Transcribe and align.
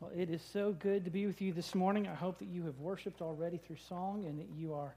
Well, 0.00 0.12
it 0.16 0.30
is 0.30 0.42
so 0.52 0.76
good 0.78 1.04
to 1.06 1.10
be 1.10 1.26
with 1.26 1.42
you 1.42 1.52
this 1.52 1.74
morning. 1.74 2.06
I 2.06 2.14
hope 2.14 2.38
that 2.38 2.46
you 2.46 2.64
have 2.66 2.78
worshiped 2.78 3.20
already 3.20 3.56
through 3.56 3.78
song 3.88 4.26
and 4.26 4.38
that 4.38 4.46
you 4.56 4.72
are 4.72 4.94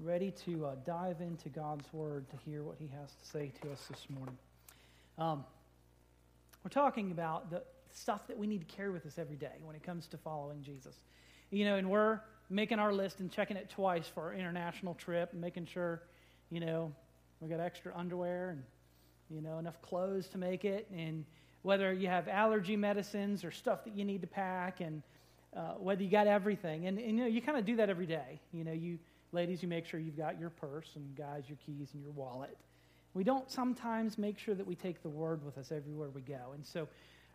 ready 0.00 0.32
to 0.44 0.66
uh, 0.66 0.74
dive 0.84 1.20
into 1.20 1.48
God's 1.48 1.86
Word 1.92 2.28
to 2.30 2.36
hear 2.44 2.64
what 2.64 2.74
He 2.80 2.88
has 2.88 3.12
to 3.12 3.24
say 3.28 3.52
to 3.62 3.70
us 3.70 3.86
this 3.88 4.08
morning. 4.10 4.36
Um, 5.18 5.44
we're 6.64 6.70
talking 6.70 7.12
about 7.12 7.48
the 7.48 7.62
stuff 7.92 8.26
that 8.26 8.36
we 8.36 8.48
need 8.48 8.68
to 8.68 8.74
carry 8.74 8.90
with 8.90 9.06
us 9.06 9.18
every 9.18 9.36
day 9.36 9.52
when 9.62 9.76
it 9.76 9.84
comes 9.84 10.08
to 10.08 10.16
following 10.16 10.62
Jesus. 10.62 10.96
You 11.50 11.64
know, 11.64 11.76
and 11.76 11.88
we're 11.88 12.18
making 12.48 12.80
our 12.80 12.92
list 12.92 13.20
and 13.20 13.30
checking 13.30 13.56
it 13.56 13.70
twice 13.70 14.08
for 14.08 14.24
our 14.24 14.34
international 14.34 14.94
trip 14.94 15.30
and 15.30 15.40
making 15.40 15.66
sure, 15.66 16.02
you 16.50 16.58
know, 16.58 16.92
we 17.38 17.48
got 17.48 17.60
extra 17.60 17.96
underwear 17.96 18.50
and, 18.50 18.64
you 19.30 19.42
know, 19.42 19.60
enough 19.60 19.80
clothes 19.80 20.26
to 20.30 20.38
make 20.38 20.64
it 20.64 20.88
and 20.92 21.24
whether 21.62 21.92
you 21.92 22.08
have 22.08 22.28
allergy 22.28 22.76
medicines 22.76 23.44
or 23.44 23.50
stuff 23.50 23.84
that 23.84 23.96
you 23.96 24.04
need 24.04 24.20
to 24.22 24.26
pack, 24.26 24.80
and 24.80 25.02
uh, 25.56 25.74
whether 25.78 26.02
you 26.02 26.10
got 26.10 26.26
everything. 26.26 26.86
And, 26.86 26.98
and 26.98 27.18
you 27.18 27.24
know, 27.24 27.26
you 27.26 27.42
kind 27.42 27.58
of 27.58 27.64
do 27.64 27.76
that 27.76 27.90
every 27.90 28.06
day. 28.06 28.40
You 28.52 28.64
know, 28.64 28.72
you 28.72 28.98
ladies, 29.32 29.62
you 29.62 29.68
make 29.68 29.86
sure 29.86 30.00
you've 30.00 30.16
got 30.16 30.38
your 30.40 30.50
purse, 30.50 30.90
and 30.96 31.16
guys, 31.16 31.44
your 31.48 31.58
keys 31.64 31.90
and 31.94 32.02
your 32.02 32.12
wallet. 32.12 32.56
We 33.14 33.24
don't 33.24 33.50
sometimes 33.50 34.18
make 34.18 34.38
sure 34.38 34.54
that 34.54 34.66
we 34.66 34.74
take 34.74 35.02
the 35.02 35.08
word 35.08 35.44
with 35.44 35.58
us 35.58 35.72
everywhere 35.72 36.08
we 36.10 36.20
go. 36.20 36.52
And 36.54 36.64
so, 36.64 36.88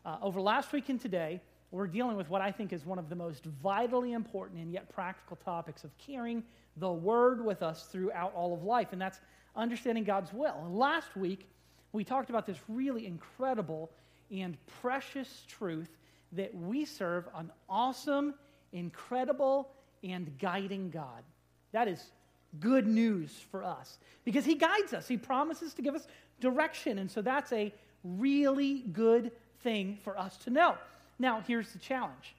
uh, 0.05 0.17
over 0.21 0.39
last 0.39 0.71
week 0.71 0.89
and 0.89 0.99
today, 0.99 1.41
we're 1.71 1.87
dealing 1.87 2.15
with 2.15 2.29
what 2.29 2.41
I 2.41 2.51
think 2.51 2.71
is 2.71 2.85
one 2.85 2.99
of 2.99 3.09
the 3.09 3.15
most 3.15 3.45
vitally 3.61 4.13
important 4.13 4.61
and 4.61 4.71
yet 4.71 4.87
practical 4.89 5.35
topics 5.35 5.83
of 5.83 5.97
carrying 5.97 6.43
the 6.77 6.91
word 6.91 7.43
with 7.43 7.63
us 7.63 7.87
throughout 7.91 8.33
all 8.35 8.53
of 8.53 8.63
life, 8.63 8.89
and 8.91 9.01
that's 9.01 9.19
understanding 9.55 10.03
God's 10.03 10.31
will. 10.31 10.55
And 10.63 10.77
last 10.77 11.15
week, 11.15 11.47
we 11.91 12.03
talked 12.03 12.29
about 12.29 12.45
this 12.45 12.57
really 12.67 13.05
incredible 13.05 13.91
and 14.31 14.57
precious 14.81 15.43
truth 15.47 15.89
that 16.31 16.53
we 16.55 16.85
serve 16.85 17.27
an 17.35 17.51
awesome, 17.69 18.33
incredible, 18.73 19.69
and 20.03 20.37
guiding 20.39 20.89
God. 20.89 21.23
That 21.71 21.87
is 21.87 22.11
good 22.59 22.87
news 22.87 23.31
for 23.51 23.63
us 23.63 23.97
because 24.23 24.45
He 24.45 24.55
guides 24.55 24.93
us. 24.93 25.07
He 25.07 25.17
promises 25.17 25.73
to 25.75 25.81
give 25.81 25.95
us 25.95 26.07
direction. 26.39 26.99
And 26.99 27.09
so 27.09 27.21
that's 27.21 27.51
a 27.51 27.73
really 28.03 28.79
good 28.91 29.31
thing 29.61 29.97
for 30.03 30.17
us 30.17 30.37
to 30.37 30.49
know. 30.49 30.75
Now, 31.17 31.43
here's 31.47 31.71
the 31.71 31.79
challenge 31.79 32.35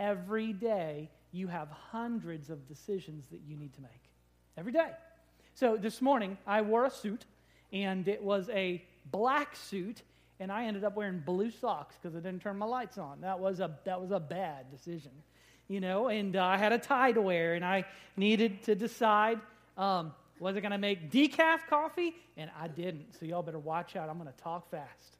every 0.00 0.52
day 0.52 1.08
you 1.32 1.48
have 1.48 1.68
hundreds 1.70 2.50
of 2.50 2.66
decisions 2.68 3.26
that 3.30 3.40
you 3.46 3.56
need 3.56 3.74
to 3.74 3.80
make. 3.80 3.90
Every 4.56 4.72
day. 4.72 4.90
So 5.54 5.76
this 5.76 6.00
morning, 6.00 6.36
I 6.46 6.62
wore 6.62 6.84
a 6.84 6.90
suit, 6.90 7.24
and 7.72 8.06
it 8.06 8.22
was 8.22 8.48
a 8.50 8.84
black 9.10 9.56
suit 9.56 10.02
and 10.40 10.50
I 10.50 10.66
ended 10.66 10.84
up 10.84 10.96
wearing 10.96 11.20
blue 11.20 11.50
socks 11.50 11.96
because 12.00 12.16
I 12.16 12.20
didn't 12.20 12.42
turn 12.42 12.56
my 12.56 12.66
lights 12.66 12.98
on. 12.98 13.20
That 13.20 13.38
was 13.38 13.60
a 13.60 13.78
that 13.84 14.00
was 14.00 14.10
a 14.10 14.20
bad 14.20 14.70
decision, 14.70 15.12
you 15.68 15.80
know. 15.80 16.08
And 16.08 16.36
uh, 16.36 16.44
I 16.44 16.56
had 16.56 16.72
a 16.72 16.78
tie 16.78 17.12
to 17.12 17.22
wear, 17.22 17.54
and 17.54 17.64
I 17.64 17.84
needed 18.16 18.62
to 18.64 18.74
decide 18.74 19.40
um, 19.76 20.12
was 20.38 20.56
I 20.56 20.60
going 20.60 20.72
to 20.72 20.78
make 20.78 21.10
decaf 21.10 21.66
coffee, 21.68 22.14
and 22.36 22.50
I 22.60 22.68
didn't. 22.68 23.16
So 23.18 23.26
y'all 23.26 23.42
better 23.42 23.58
watch 23.58 23.96
out. 23.96 24.08
I'm 24.08 24.18
going 24.18 24.32
to 24.32 24.42
talk 24.42 24.70
fast. 24.70 25.13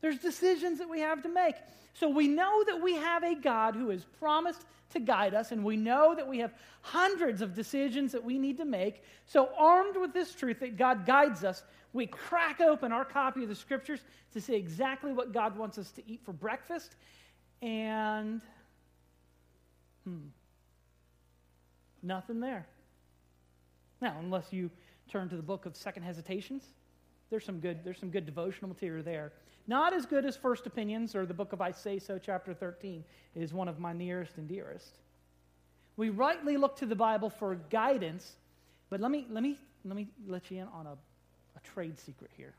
There's 0.00 0.18
decisions 0.18 0.78
that 0.78 0.88
we 0.88 1.00
have 1.00 1.22
to 1.22 1.28
make. 1.28 1.56
So 1.94 2.08
we 2.08 2.28
know 2.28 2.64
that 2.64 2.80
we 2.80 2.94
have 2.94 3.22
a 3.22 3.34
God 3.34 3.74
who 3.74 3.90
has 3.90 4.04
promised 4.18 4.64
to 4.90 5.00
guide 5.00 5.34
us, 5.34 5.52
and 5.52 5.64
we 5.64 5.76
know 5.76 6.14
that 6.14 6.26
we 6.26 6.38
have 6.38 6.52
hundreds 6.82 7.42
of 7.42 7.54
decisions 7.54 8.12
that 8.12 8.24
we 8.24 8.38
need 8.38 8.56
to 8.58 8.64
make. 8.64 9.02
So, 9.26 9.50
armed 9.56 9.96
with 9.96 10.12
this 10.12 10.34
truth 10.34 10.60
that 10.60 10.76
God 10.76 11.06
guides 11.06 11.44
us, 11.44 11.62
we 11.92 12.06
crack 12.06 12.60
open 12.60 12.92
our 12.92 13.04
copy 13.04 13.42
of 13.42 13.48
the 13.48 13.54
scriptures 13.54 14.00
to 14.32 14.40
see 14.40 14.54
exactly 14.54 15.12
what 15.12 15.32
God 15.32 15.56
wants 15.56 15.78
us 15.78 15.90
to 15.92 16.02
eat 16.08 16.20
for 16.24 16.32
breakfast. 16.32 16.96
And, 17.62 18.40
hmm, 20.04 20.28
nothing 22.02 22.40
there. 22.40 22.66
Now, 24.00 24.16
unless 24.18 24.52
you 24.52 24.70
turn 25.08 25.28
to 25.28 25.36
the 25.36 25.42
book 25.42 25.66
of 25.66 25.76
Second 25.76 26.04
Hesitations, 26.04 26.64
there's 27.28 27.44
some 27.44 27.60
good, 27.60 27.84
there's 27.84 27.98
some 27.98 28.10
good 28.10 28.26
devotional 28.26 28.68
material 28.68 29.04
there. 29.04 29.32
Not 29.70 29.94
as 29.94 30.04
good 30.04 30.24
as 30.24 30.36
First 30.36 30.66
Opinions 30.66 31.14
or 31.14 31.24
the 31.24 31.34
book 31.34 31.52
of 31.52 31.60
I 31.60 31.70
Say 31.70 32.00
So, 32.00 32.18
chapter 32.18 32.52
13, 32.52 33.04
is 33.36 33.54
one 33.54 33.68
of 33.68 33.78
my 33.78 33.92
nearest 33.92 34.36
and 34.36 34.48
dearest. 34.48 34.98
We 35.96 36.10
rightly 36.10 36.56
look 36.56 36.76
to 36.78 36.86
the 36.86 36.96
Bible 36.96 37.30
for 37.30 37.54
guidance, 37.70 38.32
but 38.88 39.00
let 39.00 39.12
me, 39.12 39.26
let 39.30 39.44
me, 39.44 39.56
let 39.84 39.94
me 39.94 40.08
let 40.26 40.50
you 40.50 40.58
in 40.58 40.66
on 40.74 40.86
a 40.86 40.96
a 41.56 41.68
trade 41.68 41.98
secret 41.98 42.30
here. 42.36 42.54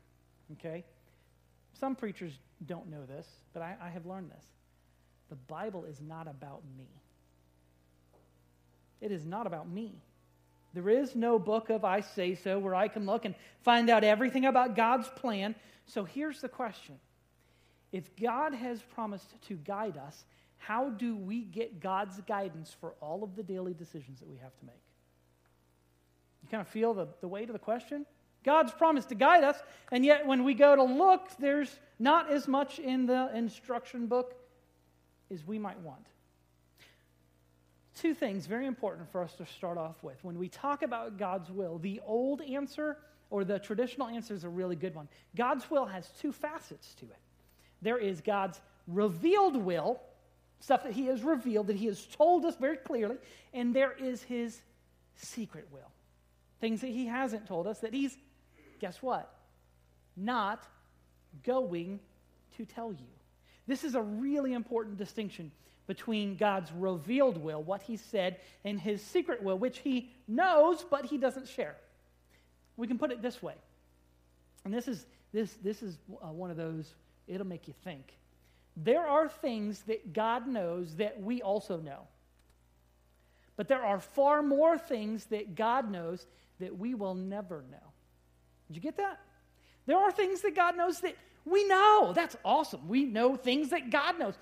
Okay? 0.52 0.84
Some 1.78 1.94
preachers 1.94 2.32
don't 2.66 2.90
know 2.90 3.04
this, 3.06 3.26
but 3.52 3.62
I, 3.62 3.76
I 3.80 3.88
have 3.90 4.06
learned 4.06 4.30
this. 4.30 4.44
The 5.30 5.36
Bible 5.36 5.84
is 5.84 6.00
not 6.00 6.28
about 6.28 6.62
me. 6.76 6.88
It 9.00 9.10
is 9.10 9.24
not 9.24 9.46
about 9.46 9.68
me. 9.68 9.94
There 10.74 10.88
is 10.88 11.14
no 11.14 11.38
book 11.38 11.70
of 11.70 11.84
I 11.84 12.00
Say 12.00 12.34
So 12.34 12.58
where 12.58 12.74
I 12.74 12.88
can 12.88 13.06
look 13.06 13.24
and 13.24 13.34
find 13.62 13.90
out 13.90 14.04
everything 14.04 14.46
about 14.46 14.76
God's 14.76 15.08
plan. 15.08 15.54
So 15.86 16.04
here's 16.04 16.40
the 16.40 16.48
question 16.48 16.98
If 17.90 18.14
God 18.16 18.54
has 18.54 18.82
promised 18.82 19.40
to 19.48 19.54
guide 19.54 19.96
us, 19.96 20.24
how 20.58 20.90
do 20.90 21.16
we 21.16 21.42
get 21.42 21.80
God's 21.80 22.20
guidance 22.20 22.74
for 22.80 22.94
all 23.00 23.24
of 23.24 23.34
the 23.34 23.42
daily 23.42 23.74
decisions 23.74 24.20
that 24.20 24.28
we 24.28 24.36
have 24.36 24.56
to 24.58 24.64
make? 24.64 24.82
You 26.42 26.48
kind 26.48 26.60
of 26.60 26.68
feel 26.68 26.94
the, 26.94 27.08
the 27.20 27.28
weight 27.28 27.48
of 27.48 27.52
the 27.52 27.58
question? 27.58 28.06
God's 28.44 28.72
promised 28.72 29.08
to 29.10 29.14
guide 29.14 29.44
us, 29.44 29.56
and 29.92 30.04
yet 30.04 30.26
when 30.26 30.42
we 30.42 30.54
go 30.54 30.74
to 30.74 30.82
look, 30.82 31.28
there's 31.38 31.78
not 31.98 32.30
as 32.30 32.48
much 32.48 32.80
in 32.80 33.06
the 33.06 33.30
instruction 33.36 34.06
book 34.06 34.34
as 35.30 35.46
we 35.46 35.58
might 35.58 35.78
want. 35.80 36.06
Two 37.96 38.14
things 38.14 38.46
very 38.46 38.66
important 38.66 39.10
for 39.12 39.22
us 39.22 39.34
to 39.34 39.46
start 39.46 39.78
off 39.78 40.02
with. 40.02 40.16
When 40.22 40.38
we 40.38 40.48
talk 40.48 40.82
about 40.82 41.18
God's 41.18 41.50
will, 41.50 41.78
the 41.78 42.00
old 42.04 42.40
answer 42.40 42.96
or 43.32 43.44
the 43.44 43.58
traditional 43.58 44.08
answer 44.08 44.34
is 44.34 44.44
a 44.44 44.48
really 44.48 44.76
good 44.76 44.94
one. 44.94 45.08
God's 45.34 45.68
will 45.70 45.86
has 45.86 46.06
two 46.20 46.32
facets 46.32 46.94
to 46.96 47.06
it. 47.06 47.16
There 47.80 47.96
is 47.96 48.20
God's 48.20 48.60
revealed 48.86 49.56
will, 49.56 50.02
stuff 50.60 50.84
that 50.84 50.92
He 50.92 51.06
has 51.06 51.22
revealed, 51.22 51.68
that 51.68 51.76
He 51.76 51.86
has 51.86 52.04
told 52.04 52.44
us 52.44 52.56
very 52.56 52.76
clearly, 52.76 53.16
and 53.54 53.74
there 53.74 53.92
is 53.92 54.22
His 54.22 54.60
secret 55.16 55.66
will, 55.72 55.90
things 56.60 56.82
that 56.82 56.90
He 56.90 57.06
hasn't 57.06 57.46
told 57.48 57.66
us 57.66 57.80
that 57.80 57.94
He's 57.94 58.16
guess 58.80 59.00
what? 59.00 59.32
Not 60.14 60.66
going 61.42 62.00
to 62.56 62.66
tell 62.66 62.92
you. 62.92 63.06
This 63.66 63.82
is 63.82 63.94
a 63.94 64.02
really 64.02 64.52
important 64.52 64.98
distinction 64.98 65.52
between 65.86 66.36
God's 66.36 66.70
revealed 66.72 67.38
will, 67.38 67.62
what 67.62 67.80
He 67.80 67.96
said, 67.96 68.40
and 68.62 68.78
His 68.78 69.00
secret 69.00 69.42
will, 69.42 69.56
which 69.56 69.78
He 69.78 70.10
knows 70.28 70.84
but 70.88 71.06
He 71.06 71.16
doesn't 71.16 71.48
share. 71.48 71.76
We 72.76 72.86
can 72.86 72.98
put 72.98 73.10
it 73.10 73.22
this 73.22 73.42
way, 73.42 73.54
and 74.64 74.72
this 74.72 74.88
is 74.88 75.06
this 75.32 75.52
this 75.62 75.82
is 75.82 75.98
uh, 76.22 76.28
one 76.28 76.50
of 76.50 76.56
those. 76.56 76.94
It'll 77.28 77.46
make 77.46 77.68
you 77.68 77.74
think. 77.84 78.14
There 78.76 79.06
are 79.06 79.28
things 79.28 79.82
that 79.82 80.12
God 80.12 80.46
knows 80.48 80.96
that 80.96 81.20
we 81.20 81.42
also 81.42 81.78
know. 81.78 82.08
But 83.56 83.68
there 83.68 83.84
are 83.84 84.00
far 84.00 84.42
more 84.42 84.78
things 84.78 85.26
that 85.26 85.54
God 85.54 85.90
knows 85.90 86.26
that 86.58 86.76
we 86.76 86.94
will 86.94 87.14
never 87.14 87.62
know. 87.70 87.92
Did 88.68 88.76
you 88.76 88.82
get 88.82 88.96
that? 88.96 89.20
There 89.86 89.98
are 89.98 90.10
things 90.10 90.40
that 90.40 90.54
God 90.54 90.76
knows 90.76 91.00
that 91.00 91.16
we 91.44 91.64
know. 91.64 92.12
That's 92.14 92.36
awesome. 92.44 92.88
We 92.88 93.04
know 93.04 93.36
things 93.36 93.70
that 93.70 93.90
God 93.90 94.18
knows. 94.18 94.34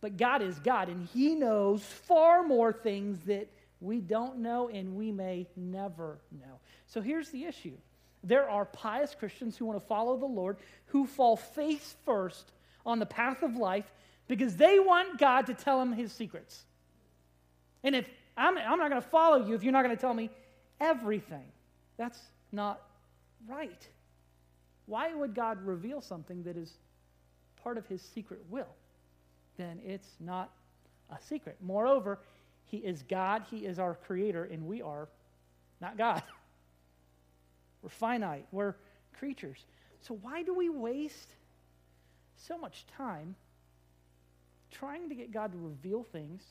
But 0.00 0.16
God 0.16 0.42
is 0.42 0.58
God, 0.58 0.88
and 0.88 1.08
He 1.12 1.34
knows 1.34 1.82
far 1.82 2.42
more 2.42 2.72
things 2.72 3.18
that 3.26 3.48
we 3.80 4.00
don't 4.00 4.38
know 4.38 4.68
and 4.68 4.94
we 4.94 5.12
may 5.12 5.46
never 5.56 6.18
know. 6.32 6.60
So 6.86 7.00
here's 7.00 7.30
the 7.30 7.44
issue 7.44 7.76
there 8.22 8.48
are 8.48 8.64
pious 8.64 9.14
Christians 9.14 9.56
who 9.56 9.66
want 9.66 9.78
to 9.78 9.86
follow 9.86 10.16
the 10.16 10.26
Lord 10.26 10.56
who 10.86 11.06
fall 11.06 11.36
face 11.36 11.94
first 12.04 12.52
on 12.86 12.98
the 12.98 13.06
path 13.06 13.42
of 13.42 13.56
life 13.56 13.92
because 14.28 14.56
they 14.56 14.78
want 14.78 15.18
God 15.18 15.46
to 15.46 15.54
tell 15.54 15.78
them 15.78 15.92
His 15.92 16.12
secrets. 16.12 16.64
And 17.82 17.94
if 17.94 18.06
I'm, 18.36 18.56
I'm 18.56 18.78
not 18.78 18.90
going 18.90 19.02
to 19.02 19.08
follow 19.08 19.46
you 19.46 19.54
if 19.54 19.62
you're 19.62 19.72
not 19.72 19.84
going 19.84 19.94
to 19.94 20.00
tell 20.00 20.14
me 20.14 20.30
everything, 20.80 21.44
that's 21.96 22.18
not 22.50 22.80
right. 23.46 23.86
Why 24.86 25.14
would 25.14 25.34
God 25.34 25.64
reveal 25.64 26.00
something 26.00 26.42
that 26.44 26.56
is 26.56 26.72
part 27.62 27.78
of 27.78 27.86
his 27.86 28.02
secret 28.02 28.40
will? 28.50 28.68
Then 29.56 29.80
it's 29.84 30.08
not 30.20 30.50
a 31.10 31.20
secret. 31.20 31.56
Moreover, 31.62 32.18
he 32.64 32.78
is 32.78 33.02
God, 33.02 33.44
he 33.50 33.58
is 33.58 33.78
our 33.78 33.94
creator, 33.94 34.44
and 34.44 34.66
we 34.66 34.82
are 34.82 35.08
not 35.80 35.96
God. 35.96 36.22
We're 37.82 37.90
finite, 37.90 38.46
we're 38.50 38.76
creatures. 39.18 39.66
So, 40.00 40.18
why 40.22 40.42
do 40.42 40.54
we 40.54 40.70
waste 40.70 41.34
so 42.36 42.56
much 42.56 42.86
time 42.96 43.36
trying 44.70 45.10
to 45.10 45.14
get 45.14 45.32
God 45.32 45.52
to 45.52 45.58
reveal 45.58 46.02
things 46.02 46.42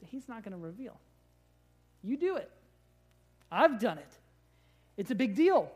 that 0.00 0.10
He's 0.10 0.28
not 0.28 0.42
going 0.42 0.52
to 0.52 0.58
reveal? 0.58 1.00
You 2.02 2.18
do 2.18 2.36
it. 2.36 2.50
I've 3.50 3.78
done 3.78 3.96
it. 3.96 4.18
It's 4.96 5.10
a 5.10 5.14
big 5.14 5.34
deal. 5.34 5.70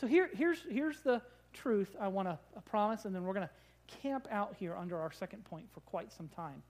So 0.00 0.06
here, 0.06 0.30
here's, 0.32 0.64
here's 0.70 1.00
the 1.00 1.20
truth 1.52 1.94
I 2.00 2.08
want 2.08 2.28
to 2.28 2.38
promise, 2.66 3.04
and 3.04 3.14
then 3.14 3.24
we're 3.24 3.34
going 3.34 3.46
to 3.46 3.96
camp 4.02 4.28
out 4.30 4.54
here 4.58 4.76
under 4.76 4.98
our 4.98 5.12
second 5.12 5.44
point 5.44 5.66
for 5.74 5.80
quite 5.80 6.12
some 6.12 6.28
time. 6.28 6.62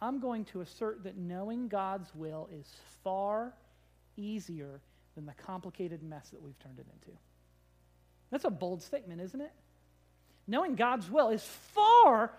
I'm 0.00 0.20
going 0.20 0.44
to 0.46 0.60
assert 0.60 1.04
that 1.04 1.16
knowing 1.16 1.68
God's 1.68 2.14
will 2.14 2.48
is 2.52 2.66
far 3.02 3.52
easier 4.16 4.80
than 5.14 5.26
the 5.26 5.34
complicated 5.46 6.02
mess 6.02 6.28
that 6.30 6.42
we've 6.42 6.58
turned 6.58 6.78
it 6.78 6.86
into. 6.92 7.16
That's 8.30 8.44
a 8.44 8.50
bold 8.50 8.82
statement, 8.82 9.20
isn't 9.20 9.40
it? 9.40 9.52
Knowing 10.46 10.74
God's 10.74 11.10
will 11.10 11.28
is 11.28 11.42
far 11.42 12.32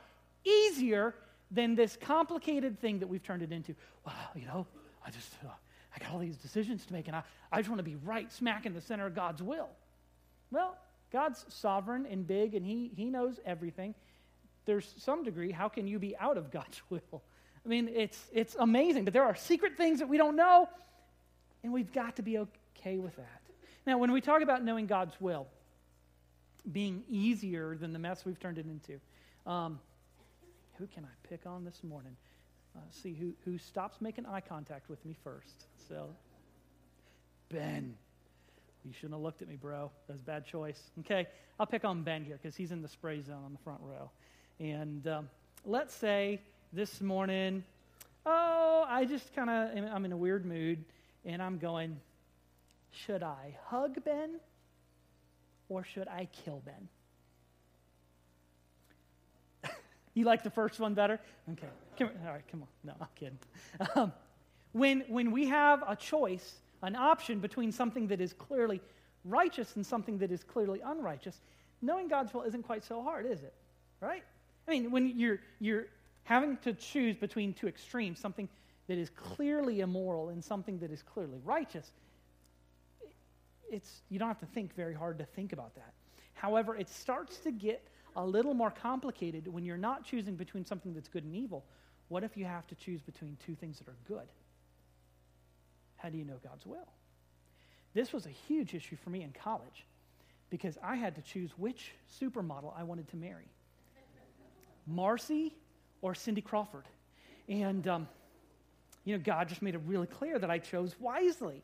easier 0.43 1.15
than 1.51 1.75
this 1.75 1.97
complicated 2.01 2.79
thing 2.79 2.99
that 2.99 3.07
we've 3.07 3.23
turned 3.23 3.43
it 3.43 3.51
into. 3.51 3.75
Well, 4.05 4.15
you 4.35 4.45
know, 4.45 4.65
I 5.05 5.11
just, 5.11 5.31
uh, 5.45 5.49
I 5.95 5.99
got 5.99 6.11
all 6.11 6.19
these 6.19 6.37
decisions 6.37 6.85
to 6.87 6.93
make, 6.93 7.07
and 7.07 7.15
I, 7.15 7.23
I 7.51 7.57
just 7.57 7.69
want 7.69 7.79
to 7.79 7.83
be 7.83 7.95
right 7.95 8.31
smack 8.31 8.65
in 8.65 8.73
the 8.73 8.81
center 8.81 9.05
of 9.05 9.15
God's 9.15 9.41
will. 9.41 9.69
Well, 10.51 10.77
God's 11.11 11.45
sovereign 11.49 12.07
and 12.09 12.25
big, 12.25 12.55
and 12.55 12.65
he, 12.65 12.91
he 12.95 13.05
knows 13.05 13.39
everything. 13.45 13.93
There's 14.65 14.93
some 14.97 15.23
degree, 15.23 15.51
how 15.51 15.69
can 15.69 15.87
you 15.87 15.99
be 15.99 16.17
out 16.17 16.37
of 16.37 16.51
God's 16.51 16.81
will? 16.89 17.21
I 17.65 17.69
mean, 17.69 17.89
it's, 17.93 18.19
it's 18.33 18.55
amazing, 18.59 19.05
but 19.05 19.13
there 19.13 19.23
are 19.23 19.35
secret 19.35 19.77
things 19.77 19.99
that 19.99 20.09
we 20.09 20.17
don't 20.17 20.35
know, 20.35 20.67
and 21.63 21.71
we've 21.71 21.91
got 21.93 22.17
to 22.17 22.21
be 22.21 22.37
okay 22.37 22.97
with 22.97 23.15
that. 23.15 23.41
Now, 23.85 23.97
when 23.97 24.11
we 24.11 24.21
talk 24.21 24.41
about 24.41 24.63
knowing 24.63 24.85
God's 24.85 25.15
will 25.19 25.47
being 26.71 27.03
easier 27.09 27.75
than 27.75 27.93
the 27.93 27.99
mess 27.99 28.25
we've 28.25 28.39
turned 28.39 28.57
it 28.57 28.65
into, 28.65 28.99
um, 29.49 29.79
who 30.77 30.87
can 30.87 31.05
I 31.05 31.27
pick 31.27 31.45
on 31.45 31.63
this 31.63 31.83
morning? 31.83 32.15
Uh, 32.75 32.79
see 32.91 33.13
who, 33.13 33.33
who 33.45 33.57
stops 33.57 34.01
making 34.01 34.25
eye 34.25 34.41
contact 34.41 34.89
with 34.89 35.03
me 35.05 35.15
first. 35.23 35.65
So, 35.87 36.09
Ben. 37.49 37.95
You 38.85 38.91
shouldn't 38.91 39.13
have 39.13 39.21
looked 39.21 39.41
at 39.41 39.47
me, 39.47 39.55
bro. 39.55 39.89
That 40.07 40.13
was 40.13 40.21
a 40.21 40.25
bad 40.25 40.45
choice. 40.45 40.91
Okay, 40.99 41.27
I'll 41.57 41.65
pick 41.65 41.85
on 41.85 42.03
Ben 42.03 42.25
here 42.25 42.37
because 42.41 42.55
he's 42.55 42.71
in 42.73 42.81
the 42.81 42.87
spray 42.87 43.21
zone 43.21 43.41
on 43.45 43.53
the 43.53 43.59
front 43.59 43.79
row. 43.81 44.09
And 44.59 45.07
um, 45.07 45.29
let's 45.65 45.93
say 45.93 46.41
this 46.73 47.01
morning, 47.01 47.63
oh, 48.25 48.85
I 48.87 49.05
just 49.05 49.33
kind 49.35 49.49
of, 49.49 49.91
I'm 49.93 50.05
in 50.05 50.11
a 50.11 50.17
weird 50.17 50.43
mood, 50.43 50.83
and 51.23 51.41
I'm 51.41 51.59
going, 51.59 51.99
should 52.91 53.21
I 53.21 53.55
hug 53.67 54.03
Ben 54.03 54.39
or 55.69 55.83
should 55.83 56.07
I 56.07 56.27
kill 56.43 56.63
Ben? 56.65 56.89
you 60.15 60.25
like 60.25 60.43
the 60.43 60.49
first 60.49 60.79
one 60.79 60.95
better? 60.95 61.19
Okay. 61.51 61.67
Come, 61.99 62.09
all 62.25 62.33
right, 62.33 62.47
come 62.49 62.63
on. 62.63 62.67
No, 62.83 62.93
I'm 62.99 63.07
kidding. 63.15 63.39
Um, 63.95 64.11
when, 64.71 65.01
when 65.07 65.31
we 65.31 65.47
have 65.47 65.83
a 65.87 65.95
choice, 65.95 66.55
an 66.81 66.95
option 66.95 67.39
between 67.39 67.71
something 67.71 68.07
that 68.07 68.19
is 68.19 68.33
clearly 68.33 68.81
righteous 69.23 69.75
and 69.75 69.85
something 69.85 70.17
that 70.17 70.31
is 70.31 70.43
clearly 70.43 70.81
unrighteous, 70.83 71.39
knowing 71.83 72.07
God's 72.07 72.33
will 72.33 72.41
isn't 72.41 72.63
quite 72.63 72.83
so 72.83 73.03
hard, 73.03 73.27
is 73.27 73.43
it? 73.43 73.53
Right? 74.01 74.23
I 74.67 74.71
mean, 74.71 74.89
when 74.89 75.19
you're, 75.19 75.39
you're 75.59 75.85
having 76.23 76.57
to 76.57 76.73
choose 76.73 77.15
between 77.15 77.53
two 77.53 77.67
extremes, 77.67 78.19
something 78.19 78.47
that 78.87 78.97
is 78.97 79.09
clearly 79.09 79.81
immoral 79.81 80.29
and 80.29 80.43
something 80.43 80.79
that 80.79 80.91
is 80.91 81.01
clearly 81.01 81.39
righteous, 81.43 81.91
it's, 83.69 84.01
you 84.09 84.19
don't 84.19 84.27
have 84.27 84.39
to 84.39 84.45
think 84.45 84.75
very 84.75 84.93
hard 84.93 85.17
to 85.17 85.25
think 85.25 85.53
about 85.53 85.75
that. 85.75 85.93
However, 86.33 86.75
it 86.75 86.89
starts 86.89 87.37
to 87.39 87.51
get 87.51 87.87
a 88.15 88.25
little 88.25 88.53
more 88.53 88.71
complicated 88.71 89.47
when 89.47 89.65
you're 89.65 89.77
not 89.77 90.03
choosing 90.05 90.35
between 90.35 90.65
something 90.65 90.93
that's 90.93 91.07
good 91.07 91.23
and 91.23 91.35
evil. 91.35 91.65
What 92.09 92.23
if 92.23 92.37
you 92.37 92.45
have 92.45 92.67
to 92.67 92.75
choose 92.75 93.01
between 93.01 93.37
two 93.45 93.55
things 93.55 93.79
that 93.79 93.87
are 93.87 93.97
good? 94.07 94.27
How 95.95 96.09
do 96.09 96.17
you 96.17 96.25
know 96.25 96.37
God's 96.43 96.65
will? 96.65 96.87
This 97.93 98.11
was 98.11 98.25
a 98.25 98.29
huge 98.29 98.73
issue 98.73 98.95
for 98.95 99.09
me 99.09 99.23
in 99.23 99.31
college 99.31 99.85
because 100.49 100.77
I 100.83 100.95
had 100.95 101.15
to 101.15 101.21
choose 101.21 101.51
which 101.57 101.93
supermodel 102.21 102.73
I 102.77 102.83
wanted 102.83 103.07
to 103.09 103.15
marry 103.15 103.47
Marcy 104.85 105.55
or 106.03 106.13
Cindy 106.13 106.41
Crawford. 106.41 106.83
And, 107.47 107.87
um, 107.87 108.07
you 109.05 109.17
know, 109.17 109.23
God 109.23 109.47
just 109.47 109.61
made 109.61 109.73
it 109.73 109.81
really 109.87 110.05
clear 110.05 110.37
that 110.37 110.51
I 110.51 110.59
chose 110.59 110.93
wisely 110.99 111.63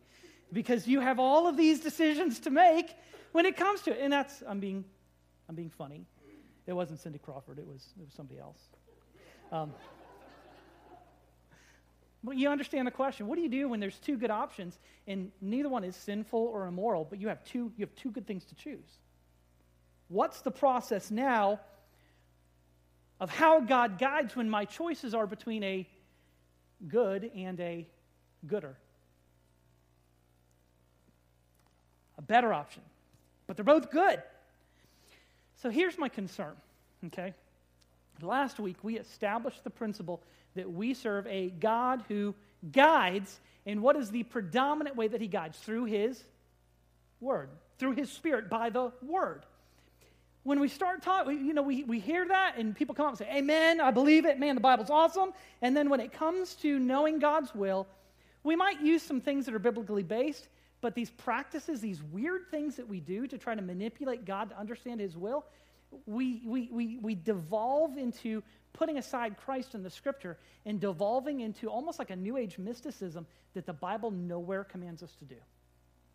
because 0.51 0.88
you 0.88 1.01
have 1.01 1.19
all 1.19 1.45
of 1.45 1.57
these 1.57 1.81
decisions 1.81 2.39
to 2.39 2.50
make 2.50 2.89
when 3.33 3.45
it 3.45 3.57
comes 3.57 3.81
to 3.81 3.91
it. 3.91 4.00
And 4.01 4.12
that's, 4.12 4.41
I'm 4.47 4.59
being, 4.59 4.86
I'm 5.47 5.56
being 5.56 5.69
funny. 5.69 6.06
It 6.65 6.74
wasn't 6.74 7.00
Cindy 7.01 7.19
Crawford, 7.19 7.59
it 7.59 7.68
was, 7.68 7.86
it 8.00 8.06
was 8.06 8.13
somebody 8.13 8.39
else. 8.39 8.59
Um, 9.51 9.74
but 12.24 12.38
you 12.38 12.50
understand 12.50 12.88
the 12.88 12.92
question. 12.92 13.27
What 13.27 13.35
do 13.35 13.42
you 13.42 13.50
do 13.50 13.68
when 13.68 13.80
there's 13.80 13.97
two 14.00 14.18
good 14.18 14.31
options 14.31 14.77
and 15.07 15.31
neither 15.42 15.69
one 15.69 15.83
is 15.83 15.95
sinful 15.95 16.39
or 16.39 16.68
immoral, 16.68 17.06
but 17.09 17.19
you 17.19 17.27
have 17.27 17.44
two, 17.44 17.71
you 17.77 17.85
have 17.85 17.95
two 17.95 18.12
good 18.12 18.25
things 18.25 18.45
to 18.45 18.56
choose? 18.56 19.00
What's 20.07 20.42
the 20.42 20.51
process 20.51 21.12
now 21.12 21.59
of 23.19 23.30
how 23.30 23.60
God 23.60 23.98
guides 23.98 24.36
when 24.36 24.50
my 24.50 24.66
choices 24.66 25.13
are 25.13 25.27
between 25.27 25.63
a 25.63 25.88
good 26.88 27.30
and 27.36 27.60
a 27.60 27.88
gooder? 28.48 28.75
A 32.18 32.21
better 32.21 32.54
option. 32.54 32.81
But 33.48 33.57
they're 33.57 33.66
both 33.66 33.92
good. 33.92 34.21
So 35.62 35.69
here's 35.69 35.98
my 35.98 36.10
concern, 36.10 36.54
okay? 37.07 37.33
Last 38.21 38.60
week, 38.60 38.77
we 38.83 38.98
established 38.98 39.63
the 39.63 39.69
principle 39.69 40.21
that 40.56 40.71
we 40.71 40.94
serve 40.94 41.27
a 41.27 41.50
God 41.50 42.04
who 42.07 42.36
guides. 42.71 43.39
And 43.66 43.81
what 43.81 43.95
is 43.95 44.12
the 44.12 44.24
predominant 44.24 44.95
way 44.95 45.07
that 45.07 45.21
he 45.21 45.27
guides? 45.27 45.57
Through 45.57 45.86
his 45.86 46.21
word, 47.21 47.50
through 47.77 47.94
his 47.94 48.12
spirit, 48.12 48.50
by 48.50 48.69
the 48.69 48.92
word. 49.01 49.45
When 50.50 50.60
we 50.60 50.68
start 50.68 51.04
talking, 51.04 51.46
you 51.46 51.54
know, 51.54 51.62
we, 51.62 51.84
we 51.84 52.00
hear 52.00 52.28
that 52.28 52.56
and 52.57 52.75
people 52.75 52.96
come 52.96 53.06
up 53.06 53.12
and 53.12 53.19
say, 53.19 53.30
Amen, 53.31 53.80
I 53.80 53.92
believe 53.92 54.25
it, 54.25 54.40
man, 54.40 54.56
the 54.56 54.62
Bible's 54.62 54.90
awesome. 54.90 55.31
And 55.62 55.78
then 55.78 55.92
when 55.92 56.00
it 56.00 56.12
comes 56.12 56.56
to 56.56 56.80
knowing 56.80 57.19
God's 57.19 57.54
will, 57.54 57.86
we 58.44 58.56
might 58.56 58.81
use 58.81 59.04
some 59.04 59.22
things 59.22 59.46
that 59.46 59.54
are 59.54 59.60
biblically 59.60 60.01
based, 60.01 60.48
but 60.81 60.96
these 60.96 61.12
practices, 61.12 61.81
these 61.81 62.01
weird 62.01 62.50
things 62.50 62.78
that 62.78 62.88
we 62.88 63.00
do 63.00 63.28
to 63.28 63.38
try 63.38 63.54
to 63.54 63.62
manipulate 63.62 64.25
God 64.25 64.50
to 64.50 64.57
understand 64.57 65.00
his 65.00 65.16
will, 65.16 65.46
we, 66.07 66.42
we, 66.44 66.68
we, 66.72 66.98
we 66.98 67.13
devolve 67.13 68.00
into 68.00 68.42
putting 68.74 68.98
aside 68.98 69.38
Christ 69.38 69.75
and 69.75 69.86
the 69.86 69.92
scripture 69.92 70.36
and 70.66 70.80
devolving 70.80 71.42
into 71.42 71.68
almost 71.68 72.00
like 72.00 72.10
a 72.10 72.16
New 72.16 72.38
Age 72.38 72.57
mysticism 72.57 73.28
that 73.54 73.68
the 73.68 73.74
Bible 73.74 74.10
nowhere 74.10 74.63
commands 74.63 75.04
us 75.04 75.13
to 75.18 75.25
do. 75.25 75.38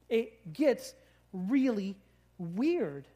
It 0.09 0.53
gets 0.53 0.93
really 1.33 1.95
weird. 2.39 3.07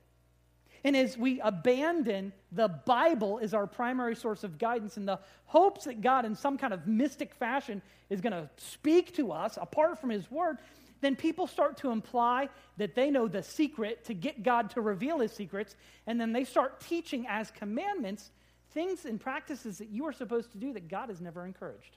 And 0.85 0.97
as 0.97 1.19
we 1.19 1.41
abandon 1.41 2.33
the 2.53 2.69
Bible 2.69 3.41
as 3.43 3.55
our 3.55 3.67
primary 3.67 4.15
source 4.15 4.45
of 4.45 4.59
guidance 4.59 4.97
in 4.97 5.07
the 5.07 5.19
hopes 5.45 5.85
that 5.85 6.01
God, 6.01 6.25
in 6.25 6.35
some 6.35 6.57
kind 6.57 6.73
of 6.73 6.87
mystic 6.87 7.35
fashion, 7.35 7.83
is 8.11 8.21
going 8.21 8.33
to 8.33 8.49
speak 8.57 9.15
to 9.17 9.33
us 9.33 9.59
apart 9.61 10.01
from 10.01 10.11
His 10.11 10.31
Word, 10.31 10.59
then 11.01 11.17
people 11.17 11.47
start 11.47 11.77
to 11.79 11.91
imply 11.91 12.49
that 12.77 12.95
they 12.95 13.11
know 13.11 13.29
the 13.29 13.43
secret 13.43 14.05
to 14.05 14.15
get 14.15 14.43
God 14.43 14.71
to 14.71 14.81
reveal 14.81 15.19
His 15.19 15.33
secrets, 15.33 15.75
and 16.07 16.21
then 16.21 16.33
they 16.33 16.45
start 16.45 16.81
teaching 16.81 17.27
as 17.29 17.51
commandments 17.51 18.31
things 18.73 19.05
and 19.05 19.21
practices 19.21 19.79
that 19.79 19.89
you 19.89 20.07
are 20.07 20.13
supposed 20.13 20.53
to 20.53 20.59
do 20.59 20.73
that 20.73 20.89
God 20.89 21.09
has 21.09 21.21
never 21.21 21.45
encouraged. 21.45 21.97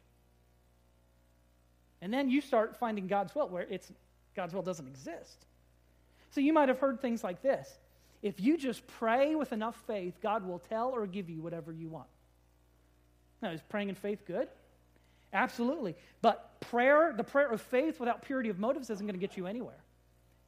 And 2.01 2.13
then 2.13 2.29
you 2.29 2.41
start 2.41 2.77
finding 2.77 3.07
God's 3.07 3.35
will 3.35 3.47
where 3.49 3.67
it's 3.69 3.91
God's 4.35 4.53
will 4.53 4.61
doesn't 4.61 4.87
exist. 4.87 5.45
So 6.31 6.39
you 6.41 6.53
might 6.53 6.69
have 6.69 6.79
heard 6.79 7.01
things 7.01 7.23
like 7.23 7.41
this. 7.41 7.69
If 8.21 8.39
you 8.39 8.57
just 8.57 8.85
pray 8.85 9.35
with 9.35 9.51
enough 9.51 9.75
faith, 9.87 10.19
God 10.21 10.45
will 10.45 10.59
tell 10.59 10.89
or 10.89 11.07
give 11.07 11.29
you 11.29 11.41
whatever 11.41 11.71
you 11.71 11.89
want. 11.89 12.07
Now, 13.41 13.49
is 13.49 13.61
praying 13.67 13.89
in 13.89 13.95
faith 13.95 14.25
good? 14.25 14.47
Absolutely. 15.33 15.95
But 16.21 16.59
prayer, 16.61 17.13
the 17.15 17.23
prayer 17.23 17.51
of 17.51 17.61
faith 17.61 17.99
without 17.99 18.21
purity 18.21 18.49
of 18.49 18.59
motives 18.59 18.89
isn't 18.89 19.05
going 19.05 19.19
to 19.19 19.19
get 19.19 19.37
you 19.37 19.47
anywhere. 19.47 19.79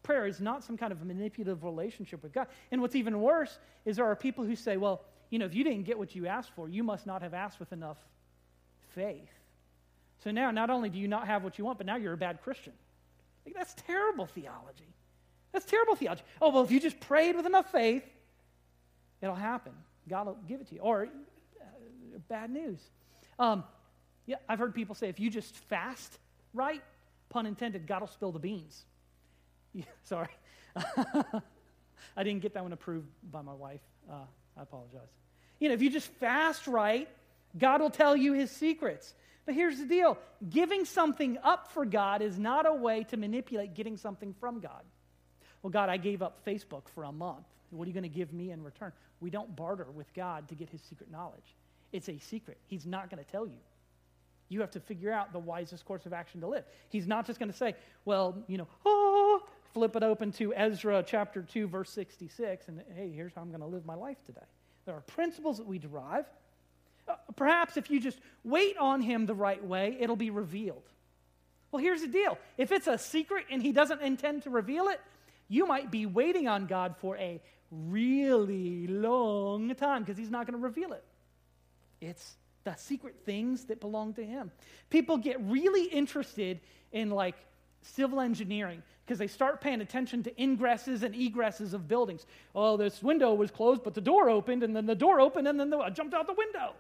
Prayer 0.04 0.28
is 0.28 0.42
not 0.42 0.64
some 0.64 0.78
kind 0.78 0.92
of 0.92 1.04
manipulative 1.04 1.64
relationship 1.64 2.22
with 2.22 2.34
God. 2.34 2.48
And 2.72 2.82
what's 2.82 2.96
even 2.96 3.22
worse 3.22 3.58
is 3.86 3.96
there 3.96 4.06
are 4.06 4.16
people 4.16 4.44
who 4.44 4.56
say, 4.56 4.78
well, 4.78 5.02
you 5.30 5.40
know, 5.40 5.46
if 5.46 5.56
you 5.56 5.64
didn't 5.64 5.84
get 5.84 5.98
what 5.98 6.14
you 6.14 6.28
asked 6.28 6.52
for, 6.56 6.70
you 6.70 6.84
must 6.84 7.08
not 7.08 7.22
have 7.22 7.34
asked 7.34 7.60
with 7.60 7.72
enough 7.72 7.98
faith. 8.90 9.32
So 10.24 10.32
now, 10.32 10.52
not 10.52 10.70
only 10.70 10.90
do 10.90 11.00
you 11.00 11.08
not 11.08 11.26
have 11.26 11.44
what 11.44 11.58
you 11.58 11.66
want, 11.66 11.78
but 11.78 11.88
now 11.88 11.96
you're 11.96 12.14
a 12.14 12.18
bad 12.18 12.42
Christian. 12.44 12.74
Like, 13.46 13.56
that's 13.56 13.74
terrible 13.88 14.26
theology. 14.26 14.94
That's 15.54 15.66
terrible 15.66 15.96
theology. 15.96 16.24
Oh, 16.42 16.50
well, 16.50 16.64
if 16.64 16.72
you 16.72 16.80
just 16.80 17.00
prayed 17.00 17.36
with 17.36 17.46
enough 17.46 17.72
faith, 17.72 18.04
it'll 19.22 19.36
happen. 19.36 19.72
God 20.10 20.28
will 20.28 20.38
give 20.48 20.60
it 20.60 20.68
to 20.70 20.76
you. 20.76 20.82
Or, 20.82 21.04
uh, 21.04 22.20
bad 22.28 22.50
news. 22.50 22.80
Um, 23.40 23.64
yeah, 24.26 24.38
I've 24.50 24.60
heard 24.60 24.74
people 24.74 24.96
say 24.96 25.10
if 25.10 25.20
you 25.20 25.30
just 25.30 25.56
fast 25.56 26.18
right, 26.54 26.82
pun 27.30 27.46
intended, 27.46 27.88
God 27.88 28.02
will 28.02 28.08
spill 28.08 28.32
the 28.32 28.40
beans. 28.40 28.84
Yeah, 29.76 29.86
sorry. 30.04 30.28
I 32.16 32.24
didn't 32.24 32.42
get 32.42 32.54
that 32.54 32.62
one 32.62 32.74
approved 32.74 33.08
by 33.32 33.42
my 33.42 33.56
wife. 33.56 33.82
Uh, 34.08 34.26
I 34.56 34.62
apologize. 34.62 35.10
You 35.60 35.70
know, 35.70 35.74
if 35.74 35.82
you 35.82 35.90
just 35.90 36.10
fast 36.20 36.68
right, 36.68 37.10
God 37.58 37.82
will 37.82 37.90
tell 37.90 38.16
you 38.16 38.34
his 38.34 38.52
secrets. 38.52 39.16
But 39.48 39.56
here's 39.56 39.80
the 39.80 39.86
deal 39.86 40.18
giving 40.48 40.86
something 40.86 41.38
up 41.44 41.72
for 41.72 41.86
God 41.86 42.22
is 42.22 42.38
not 42.38 42.68
a 42.68 42.74
way 42.74 43.04
to 43.06 43.18
manipulate 43.18 43.74
getting 43.74 43.98
something 43.98 44.36
from 44.40 44.60
God. 44.60 44.84
Well, 45.64 45.72
God, 45.72 45.90
I 45.90 45.98
gave 45.98 46.22
up 46.22 46.46
Facebook 46.46 46.84
for 46.94 47.06
a 47.06 47.12
month. 47.12 47.46
What 47.72 47.86
are 47.86 47.88
you 47.88 47.94
going 47.94 48.04
to 48.04 48.10
give 48.10 48.32
me 48.32 48.52
in 48.52 48.64
return? 48.64 48.92
We 49.20 49.30
don't 49.30 49.56
barter 49.56 49.88
with 49.96 50.14
God 50.14 50.48
to 50.50 50.56
get 50.56 50.70
his 50.70 50.82
secret 50.82 51.10
knowledge. 51.10 51.56
It's 51.92 52.10
a 52.10 52.20
secret. 52.20 52.58
He's 52.68 52.86
not 52.86 53.10
going 53.10 53.24
to 53.24 53.32
tell 53.32 53.48
you. 53.48 53.58
You 54.50 54.62
have 54.62 54.72
to 54.72 54.80
figure 54.80 55.12
out 55.12 55.34
the 55.34 55.40
wisest 55.40 55.86
course 55.86 56.06
of 56.06 56.14
action 56.14 56.42
to 56.42 56.48
live. 56.48 56.66
He's 56.90 57.08
not 57.08 57.26
just 57.26 57.40
going 57.40 57.52
to 57.52 57.58
say, 57.58 57.76
well, 58.06 58.36
you 58.48 58.58
know, 58.58 58.68
oh, 58.86 59.42
flip 59.74 59.96
it 59.96 60.04
open 60.04 60.32
to 60.34 60.54
Ezra 60.54 61.04
chapter 61.06 61.42
2, 61.42 61.68
verse 61.68 61.90
66, 61.92 62.68
and 62.68 62.84
hey, 62.96 63.12
here's 63.16 63.34
how 63.34 63.42
I'm 63.42 63.50
going 63.50 63.62
to 63.62 63.68
live 63.68 63.86
my 63.86 63.96
life 63.96 64.18
today. 64.26 64.42
There 64.86 64.94
are 64.94 65.02
principles 65.02 65.58
that 65.58 65.66
we 65.66 65.80
derive. 65.80 66.26
Uh, 67.08 67.16
perhaps 67.36 67.78
if 67.78 67.90
you 67.90 68.00
just 68.00 68.20
wait 68.44 68.78
on 68.78 69.02
him 69.02 69.26
the 69.26 69.34
right 69.34 69.64
way, 69.64 69.98
it'll 70.00 70.16
be 70.16 70.30
revealed. 70.30 70.84
Well, 71.72 71.82
here's 71.82 72.02
the 72.02 72.08
deal 72.08 72.38
if 72.58 72.72
it's 72.72 72.88
a 72.88 72.98
secret 72.98 73.46
and 73.50 73.62
he 73.62 73.72
doesn't 73.72 74.02
intend 74.02 74.44
to 74.44 74.50
reveal 74.50 74.90
it, 74.90 75.02
you 75.48 75.66
might 75.68 75.92
be 75.92 76.06
waiting 76.06 76.48
on 76.48 76.66
God 76.66 76.96
for 77.00 77.18
a 77.18 77.42
really 77.72 78.88
long 78.88 79.74
time 79.76 80.04
because 80.04 80.18
he's 80.18 80.30
not 80.30 80.46
going 80.46 80.60
to 80.60 80.64
reveal 80.64 80.94
it. 80.94 81.04
It's 82.02 82.36
the 82.64 82.76
secret 82.76 83.16
things 83.26 83.66
that 83.66 83.80
belong 83.80 84.14
to 84.14 84.26
him. 84.26 84.52
People 84.90 85.18
get 85.18 85.40
really 85.42 85.86
interested 85.86 86.60
in 86.92 87.10
like 87.10 87.36
civil 87.82 88.22
engineering 88.22 88.82
because 89.06 89.20
they 89.20 89.28
start 89.28 89.60
paying 89.60 89.82
attention 89.82 90.24
to 90.24 90.32
ingresses 90.32 91.04
and 91.04 91.14
egresses 91.14 91.74
of 91.74 91.88
buildings. 91.88 92.26
Oh, 92.56 92.78
this 92.78 93.04
window 93.04 93.34
was 93.34 93.52
closed, 93.52 93.84
but 93.84 93.94
the 93.94 94.02
door 94.02 94.30
opened, 94.30 94.64
and 94.64 94.76
then 94.76 94.86
the 94.86 94.96
door 94.96 95.20
opened, 95.20 95.48
and 95.48 95.60
then 95.60 95.70
the, 95.70 95.78
I 95.78 95.90
jumped 95.90 96.14
out 96.14 96.26
the 96.28 96.34
window. 96.34 96.74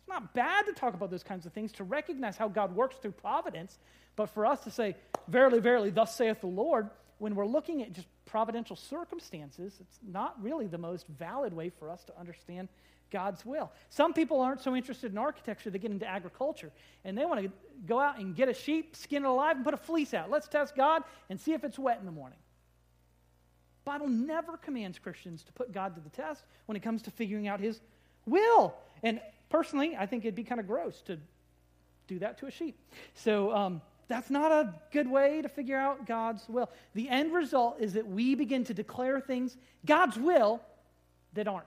It's 0.00 0.08
not 0.08 0.34
bad 0.34 0.66
to 0.66 0.72
talk 0.72 0.94
about 0.94 1.10
those 1.10 1.22
kinds 1.22 1.46
of 1.46 1.52
things, 1.52 1.72
to 1.72 1.84
recognize 1.84 2.36
how 2.36 2.48
God 2.48 2.74
works 2.74 2.96
through 2.96 3.12
providence, 3.12 3.78
but 4.16 4.26
for 4.26 4.44
us 4.44 4.60
to 4.64 4.70
say, 4.70 4.96
Verily, 5.28 5.60
verily, 5.60 5.90
thus 5.90 6.16
saith 6.16 6.40
the 6.40 6.46
Lord, 6.46 6.88
when 7.18 7.34
we're 7.34 7.46
looking 7.46 7.82
at 7.82 7.92
just 7.92 8.08
providential 8.26 8.76
circumstances, 8.76 9.74
it's 9.80 9.98
not 10.06 10.40
really 10.42 10.66
the 10.66 10.78
most 10.78 11.06
valid 11.08 11.52
way 11.52 11.70
for 11.70 11.90
us 11.90 12.04
to 12.04 12.18
understand 12.18 12.68
God's 13.10 13.46
will. 13.46 13.70
Some 13.88 14.12
people 14.12 14.40
aren't 14.40 14.60
so 14.60 14.74
interested 14.74 15.12
in 15.12 15.18
architecture, 15.18 15.70
they 15.70 15.78
get 15.78 15.90
into 15.90 16.06
agriculture 16.06 16.72
and 17.04 17.16
they 17.16 17.24
want 17.24 17.40
to 17.40 17.50
go 17.86 18.00
out 18.00 18.18
and 18.18 18.34
get 18.34 18.48
a 18.48 18.54
sheep, 18.54 18.96
skin 18.96 19.24
it 19.24 19.28
alive, 19.28 19.56
and 19.56 19.64
put 19.64 19.74
a 19.74 19.78
fleece 19.78 20.12
out. 20.12 20.30
Let's 20.30 20.48
test 20.48 20.74
God 20.74 21.02
and 21.30 21.40
see 21.40 21.52
if 21.52 21.64
it's 21.64 21.78
wet 21.78 21.98
in 22.00 22.06
the 22.06 22.12
morning. 22.12 22.38
Bible 23.84 24.08
never 24.08 24.56
commands 24.56 24.98
Christians 24.98 25.44
to 25.44 25.52
put 25.52 25.72
God 25.72 25.94
to 25.94 26.00
the 26.00 26.10
test 26.10 26.42
when 26.66 26.74
it 26.74 26.80
comes 26.80 27.02
to 27.02 27.10
figuring 27.12 27.46
out 27.46 27.60
his 27.60 27.80
will. 28.26 28.74
And 29.04 29.20
personally, 29.48 29.96
I 29.96 30.06
think 30.06 30.24
it'd 30.24 30.34
be 30.34 30.42
kind 30.42 30.60
of 30.60 30.66
gross 30.66 31.00
to 31.02 31.18
do 32.08 32.18
that 32.18 32.38
to 32.38 32.46
a 32.46 32.50
sheep. 32.50 32.76
So 33.14 33.52
um, 33.54 33.80
that's 34.08 34.30
not 34.30 34.52
a 34.52 34.74
good 34.92 35.10
way 35.10 35.42
to 35.42 35.48
figure 35.48 35.76
out 35.76 36.06
God's 36.06 36.48
will. 36.48 36.70
The 36.94 37.08
end 37.08 37.32
result 37.32 37.80
is 37.80 37.94
that 37.94 38.06
we 38.06 38.34
begin 38.34 38.64
to 38.64 38.74
declare 38.74 39.20
things, 39.20 39.56
God's 39.84 40.16
will, 40.16 40.60
that 41.34 41.48
aren't. 41.48 41.66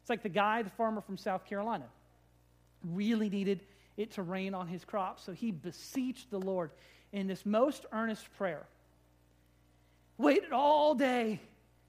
It's 0.00 0.10
like 0.10 0.22
the 0.22 0.28
guy, 0.28 0.62
the 0.62 0.70
farmer 0.70 1.00
from 1.00 1.16
South 1.16 1.46
Carolina, 1.46 1.86
really 2.92 3.28
needed 3.30 3.60
it 3.96 4.12
to 4.12 4.22
rain 4.22 4.54
on 4.54 4.68
his 4.68 4.84
crops. 4.84 5.24
So 5.24 5.32
he 5.32 5.50
beseeched 5.50 6.30
the 6.30 6.38
Lord 6.38 6.70
in 7.12 7.26
this 7.26 7.44
most 7.46 7.86
earnest 7.92 8.26
prayer. 8.36 8.64
Waited 10.18 10.52
all 10.52 10.94
day, 10.94 11.40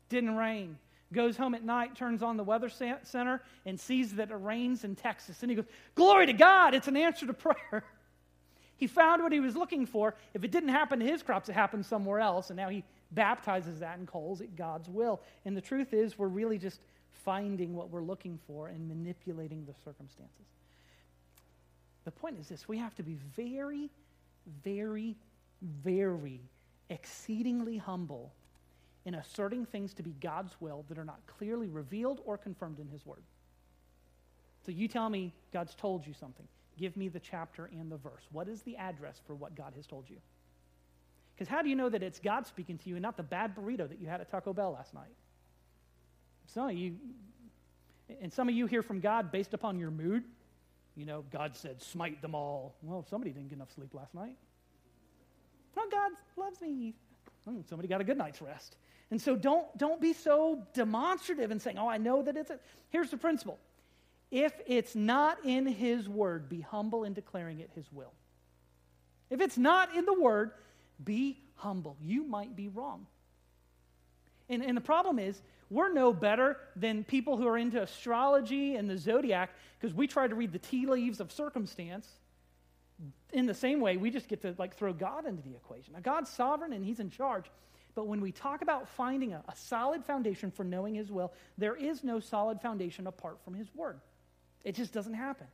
didn't 0.09 0.35
rain. 0.35 0.77
Goes 1.13 1.37
home 1.37 1.53
at 1.53 1.63
night, 1.63 1.95
turns 1.95 2.23
on 2.23 2.35
the 2.35 2.43
weather 2.43 2.69
center, 2.69 3.41
and 3.65 3.79
sees 3.79 4.15
that 4.15 4.31
it 4.31 4.35
rains 4.35 4.83
in 4.83 4.95
Texas. 4.95 5.43
And 5.43 5.51
he 5.51 5.55
goes, 5.55 5.65
Glory 5.93 6.25
to 6.25 6.33
God, 6.33 6.73
it's 6.73 6.87
an 6.87 6.97
answer 6.97 7.27
to 7.27 7.33
prayer. 7.33 7.83
He 8.77 8.87
found 8.87 9.23
what 9.23 9.31
he 9.31 9.39
was 9.39 9.55
looking 9.55 9.85
for. 9.85 10.15
If 10.33 10.43
it 10.43 10.51
didn't 10.51 10.69
happen 10.69 10.99
to 10.99 11.05
his 11.05 11.23
crops, 11.23 11.49
it 11.49 11.53
happened 11.53 11.85
somewhere 11.85 12.19
else. 12.19 12.49
And 12.49 12.57
now 12.57 12.69
he 12.69 12.83
baptizes 13.11 13.79
that 13.79 13.97
and 13.97 14.07
calls 14.07 14.41
it 14.41 14.55
God's 14.55 14.89
will. 14.89 15.21
And 15.45 15.55
the 15.55 15.61
truth 15.61 15.93
is, 15.93 16.17
we're 16.17 16.27
really 16.27 16.57
just 16.57 16.81
finding 17.23 17.73
what 17.73 17.89
we're 17.89 18.03
looking 18.03 18.39
for 18.47 18.67
and 18.67 18.87
manipulating 18.87 19.65
the 19.65 19.73
circumstances. 19.83 20.45
The 22.03 22.11
point 22.11 22.37
is 22.39 22.49
this 22.49 22.67
we 22.67 22.77
have 22.77 22.95
to 22.95 23.03
be 23.03 23.17
very, 23.35 23.89
very, 24.63 25.15
very 25.61 26.41
exceedingly 26.89 27.77
humble 27.77 28.31
in 29.05 29.15
asserting 29.15 29.65
things 29.65 29.93
to 29.93 30.03
be 30.03 30.15
God's 30.19 30.55
will 30.59 30.83
that 30.89 30.97
are 30.97 31.05
not 31.05 31.19
clearly 31.27 31.69
revealed 31.69 32.21
or 32.25 32.37
confirmed 32.37 32.79
in 32.79 32.87
His 32.87 33.05
Word. 33.05 33.23
So 34.65 34.71
you 34.71 34.87
tell 34.87 35.09
me 35.09 35.33
God's 35.53 35.75
told 35.75 36.05
you 36.05 36.13
something. 36.13 36.47
Give 36.77 36.95
me 36.97 37.07
the 37.07 37.19
chapter 37.19 37.69
and 37.71 37.91
the 37.91 37.97
verse. 37.97 38.23
What 38.31 38.47
is 38.47 38.61
the 38.61 38.77
address 38.77 39.21
for 39.25 39.35
what 39.35 39.55
God 39.55 39.73
has 39.75 39.87
told 39.87 40.09
you? 40.09 40.17
Because 41.33 41.47
how 41.47 41.61
do 41.61 41.69
you 41.69 41.75
know 41.75 41.89
that 41.89 42.01
it's 42.03 42.19
God 42.19 42.47
speaking 42.47 42.77
to 42.79 42.89
you 42.89 42.95
and 42.95 43.01
not 43.03 43.17
the 43.17 43.23
bad 43.23 43.55
burrito 43.55 43.87
that 43.89 43.99
you 43.99 44.07
had 44.07 44.21
at 44.21 44.29
Taco 44.29 44.53
Bell 44.53 44.71
last 44.71 44.93
night? 44.93 45.15
Some 46.47 46.69
of 46.69 46.75
you, 46.75 46.95
and 48.21 48.31
some 48.31 48.47
of 48.47 48.55
you 48.55 48.67
hear 48.67 48.81
from 48.81 48.99
God 48.99 49.31
based 49.31 49.53
upon 49.53 49.79
your 49.79 49.91
mood. 49.91 50.23
You 50.95 51.05
know, 51.05 51.25
God 51.31 51.55
said, 51.55 51.81
smite 51.81 52.21
them 52.21 52.35
all. 52.35 52.75
Well, 52.81 53.05
somebody 53.09 53.31
didn't 53.31 53.49
get 53.49 53.55
enough 53.55 53.73
sleep 53.73 53.93
last 53.93 54.13
night. 54.13 54.37
Oh, 55.77 55.87
God 55.91 56.11
loves 56.37 56.61
me. 56.61 56.93
Hmm, 57.45 57.61
somebody 57.67 57.89
got 57.89 57.99
a 57.99 58.05
good 58.05 58.17
night's 58.17 58.41
rest. 58.41 58.77
And 59.11 59.21
so 59.21 59.35
don't, 59.35 59.65
don't 59.77 59.99
be 60.01 60.13
so 60.13 60.63
demonstrative 60.73 61.51
and 61.51 61.61
saying, 61.61 61.77
oh, 61.77 61.87
I 61.87 61.97
know 61.97 62.21
that 62.23 62.37
it's 62.37 62.49
a. 62.49 62.59
Here's 62.89 63.11
the 63.11 63.17
principle 63.17 63.59
if 64.35 64.51
it's 64.67 64.95
not 64.95 65.37
in 65.45 65.65
His 65.65 66.09
Word, 66.09 66.49
be 66.49 66.59
humble 66.59 67.05
in 67.05 67.13
declaring 67.13 67.61
it 67.61 67.69
His 67.73 67.85
will. 67.89 68.11
If 69.29 69.39
it's 69.39 69.57
not 69.57 69.95
in 69.95 70.03
the 70.03 70.13
Word, 70.13 70.51
be 71.01 71.39
humble. 71.55 71.95
You 72.03 72.25
might 72.25 72.53
be 72.53 72.67
wrong. 72.67 73.07
And, 74.49 74.61
and 74.61 74.75
the 74.75 74.81
problem 74.81 75.19
is, 75.19 75.41
we're 75.69 75.93
no 75.93 76.11
better 76.11 76.57
than 76.75 77.05
people 77.05 77.37
who 77.37 77.47
are 77.47 77.57
into 77.57 77.81
astrology 77.81 78.75
and 78.75 78.89
the 78.89 78.97
zodiac 78.97 79.51
because 79.79 79.95
we 79.95 80.05
try 80.05 80.27
to 80.27 80.35
read 80.35 80.51
the 80.51 80.59
tea 80.59 80.85
leaves 80.85 81.21
of 81.21 81.31
circumstance. 81.31 82.05
In 83.31 83.45
the 83.45 83.53
same 83.53 83.79
way, 83.79 83.95
we 83.95 84.09
just 84.09 84.27
get 84.27 84.41
to 84.41 84.53
like 84.57 84.75
throw 84.75 84.91
God 84.91 85.25
into 85.25 85.43
the 85.43 85.55
equation. 85.55 85.93
Now, 85.93 86.01
God's 86.01 86.29
sovereign 86.29 86.73
and 86.73 86.83
He's 86.83 86.99
in 86.99 87.09
charge. 87.09 87.45
But 87.95 88.07
when 88.07 88.19
we 88.19 88.33
talk 88.33 88.61
about 88.61 88.89
finding 88.89 89.31
a, 89.31 89.41
a 89.47 89.55
solid 89.55 90.03
foundation 90.03 90.51
for 90.51 90.65
knowing 90.65 90.93
His 90.93 91.09
will, 91.09 91.31
there 91.57 91.77
is 91.77 92.03
no 92.03 92.19
solid 92.19 92.59
foundation 92.59 93.07
apart 93.07 93.37
from 93.45 93.53
His 93.53 93.73
Word. 93.73 94.01
It 94.65 94.75
just 94.75 94.91
doesn't 94.91 95.13
happen. 95.13 95.47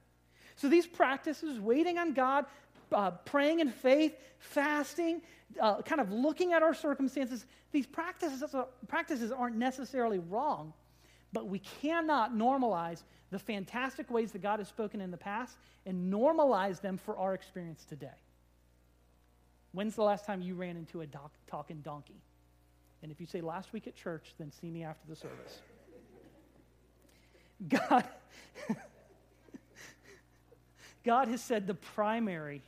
So 0.55 0.69
these 0.69 0.87
practices, 0.87 1.59
waiting 1.59 1.99
on 1.99 2.13
God, 2.13 2.45
uh, 2.91 3.11
praying 3.11 3.59
in 3.59 3.69
faith, 3.69 4.15
fasting, 4.39 5.21
uh, 5.59 5.81
kind 5.81 6.01
of 6.01 6.11
looking 6.11 6.53
at 6.53 6.63
our 6.63 6.73
circumstances, 6.73 7.45
these 7.71 7.85
practices, 7.85 8.43
uh, 8.55 8.63
practices 8.87 9.31
aren't 9.31 9.57
necessarily 9.57 10.19
wrong, 10.19 10.73
but 11.33 11.47
we 11.47 11.59
cannot 11.59 12.33
normalize 12.33 13.03
the 13.31 13.39
fantastic 13.39 14.09
ways 14.09 14.31
that 14.31 14.41
God 14.41 14.59
has 14.59 14.67
spoken 14.67 15.01
in 15.01 15.11
the 15.11 15.17
past 15.17 15.57
and 15.85 16.11
normalize 16.11 16.81
them 16.81 16.97
for 16.97 17.17
our 17.17 17.33
experience 17.33 17.85
today. 17.85 18.07
When's 19.73 19.95
the 19.95 20.03
last 20.03 20.25
time 20.25 20.41
you 20.41 20.55
ran 20.55 20.75
into 20.75 21.01
a 21.01 21.07
doc- 21.07 21.31
talking 21.47 21.81
donkey? 21.81 22.21
And 23.03 23.11
if 23.11 23.19
you 23.19 23.25
say 23.25 23.41
last 23.41 23.73
week 23.73 23.87
at 23.87 23.95
church, 23.95 24.35
then 24.37 24.51
see 24.51 24.69
me 24.69 24.83
after 24.83 25.07
the 25.07 25.15
service. 25.15 25.61
God. 27.89 28.05
God 31.03 31.27
has 31.27 31.41
said 31.41 31.67
the 31.67 31.73
primary, 31.73 32.61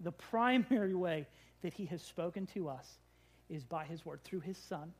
the 0.00 0.12
primary 0.12 0.94
way 0.94 1.26
that 1.62 1.74
He 1.74 1.86
has 1.86 2.02
spoken 2.02 2.46
to 2.54 2.68
us 2.68 2.98
is 3.48 3.64
by 3.64 3.84
His 3.84 4.04
Word, 4.04 4.22
through 4.24 4.40
His 4.40 4.56
Son, 4.56 4.92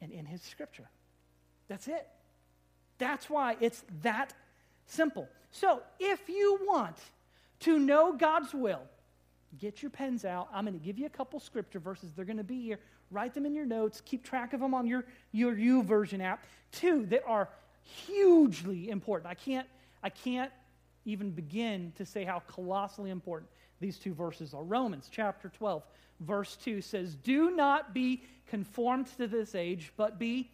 and 0.00 0.10
in 0.12 0.26
His 0.26 0.42
Scripture. 0.42 0.88
That's 1.68 1.88
it. 1.88 2.06
That's 2.98 3.30
why 3.30 3.56
it's 3.60 3.84
that 4.02 4.34
simple. 4.86 5.28
So, 5.52 5.82
if 5.98 6.28
you 6.28 6.58
want 6.66 6.96
to 7.60 7.78
know 7.78 8.12
God's 8.12 8.54
will, 8.54 8.82
get 9.58 9.82
your 9.82 9.90
pens 9.90 10.24
out. 10.24 10.48
I'm 10.52 10.64
going 10.64 10.78
to 10.78 10.84
give 10.84 10.98
you 10.98 11.06
a 11.06 11.10
couple 11.10 11.40
scripture 11.40 11.80
verses. 11.80 12.10
They're 12.14 12.24
going 12.24 12.36
to 12.38 12.44
be 12.44 12.60
here. 12.60 12.78
Write 13.10 13.34
them 13.34 13.46
in 13.46 13.54
your 13.54 13.66
notes. 13.66 14.00
Keep 14.04 14.24
track 14.24 14.52
of 14.52 14.60
them 14.60 14.74
on 14.74 14.86
your, 14.86 15.04
your 15.32 15.54
YouVersion 15.54 16.22
app. 16.22 16.44
Two 16.72 17.06
that 17.06 17.24
are 17.26 17.48
hugely 17.82 18.88
important. 18.88 19.28
I 19.28 19.34
can't, 19.34 19.66
I 20.02 20.10
can't 20.10 20.52
even 21.10 21.30
begin 21.30 21.92
to 21.96 22.04
say 22.04 22.24
how 22.24 22.40
colossally 22.40 23.10
important 23.10 23.50
these 23.80 23.98
two 23.98 24.14
verses 24.14 24.54
are. 24.54 24.62
Romans 24.62 25.08
chapter 25.10 25.48
12, 25.48 25.82
verse 26.20 26.56
2 26.56 26.80
says, 26.80 27.14
Do 27.14 27.50
not 27.50 27.94
be 27.94 28.22
conformed 28.46 29.06
to 29.16 29.26
this 29.26 29.54
age, 29.54 29.92
but 29.96 30.18
be 30.18 30.50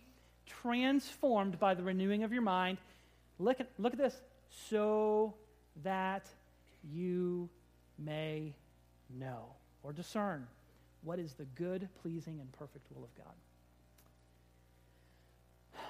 transformed 0.46 1.58
by 1.58 1.74
the 1.74 1.82
renewing 1.82 2.22
of 2.22 2.32
your 2.32 2.42
mind. 2.42 2.78
Look 3.38 3.60
at, 3.60 3.68
look 3.78 3.92
at 3.92 3.98
this. 3.98 4.16
So 4.70 5.34
that 5.82 6.26
you 6.82 7.48
may 7.98 8.54
know 9.10 9.46
or 9.82 9.92
discern 9.92 10.46
what 11.02 11.18
is 11.18 11.34
the 11.34 11.44
good, 11.44 11.88
pleasing, 12.02 12.40
and 12.40 12.50
perfect 12.52 12.86
will 12.94 13.04
of 13.04 13.14
God. 13.16 13.34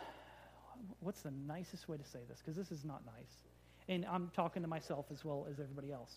What's 1.00 1.20
the 1.22 1.32
nicest 1.46 1.88
way 1.88 1.96
to 1.96 2.04
say 2.04 2.20
this? 2.28 2.38
Because 2.38 2.56
this 2.56 2.70
is 2.70 2.84
not 2.84 3.02
nice. 3.06 3.46
And 3.88 4.04
I'm 4.06 4.30
talking 4.34 4.62
to 4.62 4.68
myself 4.68 5.06
as 5.12 5.24
well 5.24 5.46
as 5.50 5.60
everybody 5.60 5.92
else. 5.92 6.16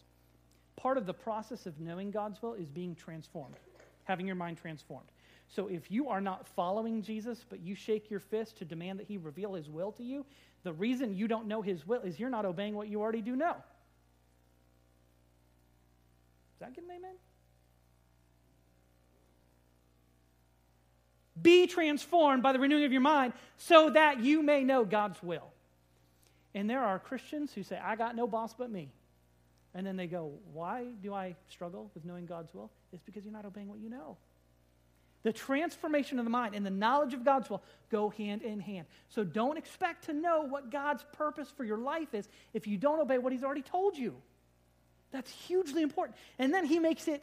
Part 0.75 0.97
of 0.97 1.05
the 1.05 1.13
process 1.13 1.65
of 1.65 1.79
knowing 1.79 2.09
God's 2.09 2.41
will 2.41 2.53
is 2.53 2.69
being 2.69 2.95
transformed, 2.95 3.55
having 4.05 4.25
your 4.25 4.35
mind 4.35 4.57
transformed. 4.57 5.07
So 5.49 5.67
if 5.67 5.91
you 5.91 6.09
are 6.09 6.21
not 6.21 6.47
following 6.47 7.01
Jesus, 7.01 7.45
but 7.49 7.59
you 7.59 7.75
shake 7.75 8.09
your 8.09 8.19
fist 8.19 8.57
to 8.59 8.65
demand 8.65 8.99
that 8.99 9.07
he 9.07 9.17
reveal 9.17 9.55
his 9.55 9.69
will 9.69 9.91
to 9.93 10.03
you, 10.03 10.25
the 10.63 10.73
reason 10.73 11.15
you 11.15 11.27
don't 11.27 11.47
know 11.47 11.61
his 11.61 11.85
will 11.87 12.01
is 12.01 12.19
you're 12.19 12.29
not 12.29 12.45
obeying 12.45 12.75
what 12.75 12.87
you 12.87 13.01
already 13.01 13.21
do 13.21 13.35
know. 13.35 13.55
Does 16.59 16.67
that 16.67 16.75
get 16.75 16.83
an 16.83 16.91
amen? 16.91 17.15
Be 21.41 21.67
transformed 21.67 22.43
by 22.43 22.51
the 22.51 22.59
renewing 22.59 22.83
of 22.83 22.91
your 22.91 23.01
mind 23.01 23.33
so 23.57 23.89
that 23.91 24.19
you 24.19 24.43
may 24.43 24.63
know 24.63 24.83
God's 24.83 25.21
will. 25.23 25.51
And 26.55 26.69
there 26.69 26.83
are 26.83 26.99
Christians 26.99 27.53
who 27.53 27.63
say, 27.63 27.77
I 27.77 27.95
got 27.95 28.15
no 28.15 28.27
boss 28.27 28.53
but 28.53 28.71
me. 28.71 28.89
And 29.73 29.85
then 29.85 29.97
they 29.97 30.07
go, 30.07 30.31
Why 30.53 30.85
do 31.01 31.13
I 31.13 31.35
struggle 31.49 31.91
with 31.93 32.05
knowing 32.05 32.25
God's 32.25 32.53
will? 32.53 32.71
It's 32.91 33.03
because 33.03 33.23
you're 33.23 33.33
not 33.33 33.45
obeying 33.45 33.67
what 33.67 33.79
you 33.79 33.89
know. 33.89 34.17
The 35.21 35.33
transformation 35.33 36.17
of 36.17 36.25
the 36.25 36.31
mind 36.31 36.55
and 36.55 36.65
the 36.65 36.71
knowledge 36.71 37.13
of 37.13 37.25
God's 37.25 37.49
will 37.49 37.61
go 37.89 38.09
hand 38.09 38.41
in 38.41 38.59
hand. 38.59 38.87
So 39.09 39.23
don't 39.23 39.57
expect 39.57 40.05
to 40.05 40.13
know 40.13 40.43
what 40.43 40.71
God's 40.71 41.03
purpose 41.13 41.51
for 41.55 41.65
your 41.65 41.77
life 41.77 42.13
is 42.13 42.27
if 42.53 42.67
you 42.67 42.77
don't 42.77 42.99
obey 42.99 43.17
what 43.17 43.33
He's 43.33 43.43
already 43.43 43.61
told 43.61 43.97
you. 43.97 44.15
That's 45.11 45.29
hugely 45.29 45.81
important. 45.81 46.17
And 46.37 46.53
then 46.53 46.65
He 46.65 46.79
makes 46.79 47.07
it 47.07 47.21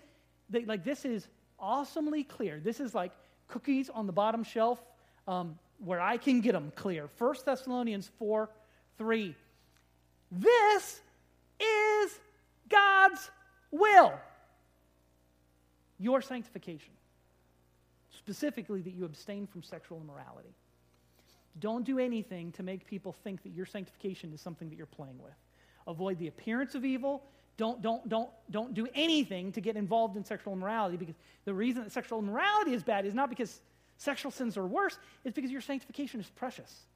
like 0.67 0.85
this 0.85 1.05
is 1.05 1.27
awesomely 1.59 2.23
clear. 2.23 2.61
This 2.63 2.81
is 2.81 2.95
like 2.95 3.13
cookies 3.49 3.89
on 3.89 4.07
the 4.07 4.13
bottom 4.13 4.45
shelf 4.45 4.79
um, 5.27 5.59
where 5.79 6.01
I 6.01 6.19
can 6.19 6.43
get 6.43 6.53
them 6.53 6.73
clear. 6.77 7.09
1 7.19 7.35
Thessalonians 7.45 8.11
4 8.19 8.51
3. 8.99 9.35
This 10.31 11.01
is 11.61 12.19
God's 12.69 13.31
will. 13.71 14.13
Your 15.99 16.21
sanctification. 16.21 16.93
Specifically, 18.11 18.81
that 18.83 18.95
you 18.95 19.05
abstain 19.05 19.47
from 19.47 19.63
sexual 19.63 20.01
immorality. 20.01 20.55
Don't 21.59 21.85
do 21.85 21.99
anything 21.99 22.53
to 22.53 22.63
make 22.63 22.87
people 22.87 23.13
think 23.13 23.43
that 23.43 23.53
your 23.53 23.67
sanctification 23.67 24.33
is 24.33 24.41
something 24.41 24.69
that 24.69 24.77
you're 24.77 24.87
playing 24.87 25.19
with. 25.23 25.33
Avoid 25.87 26.19
the 26.19 26.29
appearance 26.29 26.75
of 26.75 26.85
evil. 26.85 27.23
Don't, 27.57 27.81
don't, 27.81 28.07
don't, 28.09 28.29
don't 28.51 28.75
do 28.75 28.87
anything 28.95 29.53
to 29.53 29.61
get 29.61 29.77
involved 29.77 30.17
in 30.17 30.25
sexual 30.25 30.53
immorality 30.53 30.99
because 30.99 31.15
the 31.47 31.55
reason 31.55 31.85
that 31.85 31.93
sexual 31.93 32.19
immorality 32.19 32.75
is 32.75 32.83
bad 32.83 33.07
is 33.07 33.15
not 33.15 33.31
because 33.31 33.61
sexual 33.97 34.31
sins 34.31 34.59
are 34.59 34.67
worse, 34.67 34.99
it's 35.25 35.35
because 35.35 35.51
your 35.51 35.63
sanctification 35.63 36.21
is 36.21 36.29
precious. 36.31 36.87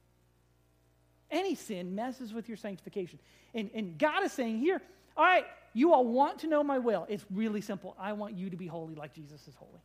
Any 1.31 1.55
sin 1.55 1.95
messes 1.95 2.33
with 2.33 2.47
your 2.47 2.57
sanctification. 2.57 3.19
And, 3.53 3.69
and 3.73 3.97
God 3.97 4.23
is 4.23 4.31
saying 4.31 4.59
here, 4.59 4.81
all 5.15 5.25
right, 5.25 5.45
you 5.73 5.93
all 5.93 6.05
want 6.05 6.39
to 6.39 6.47
know 6.47 6.63
my 6.63 6.77
will. 6.77 7.05
It's 7.09 7.25
really 7.31 7.61
simple. 7.61 7.95
I 7.99 8.13
want 8.13 8.35
you 8.35 8.49
to 8.49 8.57
be 8.57 8.67
holy 8.67 8.95
like 8.95 9.13
Jesus 9.13 9.47
is 9.47 9.55
holy. 9.55 9.79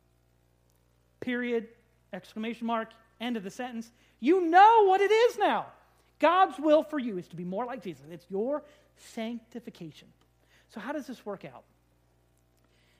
Period. 1.21 1.67
Exclamation 2.13 2.67
mark. 2.67 2.89
End 3.19 3.37
of 3.37 3.43
the 3.43 3.49
sentence. 3.49 3.89
You 4.19 4.41
know 4.41 4.85
what 4.87 5.01
it 5.01 5.11
is 5.11 5.37
now. 5.37 5.67
God's 6.19 6.59
will 6.59 6.83
for 6.83 6.99
you 6.99 7.17
is 7.17 7.27
to 7.29 7.35
be 7.35 7.43
more 7.43 7.65
like 7.65 7.83
Jesus. 7.83 8.03
It's 8.11 8.25
your 8.29 8.63
sanctification. 8.97 10.07
So, 10.69 10.79
how 10.79 10.91
does 10.91 11.07
this 11.07 11.25
work 11.25 11.45
out? 11.45 11.63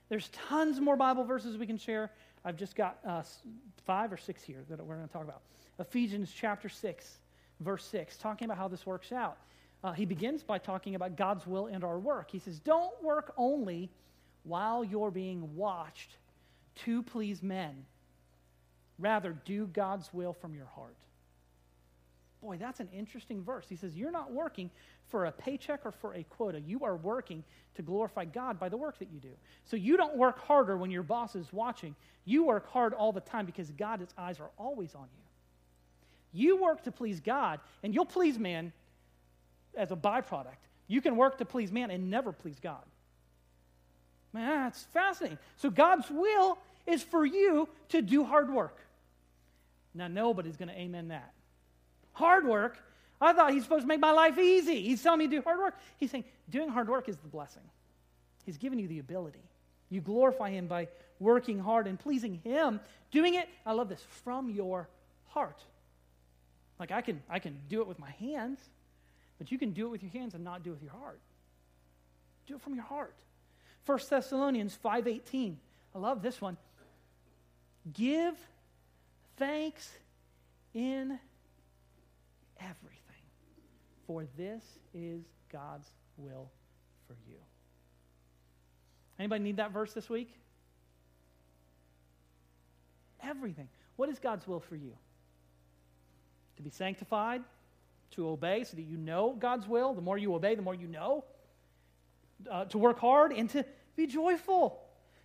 There's 0.10 0.30
tons 0.30 0.80
more 0.80 0.96
Bible 0.96 1.24
verses 1.24 1.58
we 1.58 1.68
can 1.68 1.78
share. 1.78 2.12
I've 2.46 2.56
just 2.56 2.76
got 2.76 3.00
uh, 3.06 3.24
five 3.86 4.14
or 4.14 4.18
six 4.18 4.44
here 4.44 4.64
that 4.70 4.86
we're 4.86 4.96
going 4.96 5.08
to 5.08 5.14
talk 5.14 5.24
about. 5.24 5.42
Ephesians 5.80 6.34
chapter 6.36 6.70
6, 6.70 7.18
verse 7.60 7.86
6, 7.86 8.18
talking 8.18 8.46
about 8.46 8.58
how 8.58 8.68
this 8.68 8.86
works 8.86 9.12
out. 9.12 9.38
Uh, 9.84 9.92
he 9.92 10.06
begins 10.06 10.44
by 10.44 10.58
talking 10.58 10.96
about 10.96 11.16
God's 11.16 11.46
will 11.46 11.68
and 11.68 11.84
our 11.84 12.00
work. 12.00 12.32
He 12.32 12.40
says, 12.40 12.60
Don't 12.60 13.02
work 13.04 13.34
only 13.38 13.90
while 14.44 14.84
you're 14.84 15.12
being 15.12 15.56
watched 15.56 16.18
to 16.76 17.04
please 17.04 17.44
men. 17.44 17.86
Rather, 19.00 19.36
do 19.46 19.68
God's 19.68 20.12
will 20.14 20.34
from 20.34 20.56
your 20.56 20.66
heart. 20.66 20.96
Boy, 22.42 22.58
that's 22.58 22.80
an 22.80 22.90
interesting 22.94 23.44
verse. 23.44 23.66
He 23.68 23.76
says, 23.76 23.96
You're 23.96 24.12
not 24.12 24.32
working 24.32 24.70
for 25.10 25.26
a 25.26 25.32
paycheck 25.32 25.86
or 25.86 25.92
for 25.92 26.14
a 26.16 26.24
quota. 26.24 26.60
You 26.60 26.84
are 26.84 26.96
working 26.96 27.44
to 27.76 27.82
glorify 27.82 28.26
God 28.26 28.60
by 28.60 28.70
the 28.70 28.78
work 28.78 29.00
that 29.00 29.10
you 29.12 29.20
do. 29.20 29.32
So 29.64 29.76
you 29.76 29.98
don't 29.98 30.18
work 30.18 30.40
harder 30.40 30.78
when 30.78 30.92
your 30.92 31.04
boss 31.04 31.36
is 31.36 31.54
watching. 31.54 31.96
You 32.26 32.46
work 32.46 32.70
hard 32.70 32.94
all 32.94 33.12
the 33.12 33.22
time 33.22 33.46
because 33.46 33.70
God's 33.72 34.14
eyes 34.18 34.40
are 34.40 34.50
always 34.58 34.96
on 34.96 35.08
you. 35.16 35.27
You 36.34 36.62
work 36.62 36.84
to 36.84 36.92
please 36.92 37.20
God, 37.20 37.60
and 37.84 37.94
you'll 37.94 38.06
please 38.06 38.38
man 38.38 38.74
as 39.76 39.92
a 39.92 39.96
byproduct. 39.96 40.58
You 40.88 41.02
can 41.02 41.16
work 41.16 41.38
to 41.40 41.46
please 41.46 41.72
man 41.72 41.92
and 41.92 42.10
never 42.10 42.32
please 42.32 42.60
God. 42.62 42.84
Man, 44.34 44.66
that's 44.66 44.84
fascinating. 44.94 45.38
So 45.58 45.70
God's 45.70 46.10
will 46.10 46.58
is 46.86 47.04
for 47.04 47.26
you 47.26 47.68
to 47.90 48.02
do 48.02 48.24
hard 48.24 48.52
work. 48.52 48.78
Now, 49.94 50.08
nobody's 50.08 50.58
going 50.58 50.70
to 50.70 50.80
amen 50.80 51.10
that. 51.10 51.34
Hard 52.14 52.46
work? 52.46 52.78
I 53.20 53.34
thought 53.34 53.52
he's 53.52 53.64
supposed 53.64 53.82
to 53.82 53.88
make 53.88 54.00
my 54.00 54.12
life 54.12 54.38
easy. 54.38 54.82
He's 54.84 55.02
telling 55.02 55.20
me 55.20 55.28
to 55.28 55.38
do 55.38 55.42
hard 55.42 55.60
work. 55.60 55.76
He's 55.98 56.12
saying 56.12 56.26
doing 56.50 56.70
hard 56.70 56.88
work 56.88 57.10
is 57.10 57.18
the 57.18 57.28
blessing. 57.28 57.64
He's 58.46 58.58
given 58.58 58.80
you 58.80 58.88
the 58.88 59.00
ability. 59.00 59.42
You 59.90 60.02
glorify 60.02 60.52
him 60.52 60.68
by 60.68 60.88
working 61.20 61.60
hard 61.60 61.88
and 61.88 62.00
pleasing 62.00 62.40
him, 62.44 62.80
doing 63.12 63.34
it, 63.34 63.50
I 63.66 63.74
love 63.74 63.90
this, 63.90 64.04
from 64.24 64.50
your 64.50 64.88
heart. 65.30 65.64
Like 66.80 66.92
I 66.92 67.02
can, 67.02 67.22
I 67.30 67.40
can 67.40 67.58
do 67.70 67.82
it 67.82 67.88
with 67.88 68.00
my 68.00 68.12
hands, 68.12 68.60
but 69.38 69.52
you 69.52 69.58
can 69.58 69.72
do 69.72 69.88
it 69.88 69.90
with 69.90 70.04
your 70.04 70.12
hands 70.12 70.34
and 70.34 70.44
not 70.44 70.64
do 70.64 70.72
it 70.72 70.74
with 70.74 70.84
your 70.84 70.92
heart. 70.92 71.20
Do 72.46 72.56
it 72.56 72.62
from 72.62 72.76
your 72.76 72.84
heart. 72.84 73.16
1 73.86 74.00
Thessalonians 74.10 74.78
5:18. 74.84 75.56
I 75.96 75.98
love 75.98 76.22
this 76.22 76.42
one. 76.42 76.58
Give 77.94 78.36
thanks 79.38 79.90
in 80.74 81.20
everything, 82.60 83.24
for 84.06 84.26
this 84.38 84.64
is 84.94 85.24
God's 85.52 85.88
will 86.18 86.52
for 87.08 87.16
you. 87.28 87.38
Anybody 89.18 89.44
need 89.44 89.58
that 89.58 89.72
verse 89.72 89.94
this 89.94 90.10
week? 90.10 90.34
Everything. 93.22 93.68
What 93.96 94.10
is 94.10 94.20
God's 94.20 94.48
will 94.48 94.60
for 94.60 94.76
you? 94.76 94.94
To 96.58 96.64
be 96.64 96.70
sanctified, 96.70 97.44
to 98.12 98.30
obey 98.30 98.64
so 98.64 98.76
that 98.76 98.84
you 98.84 98.98
know 98.98 99.36
God's 99.38 99.68
will. 99.68 99.94
The 99.94 100.02
more 100.02 100.18
you 100.18 100.34
obey, 100.34 100.56
the 100.56 100.62
more 100.62 100.76
you 100.76 100.88
know. 100.88 101.24
Uh, 102.50 102.66
to 102.66 102.78
work 102.78 103.00
hard 103.00 103.32
and 103.32 103.50
to 103.50 103.66
be 103.96 104.06
joyful. 104.06 104.80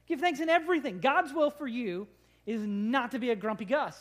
Give 0.06 0.20
thanks 0.20 0.40
in 0.40 0.48
everything. 0.48 0.98
God's 1.00 1.32
will 1.32 1.50
for 1.50 1.66
you 1.66 2.06
is 2.46 2.62
not 2.62 3.12
to 3.12 3.18
be 3.18 3.30
a 3.30 3.36
grumpy 3.36 3.64
Gus. 3.64 3.98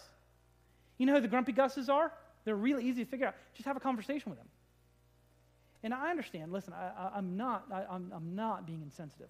You 0.98 1.06
know 1.06 1.14
who 1.16 1.22
the 1.22 1.28
grumpy 1.28 1.52
Gusses 1.52 1.90
are? 1.90 2.12
They're 2.46 2.56
really 2.56 2.86
easy 2.86 3.04
to 3.04 3.10
figure 3.10 3.28
out. 3.28 3.36
Just 3.54 3.66
have 3.66 3.78
a 3.78 3.82
conversation 3.82 4.30
with 4.30 4.40
them. 4.40 4.48
And 5.84 5.94
I 5.94 6.10
understand, 6.10 6.52
listen, 6.52 6.74
I, 6.74 7.18
am 7.18 7.38
not, 7.38 7.66
I, 7.72 7.84
I'm, 7.90 8.12
I'm 8.16 8.36
not 8.36 8.66
being 8.68 8.82
insensitive. 8.82 9.30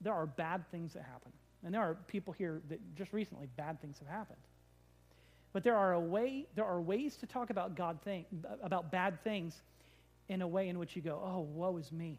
There 0.00 0.12
are 0.12 0.26
bad 0.26 0.70
things 0.70 0.92
that 0.92 1.02
happen. 1.02 1.32
And 1.64 1.74
there 1.74 1.80
are 1.80 1.96
people 2.06 2.32
here 2.32 2.60
that 2.68 2.80
just 2.94 3.12
recently 3.12 3.48
bad 3.56 3.80
things 3.80 3.98
have 3.98 4.08
happened. 4.08 4.38
But 5.56 5.64
there 5.64 5.78
are, 5.78 5.94
a 5.94 6.00
way, 6.00 6.44
there 6.54 6.66
are 6.66 6.82
ways 6.82 7.16
to 7.16 7.26
talk 7.26 7.48
about, 7.48 7.76
God 7.76 8.02
thing, 8.02 8.26
about 8.62 8.90
bad 8.90 9.24
things 9.24 9.62
in 10.28 10.42
a 10.42 10.46
way 10.46 10.68
in 10.68 10.78
which 10.78 10.94
you 10.94 11.00
go, 11.00 11.18
oh, 11.24 11.48
woe 11.50 11.78
is 11.78 11.90
me. 11.90 12.18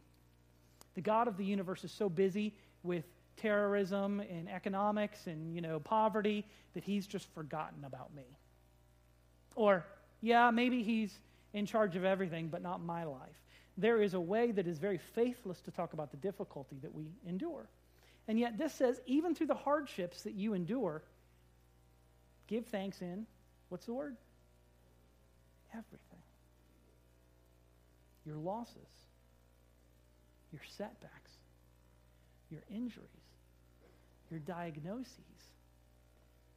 The 0.96 1.02
God 1.02 1.28
of 1.28 1.38
the 1.38 1.46
universe 1.46 1.84
is 1.84 1.92
so 1.92 2.10
busy 2.10 2.56
with 2.82 3.04
terrorism 3.36 4.22
and 4.22 4.50
economics 4.50 5.28
and, 5.28 5.54
you 5.54 5.62
know, 5.62 5.80
poverty 5.80 6.48
that 6.74 6.84
he's 6.84 7.06
just 7.06 7.32
forgotten 7.36 7.84
about 7.84 8.12
me. 8.16 8.24
Or, 9.56 9.86
yeah, 10.20 10.50
maybe 10.50 10.82
he's 10.82 11.14
in 11.54 11.68
charge 11.68 11.96
of 11.96 12.04
everything, 12.04 12.48
but 12.48 12.64
not 12.64 12.82
my 12.82 13.04
life. 13.04 13.38
There 13.78 14.02
is 14.02 14.16
a 14.16 14.20
way 14.20 14.50
that 14.50 14.66
is 14.66 14.80
very 14.80 14.98
faithless 14.98 15.62
to 15.62 15.70
talk 15.70 15.94
about 15.94 16.10
the 16.10 16.18
difficulty 16.18 16.80
that 16.82 16.92
we 16.92 17.12
endure. 17.28 17.70
And 18.28 18.40
yet, 18.40 18.58
this 18.58 18.74
says, 18.74 19.00
even 19.06 19.36
through 19.36 19.46
the 19.46 19.54
hardships 19.54 20.24
that 20.24 20.34
you 20.34 20.56
endure, 20.56 21.04
Give 22.48 22.66
thanks 22.66 23.02
in, 23.02 23.26
what's 23.70 23.86
the 23.86 23.94
word? 23.94 24.16
Everything. 25.72 26.22
Your 28.26 28.38
losses, 28.38 28.76
your 30.52 30.62
setbacks, 30.78 31.32
your 32.50 32.62
injuries, 32.70 33.08
your 34.30 34.40
diagnoses, 34.40 35.14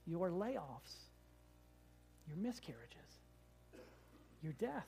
your 0.07 0.31
layoffs, 0.31 1.09
your 2.26 2.37
miscarriages, 2.37 2.96
your 4.42 4.53
death. 4.55 4.87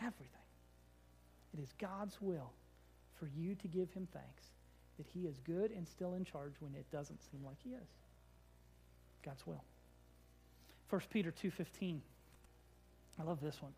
Everything. 0.00 0.26
It 1.54 1.60
is 1.60 1.72
God's 1.80 2.16
will 2.20 2.52
for 3.18 3.28
you 3.36 3.56
to 3.56 3.68
give 3.68 3.90
him 3.92 4.06
thanks 4.12 4.44
that 4.96 5.06
he 5.12 5.26
is 5.26 5.38
good 5.44 5.70
and 5.72 5.86
still 5.86 6.14
in 6.14 6.24
charge 6.24 6.54
when 6.60 6.74
it 6.74 6.86
doesn't 6.92 7.20
seem 7.30 7.44
like 7.44 7.56
he 7.62 7.70
is. 7.70 7.88
God's 9.28 9.46
will. 9.46 9.62
1 10.88 11.02
Peter 11.10 11.30
2.15. 11.30 11.98
I 13.20 13.22
love 13.22 13.42
this 13.42 13.60
one. 13.60 13.72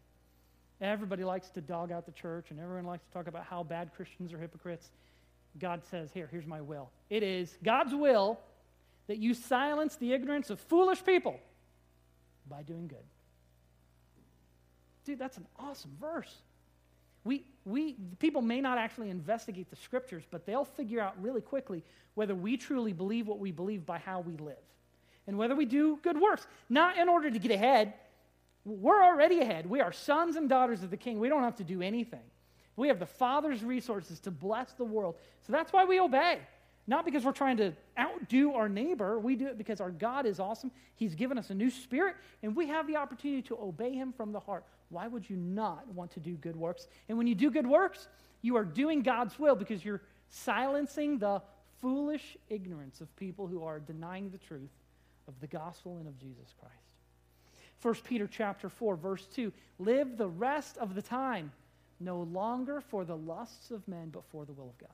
Everybody 0.80 1.24
likes 1.24 1.50
to 1.50 1.60
dog 1.60 1.90
out 1.90 2.06
the 2.06 2.12
church, 2.12 2.50
and 2.50 2.60
everyone 2.60 2.86
likes 2.86 3.04
to 3.04 3.12
talk 3.12 3.26
about 3.26 3.44
how 3.44 3.64
bad 3.64 3.90
Christians 3.96 4.32
are 4.32 4.38
hypocrites. 4.38 4.90
God 5.58 5.82
says, 5.90 6.10
Here, 6.14 6.28
here's 6.30 6.46
my 6.46 6.60
will. 6.60 6.90
It 7.08 7.24
is 7.24 7.58
God's 7.64 7.94
will 7.94 8.38
that 9.08 9.18
you 9.18 9.34
silence 9.34 9.96
the 9.96 10.12
ignorance 10.12 10.50
of 10.50 10.60
foolish 10.60 11.04
people 11.04 11.40
by 12.48 12.62
doing 12.62 12.86
good. 12.86 12.98
Dude, 15.04 15.18
that's 15.18 15.36
an 15.36 15.46
awesome 15.58 15.96
verse. 16.00 16.32
We, 17.24 17.44
we, 17.64 17.96
people 18.20 18.40
may 18.40 18.60
not 18.60 18.78
actually 18.78 19.10
investigate 19.10 19.68
the 19.68 19.76
scriptures, 19.76 20.22
but 20.30 20.46
they'll 20.46 20.64
figure 20.64 21.00
out 21.00 21.20
really 21.20 21.40
quickly 21.40 21.82
whether 22.14 22.36
we 22.36 22.56
truly 22.56 22.92
believe 22.92 23.26
what 23.26 23.40
we 23.40 23.50
believe 23.50 23.84
by 23.84 23.98
how 23.98 24.20
we 24.20 24.36
live 24.36 24.56
and 25.30 25.38
whether 25.38 25.54
we 25.54 25.64
do 25.64 25.96
good 26.02 26.20
works. 26.20 26.44
Not 26.68 26.98
in 26.98 27.08
order 27.08 27.30
to 27.30 27.38
get 27.38 27.52
ahead. 27.52 27.94
We're 28.64 29.02
already 29.02 29.40
ahead. 29.40 29.64
We 29.70 29.80
are 29.80 29.92
sons 29.92 30.34
and 30.34 30.48
daughters 30.48 30.82
of 30.82 30.90
the 30.90 30.96
king. 30.96 31.20
We 31.20 31.28
don't 31.28 31.44
have 31.44 31.54
to 31.56 31.64
do 31.64 31.80
anything. 31.80 32.24
We 32.74 32.88
have 32.88 32.98
the 32.98 33.06
Father's 33.06 33.62
resources 33.62 34.18
to 34.20 34.32
bless 34.32 34.72
the 34.72 34.84
world. 34.84 35.14
So 35.46 35.52
that's 35.52 35.72
why 35.72 35.84
we 35.84 36.00
obey. 36.00 36.40
Not 36.88 37.04
because 37.04 37.24
we're 37.24 37.30
trying 37.30 37.58
to 37.58 37.72
outdo 37.96 38.54
our 38.54 38.68
neighbor. 38.68 39.20
We 39.20 39.36
do 39.36 39.46
it 39.46 39.56
because 39.56 39.80
our 39.80 39.92
God 39.92 40.26
is 40.26 40.40
awesome. 40.40 40.72
He's 40.96 41.14
given 41.14 41.38
us 41.38 41.50
a 41.50 41.54
new 41.54 41.70
spirit, 41.70 42.16
and 42.42 42.56
we 42.56 42.66
have 42.66 42.88
the 42.88 42.96
opportunity 42.96 43.42
to 43.42 43.56
obey 43.56 43.94
Him 43.94 44.12
from 44.12 44.32
the 44.32 44.40
heart. 44.40 44.64
Why 44.88 45.06
would 45.06 45.30
you 45.30 45.36
not 45.36 45.86
want 45.94 46.10
to 46.12 46.20
do 46.20 46.34
good 46.34 46.56
works? 46.56 46.88
And 47.08 47.16
when 47.16 47.28
you 47.28 47.36
do 47.36 47.52
good 47.52 47.68
works, 47.68 48.08
you 48.42 48.56
are 48.56 48.64
doing 48.64 49.02
God's 49.02 49.38
will 49.38 49.54
because 49.54 49.84
you're 49.84 50.02
silencing 50.30 51.18
the 51.18 51.40
foolish 51.80 52.36
ignorance 52.48 53.00
of 53.00 53.14
people 53.14 53.46
who 53.46 53.62
are 53.62 53.78
denying 53.78 54.30
the 54.30 54.38
truth 54.38 54.70
of 55.30 55.40
the 55.40 55.46
gospel 55.46 55.96
and 55.98 56.08
of 56.08 56.18
Jesus 56.18 56.54
Christ. 56.58 56.74
1 57.82 57.94
Peter 58.04 58.28
chapter 58.30 58.68
4 58.68 58.96
verse 58.96 59.26
2 59.34 59.52
live 59.78 60.18
the 60.18 60.28
rest 60.28 60.76
of 60.76 60.94
the 60.94 61.00
time 61.00 61.50
no 61.98 62.20
longer 62.20 62.80
for 62.80 63.04
the 63.04 63.16
lusts 63.16 63.70
of 63.70 63.86
men 63.88 64.10
but 64.10 64.24
for 64.30 64.44
the 64.44 64.52
will 64.52 64.68
of 64.68 64.78
God. 64.78 64.90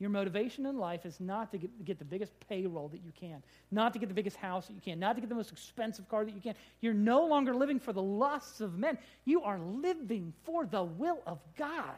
Your 0.00 0.10
motivation 0.10 0.66
in 0.66 0.76
life 0.76 1.06
is 1.06 1.20
not 1.20 1.52
to 1.52 1.58
get, 1.58 1.84
get, 1.84 1.98
the 1.98 2.04
biggest 2.04 2.32
payroll 2.48 2.88
that 2.88 3.00
you 3.04 3.12
can, 3.18 3.42
not 3.70 3.92
to 3.92 3.98
get 4.00 4.08
the 4.08 4.14
biggest 4.14 4.36
house 4.36 4.66
that 4.66 4.72
you 4.72 4.80
can, 4.80 4.98
not 4.98 5.14
to 5.14 5.20
get 5.20 5.28
the 5.28 5.36
most 5.36 5.52
expensive 5.52 6.08
car 6.08 6.24
that 6.24 6.34
you 6.34 6.40
can. 6.40 6.54
You're 6.80 6.94
no 6.94 7.26
longer 7.26 7.54
living 7.54 7.78
for 7.78 7.92
the 7.92 8.02
lusts 8.02 8.60
of 8.60 8.76
men. 8.76 8.98
You 9.24 9.42
are 9.42 9.58
living 9.58 10.32
for 10.42 10.66
the 10.66 10.82
will 10.82 11.20
of 11.26 11.38
God. 11.56 11.94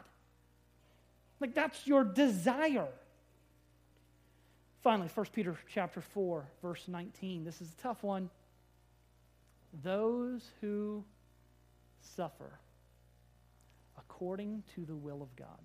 Like 1.39 1.55
that's 1.55 1.87
your 1.87 2.03
desire. 2.03 2.87
Finally, 4.83 5.09
1 5.13 5.25
Peter 5.33 5.57
chapter 5.73 6.01
4, 6.01 6.45
verse 6.61 6.87
19. 6.87 7.43
This 7.43 7.61
is 7.61 7.71
a 7.71 7.81
tough 7.81 8.03
one. 8.03 8.29
Those 9.83 10.49
who 10.61 11.03
suffer 12.15 12.59
according 13.97 14.63
to 14.75 14.85
the 14.85 14.95
will 14.95 15.21
of 15.21 15.35
God. 15.35 15.59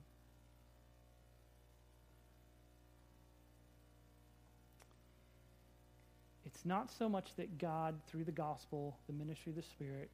It's 6.46 6.64
not 6.66 6.90
so 6.90 7.08
much 7.08 7.34
that 7.36 7.58
God, 7.58 7.94
through 8.06 8.24
the 8.24 8.32
gospel, 8.32 8.98
the 9.06 9.12
ministry 9.12 9.50
of 9.50 9.56
the 9.56 9.62
Spirit, 9.62 10.10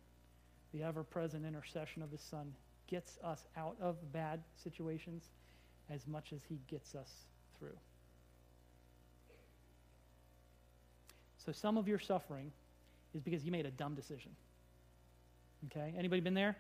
the 0.72 0.82
ever 0.82 1.02
present 1.02 1.44
intercession 1.44 2.02
of 2.02 2.10
His 2.10 2.20
Son, 2.20 2.54
gets 2.86 3.18
us 3.24 3.46
out 3.56 3.76
of 3.80 3.96
bad 4.12 4.40
situations 4.62 5.24
as 5.90 6.06
much 6.06 6.32
as 6.32 6.40
He 6.48 6.60
gets 6.68 6.94
us 6.94 7.10
through. 7.58 7.76
So 11.48 11.52
some 11.52 11.78
of 11.78 11.88
your 11.88 11.98
suffering 11.98 12.52
is 13.14 13.22
because 13.22 13.42
you 13.42 13.50
made 13.50 13.64
a 13.64 13.70
dumb 13.70 13.94
decision. 13.94 14.32
Okay? 15.64 15.94
Anybody 15.96 16.20
been 16.20 16.34
there? 16.34 16.54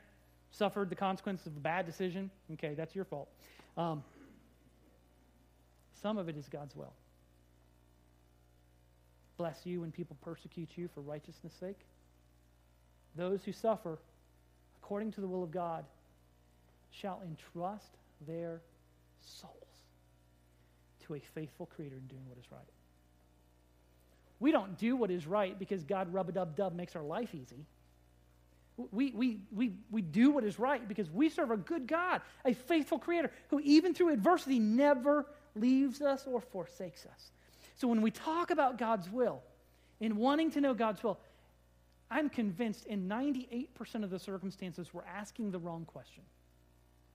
Suffered 0.50 0.88
the 0.88 0.96
consequence 0.96 1.44
of 1.44 1.54
a 1.54 1.60
bad 1.60 1.84
decision? 1.84 2.30
Okay, 2.54 2.72
that's 2.72 2.94
your 2.94 3.04
fault. 3.04 3.28
Um, 3.76 4.02
some 6.00 6.16
of 6.16 6.30
it 6.30 6.38
is 6.38 6.48
God's 6.48 6.74
will 6.74 6.94
bless 9.36 9.66
you 9.66 9.82
when 9.82 9.92
people 9.92 10.16
persecute 10.22 10.70
you 10.76 10.88
for 10.94 11.02
righteousness' 11.02 11.52
sake. 11.60 11.80
Those 13.14 13.44
who 13.44 13.52
suffer 13.52 13.98
according 14.82 15.12
to 15.12 15.20
the 15.20 15.28
will 15.28 15.44
of 15.44 15.50
God 15.50 15.84
shall 16.92 17.20
entrust 17.26 17.98
their 18.26 18.62
souls 19.20 19.52
to 21.06 21.14
a 21.14 21.20
faithful 21.34 21.66
Creator 21.66 21.96
in 21.96 22.06
doing 22.06 22.26
what 22.26 22.38
is 22.38 22.50
right. 22.50 22.77
We 24.40 24.52
don't 24.52 24.78
do 24.78 24.96
what 24.96 25.10
is 25.10 25.26
right 25.26 25.58
because 25.58 25.84
God 25.84 26.12
rub 26.12 26.28
a 26.28 26.32
dub 26.32 26.56
dub 26.56 26.74
makes 26.74 26.94
our 26.94 27.02
life 27.02 27.34
easy. 27.34 27.66
We, 28.92 29.10
we, 29.10 29.40
we, 29.52 29.72
we 29.90 30.02
do 30.02 30.30
what 30.30 30.44
is 30.44 30.58
right 30.58 30.86
because 30.86 31.10
we 31.10 31.28
serve 31.28 31.50
a 31.50 31.56
good 31.56 31.88
God, 31.88 32.20
a 32.44 32.54
faithful 32.54 32.98
Creator 32.98 33.32
who, 33.48 33.58
even 33.60 33.92
through 33.92 34.10
adversity, 34.12 34.60
never 34.60 35.26
leaves 35.56 36.00
us 36.00 36.24
or 36.26 36.40
forsakes 36.40 37.04
us. 37.06 37.32
So 37.74 37.88
when 37.88 38.02
we 38.02 38.12
talk 38.12 38.50
about 38.52 38.78
God's 38.78 39.10
will 39.10 39.42
and 40.00 40.16
wanting 40.16 40.52
to 40.52 40.60
know 40.60 40.74
God's 40.74 41.02
will, 41.02 41.18
I'm 42.08 42.30
convinced 42.30 42.86
in 42.86 43.08
98% 43.08 44.04
of 44.04 44.10
the 44.10 44.18
circumstances 44.18 44.94
we're 44.94 45.02
asking 45.04 45.50
the 45.50 45.58
wrong 45.58 45.84
question. 45.84 46.22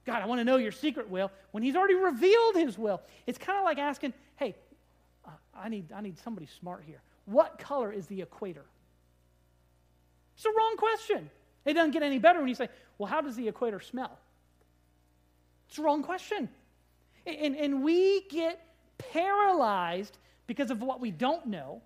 God, 0.04 0.22
I 0.22 0.26
want 0.26 0.40
to 0.40 0.44
know 0.44 0.58
your 0.58 0.72
secret 0.72 1.08
will 1.08 1.30
when 1.52 1.62
He's 1.62 1.76
already 1.76 1.94
revealed 1.94 2.56
His 2.56 2.78
will. 2.78 3.00
It's 3.26 3.38
kind 3.38 3.58
of 3.58 3.64
like 3.64 3.78
asking, 3.78 4.12
hey, 4.36 4.54
I, 5.54 5.68
need, 5.68 5.90
I 5.92 6.02
need 6.02 6.18
somebody 6.18 6.46
smart 6.46 6.84
here. 6.86 7.00
What 7.26 7.58
color 7.58 7.92
is 7.92 8.06
the 8.06 8.22
equator? 8.22 8.64
It's 10.34 10.42
the 10.42 10.52
wrong 10.56 10.76
question. 10.76 11.30
It 11.64 11.74
doesn't 11.74 11.92
get 11.92 12.02
any 12.02 12.18
better 12.18 12.40
when 12.40 12.48
you 12.48 12.54
say, 12.54 12.68
well, 12.98 13.06
how 13.06 13.20
does 13.20 13.36
the 13.36 13.48
equator 13.48 13.80
smell? 13.80 14.18
It's 15.68 15.76
the 15.76 15.82
wrong 15.82 16.02
question. 16.02 16.48
And, 17.26 17.56
and 17.56 17.82
we 17.82 18.22
get 18.28 18.60
paralyzed 18.98 20.18
because 20.46 20.70
of 20.70 20.82
what 20.82 21.00
we 21.00 21.10
don't 21.10 21.46
know. 21.46 21.80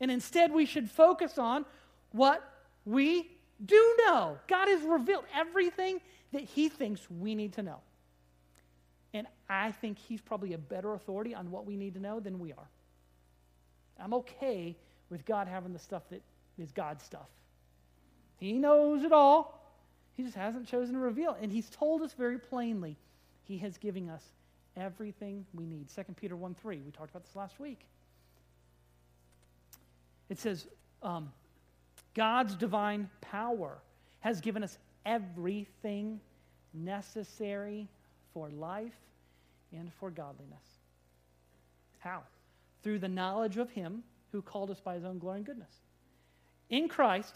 And 0.00 0.10
instead, 0.10 0.52
we 0.52 0.66
should 0.66 0.90
focus 0.90 1.38
on 1.38 1.64
what 2.12 2.42
we 2.84 3.30
do 3.64 3.96
know. 4.04 4.38
God 4.46 4.68
has 4.68 4.82
revealed 4.82 5.24
everything 5.34 6.00
that 6.32 6.42
He 6.42 6.68
thinks 6.68 7.08
we 7.10 7.34
need 7.34 7.54
to 7.54 7.62
know. 7.62 7.80
And 9.14 9.26
I 9.48 9.72
think 9.72 9.98
He's 9.98 10.20
probably 10.20 10.52
a 10.52 10.58
better 10.58 10.94
authority 10.94 11.34
on 11.34 11.50
what 11.50 11.64
we 11.64 11.76
need 11.76 11.94
to 11.94 12.00
know 12.00 12.20
than 12.20 12.38
we 12.38 12.52
are. 12.52 12.68
I'm 14.00 14.14
okay 14.14 14.76
with 15.10 15.24
God 15.24 15.48
having 15.48 15.72
the 15.72 15.78
stuff 15.78 16.02
that 16.10 16.22
is 16.58 16.72
God's 16.72 17.04
stuff. 17.04 17.28
He 18.38 18.52
knows 18.54 19.04
it 19.04 19.12
all. 19.12 19.60
He 20.14 20.22
just 20.22 20.36
hasn't 20.36 20.66
chosen 20.66 20.94
to 20.94 21.00
reveal. 21.00 21.36
And 21.40 21.50
He's 21.50 21.70
told 21.70 22.02
us 22.02 22.12
very 22.12 22.38
plainly 22.38 22.96
He 23.44 23.58
has 23.58 23.78
given 23.78 24.08
us 24.08 24.22
everything 24.76 25.46
we 25.54 25.66
need. 25.66 25.86
2 25.94 26.02
Peter 26.14 26.36
1 26.36 26.54
3, 26.54 26.80
we 26.84 26.90
talked 26.90 27.10
about 27.10 27.24
this 27.24 27.36
last 27.36 27.58
week. 27.60 27.80
It 30.28 30.38
says, 30.38 30.66
um, 31.02 31.30
God's 32.14 32.54
divine 32.54 33.10
power 33.20 33.78
has 34.20 34.40
given 34.40 34.62
us 34.62 34.78
everything 35.04 36.20
necessary 36.72 37.88
for 38.32 38.48
life 38.50 38.96
and 39.72 39.92
for 39.94 40.10
godliness. 40.10 40.64
How? 41.98 42.22
Through 42.84 43.00
the 43.00 43.08
knowledge 43.08 43.56
of 43.56 43.70
Him 43.70 44.04
who 44.30 44.42
called 44.42 44.70
us 44.70 44.78
by 44.78 44.94
His 44.94 45.04
own 45.04 45.18
glory 45.18 45.38
and 45.38 45.46
goodness. 45.46 45.72
In 46.68 46.86
Christ, 46.88 47.34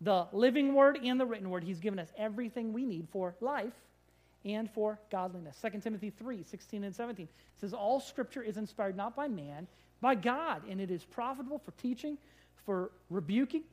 the 0.00 0.26
living 0.32 0.74
word 0.74 0.98
and 1.02 1.20
the 1.20 1.26
written 1.26 1.50
word, 1.50 1.62
He's 1.62 1.80
given 1.80 1.98
us 1.98 2.08
everything 2.16 2.72
we 2.72 2.84
need 2.84 3.06
for 3.12 3.34
life 3.40 3.74
and 4.44 4.70
for 4.70 4.98
godliness. 5.10 5.58
2 5.60 5.80
Timothy 5.80 6.10
3 6.10 6.42
16 6.42 6.84
and 6.84 6.94
17 6.94 7.28
says, 7.60 7.74
All 7.74 8.00
scripture 8.00 8.42
is 8.42 8.56
inspired 8.56 8.96
not 8.96 9.14
by 9.14 9.28
man, 9.28 9.66
by 10.00 10.14
God, 10.14 10.62
and 10.68 10.80
it 10.80 10.90
is 10.90 11.04
profitable 11.04 11.58
for 11.58 11.72
teaching, 11.72 12.16
for 12.64 12.90
rebuking, 13.10 13.64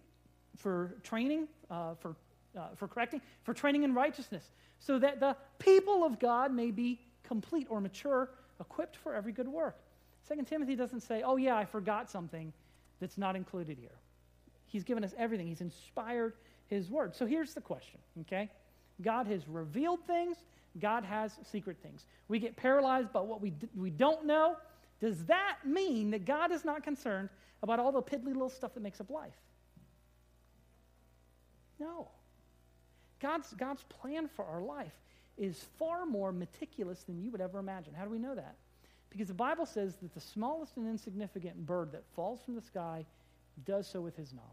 for 0.58 0.96
training, 1.04 1.48
uh, 1.72 1.96
for, 1.96 2.16
uh, 2.58 2.68
for 2.76 2.88
correcting, 2.88 3.22
for 3.44 3.54
training 3.54 3.84
in 3.84 3.94
righteousness, 3.94 4.44
so 4.80 5.00
that 5.00 5.22
the 5.22 5.38
people 5.58 6.04
of 6.04 6.20
God 6.20 6.54
may 6.54 6.70
be 6.70 7.00
complete 7.24 7.68
or 7.70 7.80
mature, 7.80 8.30
equipped 8.60 8.98
for 8.98 9.16
every 9.16 9.32
good 9.32 9.48
work. 9.48 9.78
2 10.28 10.44
Timothy 10.44 10.76
doesn't 10.76 11.02
say, 11.02 11.24
Oh, 11.24 11.38
yeah, 11.38 11.56
I 11.56 11.66
forgot 11.66 12.10
something 12.10 12.54
that's 13.00 13.18
not 13.18 13.36
included 13.36 13.78
here. 13.78 13.98
He's 14.66 14.84
given 14.84 15.04
us 15.04 15.14
everything, 15.18 15.48
He's 15.48 15.62
inspired 15.62 16.34
His 16.68 16.90
word. 16.90 17.16
So 17.16 17.26
here's 17.26 17.54
the 17.54 17.62
question, 17.62 18.00
okay? 18.22 18.50
God 19.02 19.28
has 19.28 19.48
revealed 19.48 20.06
things 20.08 20.38
God 20.80 21.04
has 21.04 21.38
secret 21.52 21.78
things. 21.84 22.06
We 22.28 22.40
get 22.40 22.56
paralyzed 22.56 23.14
by 23.14 23.22
what 23.22 23.42
we, 23.42 23.52
d- 23.52 23.70
we 23.76 23.90
don't 23.90 24.26
know. 24.26 24.58
Does 25.00 25.26
that 25.26 25.58
mean 25.66 26.12
that 26.12 26.26
God 26.26 26.52
is 26.52 26.66
not 26.66 26.84
concerned 26.84 27.30
about 27.62 27.80
all 27.80 27.92
the 27.92 28.02
piddly 28.02 28.28
little 28.34 28.50
stuff 28.50 28.74
that 28.74 28.82
makes 28.82 29.00
up 29.00 29.10
life? 29.10 29.36
No. 31.80 32.08
God's, 33.20 33.54
God's 33.54 33.84
plan 33.84 34.28
for 34.28 34.46
our 34.46 34.62
life 34.62 34.94
is 35.38 35.64
far 35.78 36.06
more 36.06 36.32
meticulous 36.32 37.04
than 37.04 37.22
you 37.22 37.32
would 37.32 37.42
ever 37.42 37.60
imagine. 37.60 37.94
How 37.94 38.04
do 38.04 38.10
we 38.10 38.20
know 38.20 38.36
that? 38.36 38.56
Because 39.14 39.28
the 39.28 39.36
Bible 39.36 39.68
says 39.68 39.96
that 40.02 40.12
the 40.16 40.20
smallest 40.20 40.76
and 40.76 40.88
insignificant 40.88 41.68
bird 41.68 41.92
that 41.92 42.04
falls 42.16 42.42
from 42.42 42.56
the 42.56 42.62
sky 42.62 43.06
does 43.64 43.86
so 43.88 44.02
with 44.02 44.18
his 44.18 44.34
knowledge. 44.34 44.50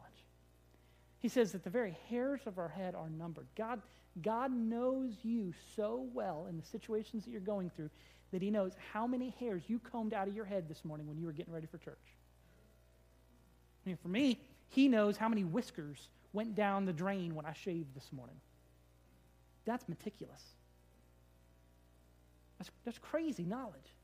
He 1.20 1.29
says 1.29 1.53
that 1.53 1.64
the 1.64 1.70
very 1.70 1.96
hairs 2.11 2.42
of 2.44 2.59
our 2.59 2.68
head 2.68 2.94
are 2.94 3.09
numbered. 3.09 3.46
God, 3.57 3.81
God 4.20 4.53
knows 4.53 5.12
you 5.23 5.55
so 5.77 6.07
well 6.12 6.46
in 6.51 6.59
the 6.59 6.62
situations 6.62 7.25
that 7.25 7.31
you're 7.31 7.40
going 7.40 7.70
through 7.70 7.88
that 8.33 8.42
He 8.42 8.51
knows 8.51 8.73
how 8.92 9.07
many 9.07 9.35
hairs 9.40 9.62
you 9.66 9.79
combed 9.79 10.12
out 10.12 10.29
of 10.29 10.37
your 10.37 10.44
head 10.44 10.68
this 10.68 10.85
morning 10.85 11.09
when 11.09 11.18
you 11.18 11.25
were 11.25 11.33
getting 11.33 11.55
ready 11.55 11.66
for 11.66 11.79
church. 11.79 11.96
I 13.85 13.88
mean, 13.88 13.96
for 13.96 14.09
me, 14.09 14.38
He 14.68 14.88
knows 14.88 15.16
how 15.16 15.29
many 15.31 15.42
whiskers 15.42 16.09
went 16.35 16.55
down 16.55 16.85
the 16.85 16.92
drain 16.92 17.35
when 17.35 17.46
I 17.46 17.55
shaved 17.55 17.94
this 17.94 18.12
morning. 18.12 18.37
That's 19.64 19.88
meticulous. 19.88 20.42
That's, 22.59 22.70
that's 22.85 22.99
crazy 22.99 23.44
knowledge. 23.44 23.94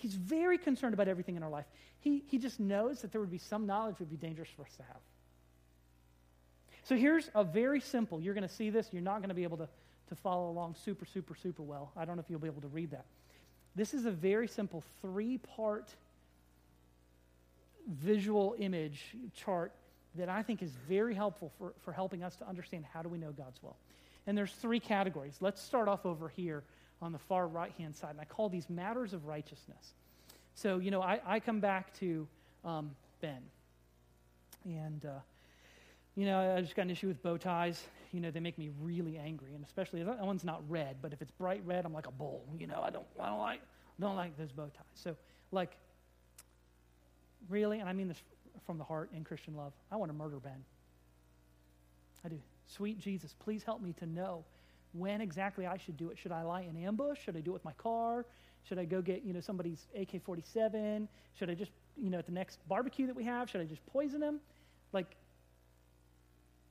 He's 0.00 0.14
very 0.14 0.56
concerned 0.56 0.94
about 0.94 1.08
everything 1.08 1.36
in 1.36 1.42
our 1.42 1.50
life. 1.50 1.66
He, 1.98 2.24
he 2.26 2.38
just 2.38 2.58
knows 2.58 3.02
that 3.02 3.12
there 3.12 3.20
would 3.20 3.30
be 3.30 3.38
some 3.38 3.66
knowledge 3.66 3.98
would 3.98 4.08
be 4.08 4.16
dangerous 4.16 4.48
for 4.56 4.62
us 4.62 4.74
to 4.76 4.82
have. 4.84 5.00
So 6.84 6.96
here's 6.96 7.30
a 7.34 7.44
very 7.44 7.80
simple, 7.80 8.18
you're 8.18 8.32
going 8.32 8.48
to 8.48 8.54
see 8.54 8.70
this, 8.70 8.88
you're 8.92 9.02
not 9.02 9.18
going 9.18 9.28
to 9.28 9.34
be 9.34 9.42
able 9.42 9.58
to, 9.58 9.68
to 10.08 10.14
follow 10.14 10.48
along 10.48 10.74
super, 10.82 11.04
super, 11.04 11.34
super 11.34 11.62
well. 11.62 11.92
I 11.98 12.06
don't 12.06 12.16
know 12.16 12.20
if 12.20 12.30
you'll 12.30 12.40
be 12.40 12.48
able 12.48 12.62
to 12.62 12.68
read 12.68 12.92
that. 12.92 13.04
This 13.76 13.92
is 13.92 14.06
a 14.06 14.10
very 14.10 14.48
simple 14.48 14.82
three 15.02 15.36
part 15.36 15.94
visual 17.86 18.56
image 18.58 19.14
chart 19.34 19.72
that 20.14 20.30
I 20.30 20.42
think 20.42 20.62
is 20.62 20.70
very 20.88 21.14
helpful 21.14 21.52
for, 21.58 21.74
for 21.84 21.92
helping 21.92 22.22
us 22.22 22.36
to 22.36 22.48
understand 22.48 22.86
how 22.90 23.02
do 23.02 23.10
we 23.10 23.18
know 23.18 23.32
God's 23.32 23.62
will. 23.62 23.76
And 24.26 24.36
there's 24.36 24.52
three 24.52 24.80
categories. 24.80 25.36
Let's 25.40 25.60
start 25.60 25.88
off 25.88 26.06
over 26.06 26.28
here 26.28 26.64
on 27.02 27.12
the 27.12 27.18
far 27.18 27.48
right 27.48 27.72
hand 27.78 27.96
side, 27.96 28.10
and 28.10 28.20
I 28.20 28.24
call 28.24 28.48
these 28.48 28.68
matters 28.68 29.12
of 29.12 29.26
righteousness. 29.26 29.94
So, 30.54 30.78
you 30.78 30.90
know, 30.90 31.00
I, 31.00 31.20
I 31.26 31.40
come 31.40 31.60
back 31.60 31.92
to 32.00 32.26
um, 32.64 32.90
Ben, 33.20 33.40
and, 34.64 35.04
uh, 35.04 35.20
you 36.16 36.26
know, 36.26 36.56
I 36.56 36.60
just 36.60 36.76
got 36.76 36.82
an 36.82 36.90
issue 36.90 37.08
with 37.08 37.22
bow 37.22 37.36
ties. 37.36 37.82
You 38.12 38.20
know, 38.20 38.30
they 38.30 38.40
make 38.40 38.58
me 38.58 38.70
really 38.82 39.16
angry, 39.16 39.54
and 39.54 39.64
especially 39.64 40.02
that 40.02 40.26
one's 40.26 40.44
not 40.44 40.62
red, 40.68 40.96
but 41.00 41.12
if 41.12 41.22
it's 41.22 41.30
bright 41.30 41.62
red, 41.64 41.86
I'm 41.86 41.94
like 41.94 42.06
a 42.06 42.12
bull. 42.12 42.44
You 42.58 42.66
know, 42.66 42.82
I 42.82 42.90
don't, 42.90 43.06
I 43.18 43.28
don't 43.28 43.38
like, 43.38 43.60
don't 43.98 44.16
like 44.16 44.36
those 44.36 44.52
bow 44.52 44.64
ties. 44.64 44.84
So, 44.94 45.16
like, 45.52 45.76
really, 47.48 47.80
and 47.80 47.88
I 47.88 47.92
mean 47.92 48.08
this 48.08 48.20
from 48.66 48.78
the 48.78 48.84
heart 48.84 49.10
in 49.14 49.24
Christian 49.24 49.56
love, 49.56 49.72
I 49.90 49.96
want 49.96 50.10
to 50.10 50.16
murder 50.16 50.36
Ben. 50.36 50.64
I 52.24 52.28
do. 52.28 52.38
Sweet 52.66 53.00
Jesus, 53.00 53.34
please 53.38 53.62
help 53.62 53.80
me 53.80 53.94
to 53.98 54.06
know 54.06 54.44
when 54.92 55.20
exactly 55.20 55.66
I 55.66 55.76
should 55.76 55.96
do 55.96 56.10
it. 56.10 56.18
Should 56.18 56.32
I 56.32 56.42
lie 56.42 56.62
in 56.62 56.76
ambush? 56.84 57.18
Should 57.24 57.36
I 57.36 57.40
do 57.40 57.50
it 57.50 57.54
with 57.54 57.64
my 57.64 57.72
car? 57.72 58.26
Should 58.64 58.78
I 58.78 58.84
go 58.84 59.00
get, 59.00 59.24
you 59.24 59.32
know, 59.32 59.40
somebody's 59.40 59.86
AK-47? 59.96 61.08
Should 61.38 61.50
I 61.50 61.54
just, 61.54 61.72
you 61.96 62.10
know, 62.10 62.18
at 62.18 62.26
the 62.26 62.32
next 62.32 62.58
barbecue 62.68 63.06
that 63.06 63.16
we 63.16 63.24
have, 63.24 63.48
should 63.48 63.60
I 63.60 63.64
just 63.64 63.84
poison 63.86 64.20
them? 64.20 64.40
Like, 64.92 65.16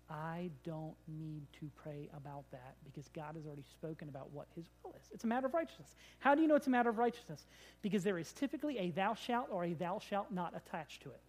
I 0.09 0.49
don't 0.63 0.95
need 1.07 1.43
to 1.59 1.69
pray 1.75 2.09
about 2.17 2.43
that 2.51 2.75
because 2.83 3.07
God 3.09 3.35
has 3.35 3.45
already 3.45 3.65
spoken 3.69 4.09
about 4.09 4.31
what 4.31 4.47
his 4.55 4.65
will 4.83 4.91
is. 4.99 5.07
It's 5.11 5.23
a 5.23 5.27
matter 5.27 5.45
of 5.45 5.53
righteousness. 5.53 5.95
How 6.17 6.33
do 6.33 6.41
you 6.41 6.47
know 6.47 6.55
it's 6.55 6.67
a 6.67 6.71
matter 6.71 6.89
of 6.89 6.97
righteousness? 6.97 7.45
Because 7.83 8.03
there 8.03 8.17
is 8.17 8.33
typically 8.33 8.79
a 8.79 8.89
thou 8.89 9.13
shalt 9.13 9.47
or 9.51 9.65
a 9.65 9.73
thou 9.73 9.99
shalt 9.99 10.31
not 10.31 10.53
attached 10.55 11.03
to 11.03 11.09
it. 11.09 11.21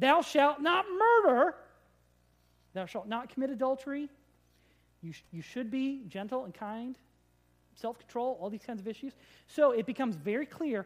Thou 0.00 0.20
shalt 0.20 0.60
not 0.60 0.84
murder. 0.90 1.54
Thou 2.74 2.86
shalt 2.86 3.06
not 3.06 3.30
commit 3.30 3.50
adultery. 3.50 4.10
You, 5.06 5.12
sh- 5.12 5.22
you 5.30 5.42
should 5.42 5.70
be 5.70 6.02
gentle 6.08 6.44
and 6.44 6.52
kind, 6.52 6.98
self 7.76 7.98
control, 7.98 8.36
all 8.40 8.50
these 8.50 8.64
kinds 8.66 8.80
of 8.80 8.88
issues. 8.88 9.12
So 9.46 9.70
it 9.70 9.86
becomes 9.86 10.16
very 10.16 10.46
clear 10.46 10.84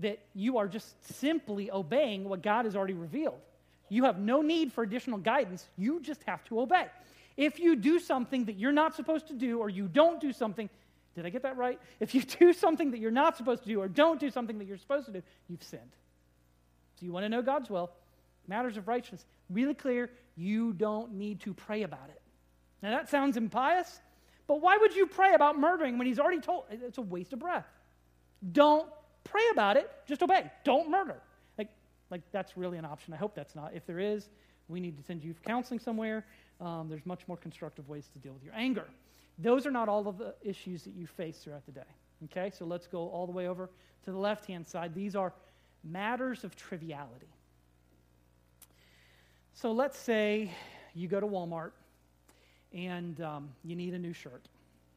that 0.00 0.18
you 0.34 0.58
are 0.58 0.68
just 0.68 0.94
simply 1.18 1.70
obeying 1.70 2.28
what 2.28 2.42
God 2.42 2.66
has 2.66 2.76
already 2.76 2.92
revealed. 2.92 3.40
You 3.88 4.04
have 4.04 4.18
no 4.18 4.42
need 4.42 4.72
for 4.72 4.84
additional 4.84 5.18
guidance. 5.18 5.66
You 5.78 6.00
just 6.00 6.22
have 6.24 6.44
to 6.44 6.60
obey. 6.60 6.86
If 7.38 7.58
you 7.58 7.76
do 7.76 7.98
something 7.98 8.44
that 8.44 8.56
you're 8.56 8.72
not 8.72 8.94
supposed 8.94 9.28
to 9.28 9.34
do, 9.34 9.58
or 9.58 9.70
you 9.70 9.88
don't 9.88 10.20
do 10.20 10.32
something, 10.32 10.68
did 11.14 11.24
I 11.24 11.30
get 11.30 11.42
that 11.42 11.56
right? 11.56 11.80
If 11.98 12.14
you 12.14 12.22
do 12.40 12.52
something 12.52 12.90
that 12.90 12.98
you're 12.98 13.10
not 13.10 13.38
supposed 13.38 13.62
to 13.62 13.68
do, 13.68 13.80
or 13.80 13.88
don't 13.88 14.20
do 14.20 14.30
something 14.30 14.58
that 14.58 14.66
you're 14.66 14.76
supposed 14.76 15.06
to 15.06 15.12
do, 15.12 15.22
you've 15.48 15.62
sinned. 15.62 15.96
So 17.00 17.06
you 17.06 17.12
want 17.12 17.24
to 17.24 17.30
know 17.30 17.40
God's 17.40 17.70
will, 17.70 17.90
matters 18.46 18.76
of 18.76 18.86
righteousness, 18.86 19.24
really 19.48 19.74
clear, 19.74 20.10
you 20.36 20.74
don't 20.74 21.14
need 21.14 21.40
to 21.40 21.54
pray 21.54 21.82
about 21.82 22.10
it. 22.10 22.20
Now 22.82 22.90
that 22.90 23.08
sounds 23.08 23.36
impious, 23.36 24.00
but 24.46 24.60
why 24.60 24.76
would 24.76 24.94
you 24.94 25.06
pray 25.06 25.34
about 25.34 25.58
murdering 25.58 25.98
when 25.98 26.06
he's 26.06 26.18
already 26.18 26.40
told? 26.40 26.64
It's 26.70 26.98
a 26.98 27.02
waste 27.02 27.32
of 27.32 27.38
breath. 27.38 27.66
Don't 28.52 28.88
pray 29.24 29.42
about 29.50 29.76
it, 29.76 29.90
just 30.06 30.22
obey. 30.22 30.50
Don't 30.64 30.90
murder. 30.90 31.16
Like, 31.58 31.68
like 32.10 32.22
that's 32.32 32.56
really 32.56 32.78
an 32.78 32.84
option. 32.84 33.12
I 33.14 33.16
hope 33.16 33.34
that's 33.34 33.54
not. 33.54 33.74
If 33.74 33.86
there 33.86 33.98
is, 33.98 34.28
we 34.68 34.80
need 34.80 34.96
to 34.98 35.02
send 35.02 35.24
you 35.24 35.34
for 35.34 35.42
counseling 35.42 35.80
somewhere. 35.80 36.24
Um, 36.60 36.88
there's 36.88 37.06
much 37.06 37.26
more 37.28 37.36
constructive 37.36 37.88
ways 37.88 38.08
to 38.12 38.18
deal 38.18 38.32
with 38.32 38.44
your 38.44 38.54
anger. 38.54 38.86
Those 39.38 39.66
are 39.66 39.70
not 39.70 39.88
all 39.88 40.08
of 40.08 40.18
the 40.18 40.34
issues 40.42 40.82
that 40.84 40.94
you 40.94 41.06
face 41.06 41.38
throughout 41.38 41.66
the 41.66 41.72
day. 41.72 41.80
Okay, 42.24 42.50
so 42.56 42.64
let's 42.64 42.86
go 42.86 43.08
all 43.08 43.26
the 43.26 43.32
way 43.32 43.48
over 43.48 43.68
to 44.04 44.10
the 44.10 44.16
left 44.16 44.46
hand 44.46 44.66
side. 44.66 44.94
These 44.94 45.14
are 45.14 45.32
matters 45.84 46.44
of 46.44 46.56
triviality. 46.56 47.28
So 49.52 49.72
let's 49.72 49.98
say 49.98 50.50
you 50.94 51.08
go 51.08 51.20
to 51.20 51.26
Walmart 51.26 51.72
and 52.76 53.20
um, 53.22 53.48
you 53.64 53.74
need 53.74 53.94
a 53.94 53.98
new 53.98 54.12
shirt. 54.12 54.42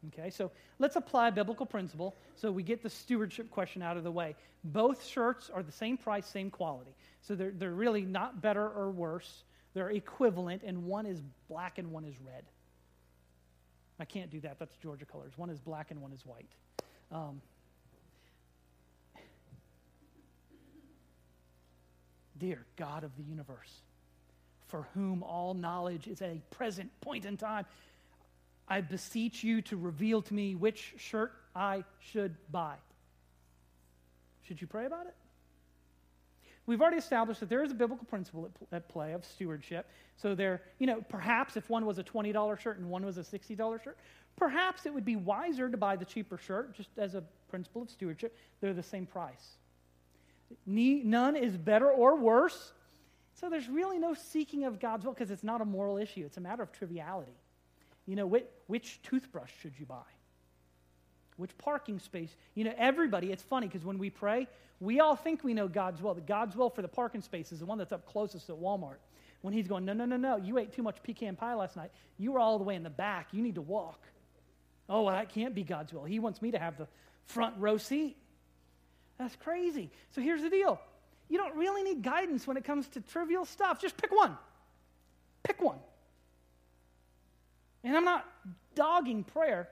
Okay, 0.08 0.30
so 0.30 0.52
let's 0.78 0.96
apply 0.96 1.30
biblical 1.30 1.66
principle 1.66 2.16
so 2.36 2.52
we 2.52 2.64
get 2.64 2.82
the 2.82 2.90
stewardship 2.90 3.50
question 3.52 3.82
out 3.82 3.98
of 3.98 4.04
the 4.04 4.12
way. 4.12 4.36
Both 4.64 5.06
shirts 5.06 5.50
are 5.54 5.64
the 5.64 5.72
same 5.72 5.98
price, 5.98 6.26
same 6.26 6.50
quality. 6.50 6.92
So 7.22 7.36
they're, 7.36 7.52
they're 7.52 7.72
really 7.72 8.04
not 8.04 8.42
better 8.42 8.66
or 8.66 8.92
worse. 8.92 9.44
They're 9.74 9.90
equivalent, 9.90 10.64
and 10.64 10.86
one 10.86 11.06
is 11.06 11.22
black 11.50 11.78
and 11.78 11.92
one 11.92 12.06
is 12.06 12.16
red. 12.26 12.44
I 14.00 14.06
can't 14.06 14.32
do 14.32 14.40
that. 14.42 14.58
That's 14.58 14.76
Georgia 14.78 15.06
colors. 15.06 15.34
One 15.36 15.50
is 15.50 15.60
black 15.60 15.92
and 15.92 16.02
one 16.02 16.14
is 16.14 16.26
white. 16.26 16.50
Um, 17.12 17.42
dear 22.38 22.66
God 22.78 23.04
of 23.04 23.12
the 23.18 23.24
universe, 23.24 23.82
for 24.70 24.88
whom 24.94 25.24
all 25.24 25.54
knowledge 25.54 26.08
is 26.08 26.22
at 26.22 26.30
a 26.30 26.42
present 26.56 26.90
point 27.02 27.26
in 27.26 27.38
time. 27.38 27.66
I 28.68 28.82
beseech 28.82 29.44
you 29.44 29.62
to 29.64 29.76
reveal 29.76 30.22
to 30.22 30.34
me 30.34 30.56
which 30.56 30.94
shirt 30.98 31.34
I 31.56 31.84
should 32.00 32.36
buy. 32.52 32.76
Should 34.44 34.62
you 34.62 34.68
pray 34.68 34.86
about 34.86 35.08
it? 35.08 35.16
We've 36.68 36.82
already 36.82 36.98
established 36.98 37.40
that 37.40 37.50
there 37.50 37.64
is 37.64 37.72
a 37.72 37.76
biblical 37.76 38.06
principle 38.06 38.46
at, 38.46 38.76
at 38.76 38.90
play 38.90 39.14
of 39.14 39.26
stewardship. 39.26 39.88
So 40.18 40.36
there, 40.36 40.62
you 40.78 40.86
know, 40.86 41.02
perhaps 41.10 41.58
if 41.58 41.68
one 41.68 41.84
was 41.84 41.98
a 41.98 42.04
$20 42.04 42.60
shirt 42.60 42.78
and 42.78 42.90
one 42.92 43.04
was 43.04 43.18
a 43.18 43.24
$60 43.24 43.84
shirt, 43.84 43.98
perhaps 44.38 44.86
it 44.86 44.94
would 44.94 45.06
be 45.06 45.16
wiser 45.16 45.68
to 45.68 45.78
buy 45.78 45.96
the 45.96 46.06
cheaper 46.06 46.38
shirt 46.38 46.76
just 46.76 46.90
as 46.98 47.16
a 47.16 47.24
principle 47.50 47.82
of 47.82 47.90
stewardship. 47.90 48.38
They're 48.62 48.74
the 48.76 48.84
same 48.84 49.08
price. 49.08 49.58
None 50.66 51.36
is 51.36 51.58
better 51.58 51.90
or 51.90 52.16
worse. 52.16 52.74
So 53.40 53.50
there's 53.50 53.70
really 53.70 54.00
no 54.00 54.14
seeking 54.14 54.66
of 54.66 54.80
God's 54.80 55.06
will 55.06 55.14
because 55.14 55.32
it's 55.32 55.44
not 55.44 55.62
a 55.62 55.66
moral 55.66 55.98
issue. 55.98 56.24
It's 56.26 56.38
a 56.38 56.42
matter 56.42 56.62
of 56.62 56.72
triviality. 56.72 57.38
You 58.06 58.16
know, 58.16 58.28
which, 58.28 58.46
which 58.68 59.02
toothbrush 59.04 59.52
should 59.62 59.74
you 59.80 59.86
buy? 59.86 60.02
Which 61.38 61.58
parking 61.58 62.00
space? 62.00 62.36
You 62.54 62.66
know, 62.66 62.74
everybody, 62.78 63.32
it's 63.32 63.44
funny 63.44 63.68
because 63.68 63.86
when 63.86 63.98
we 63.98 64.10
pray, 64.10 64.48
we 64.82 65.00
all 65.00 65.16
think 65.16 65.44
we 65.44 65.54
know 65.54 65.70
God's 65.70 66.02
will. 66.02 66.14
The 66.14 66.22
God's 66.22 66.56
will 66.56 66.70
for 66.70 66.82
the 66.82 66.90
parking 66.90 67.22
space 67.22 67.54
is 67.54 67.60
the 67.60 67.66
one 67.66 67.78
that's 67.78 67.94
up 67.94 68.06
closest 68.06 68.50
at 68.50 68.58
Walmart. 68.58 68.98
When 69.42 69.54
he's 69.54 69.68
going, 69.68 69.86
no, 69.86 69.94
no, 69.94 70.04
no, 70.04 70.18
no, 70.18 70.36
you 70.36 70.58
ate 70.58 70.74
too 70.74 70.84
much 70.84 71.02
pecan 71.02 71.38
pie 71.38 71.54
last 71.54 71.78
night. 71.78 71.92
You 72.18 72.34
were 72.34 72.40
all 72.40 72.58
the 72.58 72.66
way 72.66 72.76
in 72.76 72.84
the 72.84 72.90
back. 72.90 73.30
You 73.32 73.42
need 73.42 73.56
to 73.56 73.62
walk. 73.62 74.02
Oh, 74.90 75.04
well, 75.04 75.16
that 75.16 75.30
can't 75.30 75.56
be 75.56 75.64
God's 75.64 75.94
will. 75.94 76.04
He 76.04 76.20
wants 76.20 76.42
me 76.42 76.52
to 76.52 76.60
have 76.60 76.78
the 76.78 76.88
front 77.28 77.56
row 77.58 77.78
seat. 77.78 78.18
That's 79.18 79.36
crazy. 79.38 79.92
So 80.12 80.20
here's 80.20 80.42
the 80.42 80.50
deal 80.50 80.82
you 81.30 81.38
don't 81.38 81.56
really 81.56 81.84
need 81.84 82.02
guidance 82.02 82.48
when 82.48 82.58
it 82.58 82.64
comes 82.64 82.88
to 82.90 83.02
trivial 83.02 83.46
stuff. 83.46 83.80
Just 83.80 83.96
pick 83.98 84.12
one. 84.12 84.36
Pick 85.44 85.62
one. 85.62 85.78
And 87.84 87.96
I'm 87.96 88.04
not 88.04 88.26
dogging 88.76 89.24
prayer. 89.24 89.70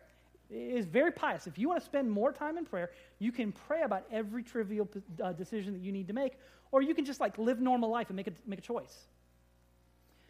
It 0.49 0.55
is 0.55 0.85
very 0.85 1.11
pious. 1.11 1.47
If 1.47 1.57
you 1.57 1.67
want 1.67 1.81
to 1.81 1.85
spend 1.85 2.09
more 2.09 2.31
time 2.31 2.57
in 2.57 2.65
prayer, 2.65 2.91
you 3.19 3.31
can 3.31 3.51
pray 3.51 3.81
about 3.81 4.05
every 4.11 4.43
trivial 4.43 4.87
uh, 5.21 5.33
decision 5.33 5.73
that 5.73 5.81
you 5.81 5.91
need 5.91 6.07
to 6.07 6.13
make, 6.13 6.33
or 6.71 6.81
you 6.81 6.93
can 6.93 7.03
just 7.03 7.19
like 7.19 7.37
live 7.37 7.59
normal 7.59 7.89
life 7.89 8.09
and 8.09 8.15
make 8.15 8.27
a, 8.27 8.33
make 8.45 8.59
a 8.59 8.61
choice. 8.61 8.95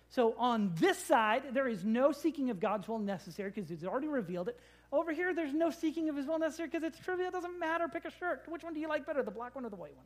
So 0.09 0.33
on 0.37 0.71
this 0.75 0.97
side, 0.97 1.43
there 1.53 1.67
is 1.67 1.83
no 1.83 2.13
seeking 2.13 2.49
of 2.49 2.59
God's 2.59 2.87
will 2.87 2.99
necessary 2.99 3.51
because 3.53 3.69
He's 3.69 3.83
already 3.83 4.07
revealed 4.07 4.47
it. 4.47 4.59
Over 4.91 5.11
here, 5.11 5.33
there's 5.33 5.53
no 5.53 5.69
seeking 5.69 6.07
of 6.07 6.15
His 6.15 6.25
will 6.25 6.39
necessary 6.39 6.69
because 6.69 6.83
it's 6.83 6.97
trivial. 6.97 7.27
It 7.27 7.33
doesn't 7.33 7.59
matter. 7.59 7.87
Pick 7.89 8.05
a 8.05 8.11
shirt. 8.11 8.43
Which 8.47 8.63
one 8.63 8.73
do 8.73 8.79
you 8.79 8.87
like 8.87 9.05
better, 9.05 9.21
the 9.21 9.31
black 9.31 9.53
one 9.53 9.65
or 9.65 9.69
the 9.69 9.75
white 9.75 9.95
one? 9.95 10.05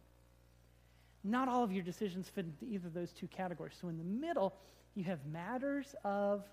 Not 1.23 1.47
all 1.47 1.63
of 1.63 1.71
your 1.71 1.84
decisions 1.84 2.29
fit 2.29 2.45
into 2.45 2.73
either 2.73 2.88
of 2.88 2.93
those 2.93 3.12
two 3.12 3.27
categories. 3.27 3.75
So 3.79 3.89
in 3.89 3.97
the 3.97 4.03
middle, 4.03 4.53
you 4.95 5.03
have 5.03 5.19
matters 5.25 5.95
of 6.03 6.43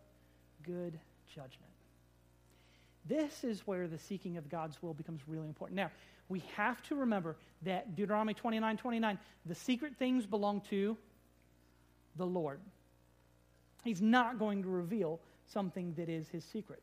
good 0.62 0.98
judgment. 1.34 1.72
This 3.06 3.44
is 3.44 3.66
where 3.66 3.86
the 3.88 3.98
seeking 3.98 4.36
of 4.36 4.50
God's 4.50 4.82
will 4.82 4.92
becomes 4.92 5.20
really 5.26 5.46
important. 5.46 5.76
Now, 5.76 5.90
we 6.28 6.42
have 6.56 6.82
to 6.84 6.94
remember 6.94 7.36
that 7.62 7.96
Deuteronomy 7.96 8.34
29 8.34 8.76
29, 8.76 9.18
the 9.46 9.54
secret 9.54 9.96
things 9.98 10.26
belong 10.26 10.60
to 10.68 10.96
the 12.16 12.26
Lord. 12.26 12.60
He's 13.84 14.02
not 14.02 14.38
going 14.38 14.62
to 14.62 14.68
reveal 14.68 15.20
something 15.46 15.94
that 15.96 16.10
is 16.10 16.28
his 16.28 16.44
secret. 16.44 16.82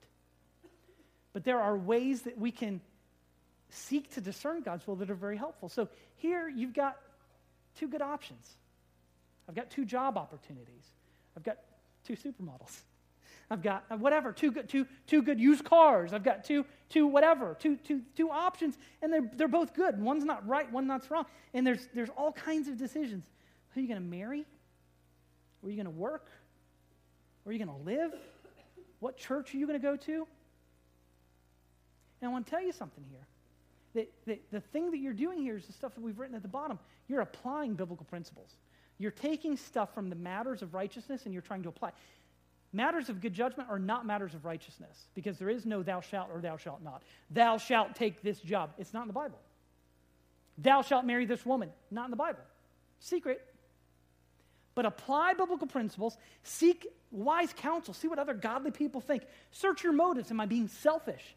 But 1.33 1.43
there 1.43 1.59
are 1.59 1.77
ways 1.77 2.23
that 2.23 2.37
we 2.39 2.49
can 2.49 2.81
seek 3.69 4.11
to 4.13 4.21
discern 4.21 4.61
God's 4.61 4.87
will 4.87 4.95
that 4.95 5.11
are 5.11 5.15
very 5.15 5.37
helpful. 5.37 5.69
So 5.69 5.89
here 6.15 6.47
you've 6.47 6.73
got 6.73 6.97
two 7.75 7.87
good 7.87 8.01
options. 8.01 8.55
I've 9.47 9.55
got 9.55 9.69
two 9.69 9.85
job 9.85 10.17
opportunities. 10.17 10.91
I've 11.37 11.43
got 11.43 11.57
two 12.05 12.15
supermodels. 12.15 12.81
I've 13.51 13.61
got 13.61 13.85
uh, 13.91 13.97
whatever, 13.97 14.31
two 14.31 14.51
good, 14.51 14.67
two, 14.67 14.87
two 15.05 15.21
good 15.21 15.39
used 15.39 15.65
cars. 15.65 16.13
I've 16.13 16.23
got 16.23 16.43
two, 16.43 16.65
two 16.89 17.05
whatever, 17.05 17.55
two, 17.59 17.75
two, 17.77 18.01
two 18.15 18.31
options, 18.31 18.77
and 19.03 19.13
they're, 19.13 19.29
they're 19.35 19.47
both 19.47 19.75
good. 19.75 20.01
One's 20.01 20.23
not 20.23 20.47
right, 20.47 20.71
one 20.71 20.87
not 20.87 21.09
wrong. 21.11 21.25
And 21.53 21.65
there's, 21.65 21.87
there's 21.93 22.09
all 22.17 22.31
kinds 22.31 22.67
of 22.67 22.77
decisions. 22.77 23.23
Who 23.69 23.79
are 23.79 23.81
you 23.81 23.87
going 23.87 24.01
to 24.01 24.07
marry? 24.07 24.45
Where 25.61 25.69
are 25.69 25.71
you 25.71 25.77
going 25.83 25.93
to 25.93 25.99
work? 25.99 26.25
Where 27.43 27.51
are 27.51 27.57
you 27.57 27.63
going 27.63 27.77
to 27.77 27.85
live? 27.85 28.13
What 28.99 29.17
church 29.17 29.53
are 29.53 29.57
you 29.57 29.67
going 29.67 29.79
to 29.79 29.83
go 29.85 29.95
to? 29.95 30.27
And 32.21 32.29
I 32.29 32.33
want 32.33 32.45
to 32.45 32.49
tell 32.49 32.63
you 32.63 32.71
something 32.71 33.03
here. 33.11 33.27
The, 33.95 34.07
the, 34.27 34.39
the 34.51 34.59
thing 34.59 34.91
that 34.91 34.97
you're 34.97 35.13
doing 35.13 35.41
here 35.41 35.55
is 35.55 35.65
the 35.65 35.73
stuff 35.73 35.95
that 35.95 36.01
we've 36.01 36.19
written 36.19 36.35
at 36.35 36.41
the 36.41 36.49
bottom. 36.49 36.77
You're 37.07 37.21
applying 37.21 37.75
biblical 37.75 38.05
principles. 38.05 38.49
You're 38.97 39.11
taking 39.11 39.55
stuff 39.55 39.93
from 39.93 40.09
the 40.09 40.15
matters 40.17 40.61
of 40.61 40.73
righteousness 40.73 41.21
and 41.23 41.33
you're 41.33 41.41
trying 41.41 41.63
to 41.63 41.69
apply. 41.69 41.93
Matters 42.73 43.07
of 43.07 43.21
good 43.21 43.33
judgment 43.33 43.69
are 43.69 43.79
not 43.79 44.05
matters 44.05 44.33
of 44.33 44.43
righteousness 44.43 45.07
because 45.15 45.39
there 45.39 45.49
is 45.49 45.65
no 45.65 45.81
thou 45.81 46.01
shalt 46.01 46.29
or 46.33 46.41
thou 46.41 46.57
shalt 46.57 46.83
not. 46.83 47.03
Thou 47.31 47.57
shalt 47.57 47.95
take 47.95 48.21
this 48.21 48.39
job. 48.41 48.71
It's 48.77 48.93
not 48.93 49.03
in 49.03 49.07
the 49.07 49.13
Bible. 49.13 49.39
Thou 50.57 50.81
shalt 50.81 51.05
marry 51.05 51.25
this 51.25 51.45
woman. 51.45 51.69
Not 51.89 52.05
in 52.05 52.11
the 52.11 52.17
Bible. 52.17 52.41
Secret. 52.99 53.41
But 54.73 54.85
apply 54.85 55.35
biblical 55.35 55.67
principles. 55.67 56.17
Seek 56.43 56.85
wise 57.11 57.53
counsel. 57.53 57.93
See 57.93 58.09
what 58.09 58.19
other 58.19 58.33
godly 58.33 58.71
people 58.71 58.99
think. 58.99 59.23
Search 59.51 59.83
your 59.83 59.93
motives. 59.93 60.31
Am 60.31 60.41
I 60.41 60.45
being 60.45 60.67
selfish? 60.67 61.35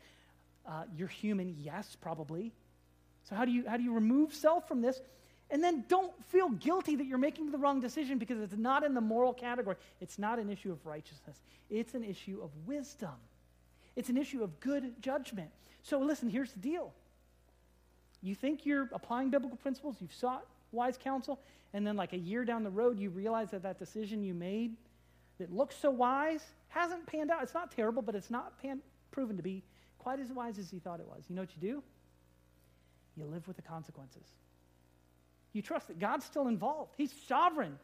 Uh, 0.66 0.84
you're 0.96 1.08
human, 1.08 1.54
yes, 1.58 1.96
probably. 2.00 2.52
So, 3.28 3.34
how 3.34 3.44
do, 3.44 3.50
you, 3.50 3.64
how 3.68 3.76
do 3.76 3.82
you 3.82 3.92
remove 3.92 4.34
self 4.34 4.66
from 4.68 4.80
this? 4.80 5.00
And 5.50 5.64
then 5.64 5.84
don't 5.88 6.12
feel 6.26 6.50
guilty 6.50 6.96
that 6.96 7.06
you're 7.06 7.18
making 7.18 7.50
the 7.50 7.58
wrong 7.58 7.80
decision 7.80 8.18
because 8.18 8.38
it's 8.40 8.56
not 8.56 8.84
in 8.84 8.94
the 8.94 9.00
moral 9.00 9.32
category. 9.32 9.76
It's 10.00 10.18
not 10.18 10.38
an 10.38 10.50
issue 10.50 10.70
of 10.70 10.84
righteousness, 10.84 11.40
it's 11.70 11.94
an 11.94 12.04
issue 12.04 12.40
of 12.42 12.50
wisdom, 12.66 13.14
it's 13.96 14.08
an 14.08 14.16
issue 14.16 14.42
of 14.42 14.60
good 14.60 15.00
judgment. 15.02 15.50
So, 15.82 15.98
listen, 15.98 16.28
here's 16.28 16.52
the 16.52 16.60
deal. 16.60 16.92
You 18.20 18.34
think 18.34 18.66
you're 18.66 18.88
applying 18.92 19.30
biblical 19.30 19.56
principles, 19.56 19.96
you've 20.00 20.12
sought 20.12 20.44
wise 20.72 20.98
counsel, 20.98 21.38
and 21.72 21.86
then, 21.86 21.96
like 21.96 22.12
a 22.12 22.18
year 22.18 22.44
down 22.44 22.64
the 22.64 22.70
road, 22.70 22.98
you 22.98 23.10
realize 23.10 23.50
that 23.50 23.62
that 23.62 23.78
decision 23.78 24.22
you 24.22 24.34
made 24.34 24.74
that 25.38 25.52
looks 25.52 25.76
so 25.76 25.90
wise 25.90 26.42
hasn't 26.68 27.06
panned 27.06 27.30
out. 27.30 27.42
It's 27.42 27.54
not 27.54 27.70
terrible, 27.70 28.02
but 28.02 28.14
it's 28.14 28.30
not 28.30 28.60
pan- 28.60 28.80
proven 29.10 29.36
to 29.36 29.42
be 29.42 29.62
quite 30.08 30.20
as 30.20 30.32
wise 30.32 30.58
as 30.58 30.70
he 30.70 30.78
thought 30.78 31.00
it 31.00 31.06
was. 31.06 31.22
You 31.28 31.36
know 31.36 31.42
what 31.42 31.50
you 31.54 31.60
do? 31.60 31.82
You 33.14 33.26
live 33.26 33.46
with 33.46 33.56
the 33.56 33.62
consequences. 33.62 34.22
You 35.52 35.60
trust 35.60 35.88
that 35.88 35.98
God's 35.98 36.24
still 36.24 36.48
involved, 36.48 36.94
He's 36.96 37.12
sovereign. 37.26 37.78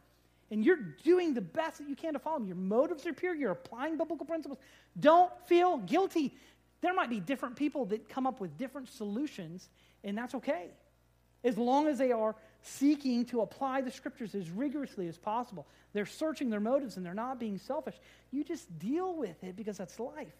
And 0.49 0.65
you're 0.65 0.79
doing 1.03 1.35
the 1.35 1.41
best 1.41 1.77
that 1.77 1.87
you 1.87 1.95
can 1.95 2.13
to 2.13 2.19
follow 2.19 2.37
Him. 2.37 2.47
Your 2.47 2.55
motives 2.55 3.05
are 3.05 3.13
pure. 3.13 3.35
You're 3.35 3.51
applying 3.51 3.97
biblical 3.97 4.25
principles. 4.25 4.57
Don't 4.99 5.31
feel 5.45 5.77
guilty. 5.77 6.33
There 6.81 6.95
might 6.95 7.11
be 7.11 7.19
different 7.19 7.57
people 7.57 7.85
that 7.85 8.09
come 8.09 8.25
up 8.25 8.39
with 8.41 8.57
different 8.57 8.89
solutions, 8.89 9.69
and 10.03 10.17
that's 10.17 10.33
okay. 10.33 10.69
As 11.43 11.59
long 11.59 11.87
as 11.87 11.99
they 11.99 12.11
are 12.11 12.35
seeking 12.63 13.25
to 13.25 13.41
apply 13.41 13.81
the 13.81 13.91
scriptures 13.91 14.33
as 14.33 14.49
rigorously 14.49 15.07
as 15.07 15.17
possible, 15.17 15.67
they're 15.93 16.07
searching 16.07 16.49
their 16.49 16.59
motives 16.59 16.97
and 16.97 17.05
they're 17.05 17.13
not 17.13 17.39
being 17.39 17.59
selfish. 17.59 17.95
You 18.31 18.43
just 18.43 18.79
deal 18.79 19.15
with 19.15 19.43
it 19.43 19.55
because 19.55 19.77
that's 19.77 19.99
life. 19.99 20.33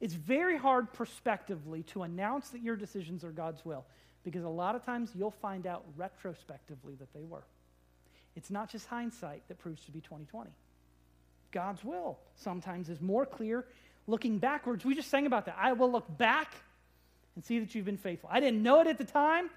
It's 0.00 0.14
very 0.14 0.56
hard 0.56 0.92
prospectively 0.92 1.82
to 1.84 2.02
announce 2.02 2.50
that 2.50 2.62
your 2.62 2.76
decisions 2.76 3.24
are 3.24 3.30
God's 3.30 3.64
will 3.64 3.84
because 4.24 4.44
a 4.44 4.48
lot 4.48 4.74
of 4.74 4.84
times 4.84 5.10
you'll 5.14 5.30
find 5.30 5.66
out 5.66 5.84
retrospectively 5.96 6.94
that 6.96 7.12
they 7.12 7.24
were. 7.24 7.44
It's 8.36 8.50
not 8.50 8.70
just 8.70 8.86
hindsight 8.86 9.42
that 9.48 9.58
proves 9.58 9.84
to 9.84 9.92
be 9.92 10.00
2020. 10.00 10.50
God's 11.52 11.84
will 11.84 12.18
sometimes 12.34 12.88
is 12.88 13.00
more 13.00 13.24
clear 13.24 13.64
looking 14.06 14.38
backwards. 14.38 14.84
We 14.84 14.94
just 14.94 15.08
sang 15.08 15.26
about 15.26 15.46
that. 15.46 15.56
I 15.58 15.72
will 15.72 15.90
look 15.90 16.18
back 16.18 16.52
and 17.36 17.44
see 17.44 17.58
that 17.60 17.74
you've 17.74 17.84
been 17.84 17.96
faithful. 17.96 18.28
I 18.32 18.40
didn't 18.40 18.62
know 18.62 18.80
it 18.80 18.86
at 18.86 18.98
the 18.98 19.04
time. 19.04 19.50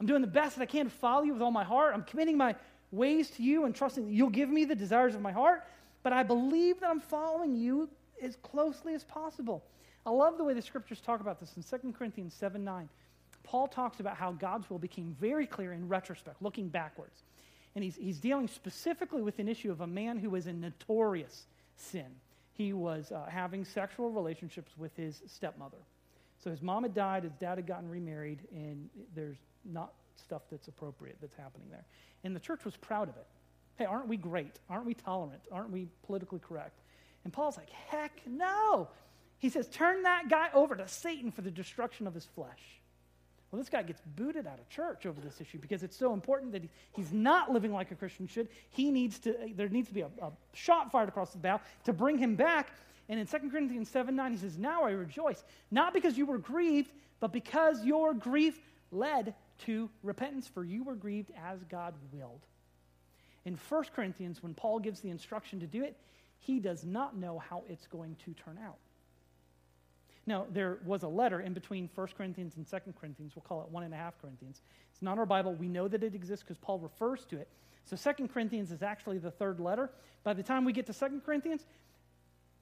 I'm 0.00 0.06
doing 0.06 0.20
the 0.20 0.28
best 0.28 0.56
that 0.56 0.62
I 0.62 0.66
can 0.66 0.86
to 0.86 0.90
follow 0.90 1.22
you 1.22 1.32
with 1.32 1.42
all 1.42 1.50
my 1.50 1.64
heart. 1.64 1.94
I'm 1.94 2.02
committing 2.02 2.36
my 2.36 2.54
ways 2.92 3.30
to 3.30 3.42
you 3.42 3.64
and 3.64 3.74
trusting 3.74 4.06
that 4.06 4.12
you'll 4.12 4.28
give 4.28 4.48
me 4.48 4.64
the 4.64 4.74
desires 4.74 5.14
of 5.14 5.20
my 5.20 5.32
heart. 5.32 5.64
But 6.02 6.12
I 6.12 6.22
believe 6.22 6.80
that 6.80 6.90
I'm 6.90 7.00
following 7.00 7.56
you 7.56 7.88
as 8.22 8.36
closely 8.36 8.94
as 8.94 9.04
possible. 9.04 9.64
I 10.04 10.10
love 10.10 10.38
the 10.38 10.44
way 10.44 10.54
the 10.54 10.62
scriptures 10.62 11.00
talk 11.00 11.20
about 11.20 11.40
this 11.40 11.56
in 11.56 11.62
2 11.62 11.92
Corinthians 11.92 12.34
7 12.34 12.62
9. 12.62 12.88
Paul 13.42 13.68
talks 13.68 14.00
about 14.00 14.16
how 14.16 14.32
God's 14.32 14.68
will 14.68 14.78
became 14.78 15.16
very 15.20 15.46
clear 15.46 15.72
in 15.72 15.88
retrospect, 15.88 16.42
looking 16.42 16.68
backwards. 16.68 17.22
And 17.74 17.84
he's, 17.84 17.96
he's 17.96 18.18
dealing 18.18 18.48
specifically 18.48 19.22
with 19.22 19.38
an 19.38 19.48
issue 19.48 19.70
of 19.70 19.82
a 19.82 19.86
man 19.86 20.18
who 20.18 20.30
was 20.30 20.46
in 20.46 20.60
notorious 20.60 21.46
sin. 21.76 22.06
He 22.52 22.72
was 22.72 23.12
uh, 23.12 23.26
having 23.28 23.64
sexual 23.64 24.10
relationships 24.10 24.72
with 24.78 24.96
his 24.96 25.22
stepmother. 25.26 25.76
So 26.42 26.50
his 26.50 26.62
mom 26.62 26.84
had 26.84 26.94
died, 26.94 27.24
his 27.24 27.34
dad 27.34 27.58
had 27.58 27.66
gotten 27.66 27.88
remarried, 27.88 28.40
and 28.50 28.88
there's 29.14 29.36
not 29.64 29.92
stuff 30.16 30.42
that's 30.50 30.68
appropriate 30.68 31.16
that's 31.20 31.36
happening 31.36 31.68
there. 31.70 31.84
And 32.24 32.34
the 32.34 32.40
church 32.40 32.64
was 32.64 32.76
proud 32.76 33.08
of 33.08 33.16
it. 33.16 33.26
Hey, 33.76 33.84
aren't 33.84 34.08
we 34.08 34.16
great? 34.16 34.58
Aren't 34.70 34.86
we 34.86 34.94
tolerant? 34.94 35.42
Aren't 35.52 35.70
we 35.70 35.86
politically 36.04 36.38
correct? 36.38 36.80
And 37.26 37.32
Paul's 37.32 37.56
like, 37.56 37.70
heck 37.88 38.20
no. 38.24 38.86
He 39.40 39.48
says, 39.48 39.66
turn 39.66 40.04
that 40.04 40.28
guy 40.28 40.48
over 40.54 40.76
to 40.76 40.86
Satan 40.86 41.32
for 41.32 41.42
the 41.42 41.50
destruction 41.50 42.06
of 42.06 42.14
his 42.14 42.24
flesh. 42.24 42.60
Well, 43.50 43.60
this 43.60 43.68
guy 43.68 43.82
gets 43.82 44.00
booted 44.14 44.46
out 44.46 44.60
of 44.60 44.68
church 44.68 45.06
over 45.06 45.20
this 45.20 45.40
issue 45.40 45.58
because 45.58 45.82
it's 45.82 45.96
so 45.96 46.12
important 46.12 46.52
that 46.52 46.62
he, 46.62 46.70
he's 46.92 47.12
not 47.12 47.50
living 47.50 47.72
like 47.72 47.90
a 47.90 47.96
Christian 47.96 48.28
should. 48.28 48.46
He 48.70 48.92
needs 48.92 49.18
to, 49.18 49.34
there 49.56 49.68
needs 49.68 49.88
to 49.88 49.94
be 49.94 50.02
a, 50.02 50.10
a 50.22 50.30
shot 50.52 50.92
fired 50.92 51.08
across 51.08 51.32
the 51.32 51.38
bow 51.38 51.60
to 51.82 51.92
bring 51.92 52.16
him 52.16 52.36
back. 52.36 52.70
And 53.08 53.18
in 53.18 53.26
2 53.26 53.50
Corinthians 53.50 53.88
7 53.88 54.14
9, 54.14 54.30
he 54.30 54.38
says, 54.38 54.56
Now 54.56 54.84
I 54.84 54.92
rejoice, 54.92 55.42
not 55.72 55.94
because 55.94 56.16
you 56.16 56.26
were 56.26 56.38
grieved, 56.38 56.92
but 57.18 57.32
because 57.32 57.84
your 57.84 58.14
grief 58.14 58.56
led 58.92 59.34
to 59.64 59.90
repentance, 60.04 60.46
for 60.46 60.62
you 60.62 60.84
were 60.84 60.94
grieved 60.94 61.32
as 61.44 61.64
God 61.64 61.94
willed. 62.12 62.46
In 63.44 63.58
1 63.68 63.84
Corinthians, 63.96 64.44
when 64.44 64.54
Paul 64.54 64.78
gives 64.78 65.00
the 65.00 65.10
instruction 65.10 65.58
to 65.58 65.66
do 65.66 65.82
it, 65.82 65.96
he 66.38 66.60
does 66.60 66.84
not 66.84 67.16
know 67.16 67.38
how 67.38 67.64
it's 67.68 67.86
going 67.86 68.16
to 68.24 68.34
turn 68.34 68.58
out. 68.64 68.78
Now, 70.26 70.46
there 70.52 70.78
was 70.84 71.04
a 71.04 71.08
letter 71.08 71.40
in 71.40 71.52
between 71.52 71.88
1 71.94 72.08
Corinthians 72.16 72.56
and 72.56 72.68
2 72.68 72.92
Corinthians. 73.00 73.34
We'll 73.36 73.44
call 73.44 73.62
it 73.62 73.72
1.5 73.72 74.12
Corinthians. 74.20 74.60
It's 74.92 75.02
not 75.02 75.18
our 75.18 75.26
Bible. 75.26 75.54
We 75.54 75.68
know 75.68 75.86
that 75.86 76.02
it 76.02 76.14
exists 76.14 76.42
because 76.42 76.58
Paul 76.58 76.80
refers 76.80 77.24
to 77.26 77.36
it. 77.36 77.48
So 77.84 77.96
2 77.96 78.26
Corinthians 78.28 78.72
is 78.72 78.82
actually 78.82 79.18
the 79.18 79.30
third 79.30 79.60
letter. 79.60 79.90
By 80.24 80.32
the 80.32 80.42
time 80.42 80.64
we 80.64 80.72
get 80.72 80.86
to 80.86 80.92
2 80.92 81.22
Corinthians, 81.24 81.64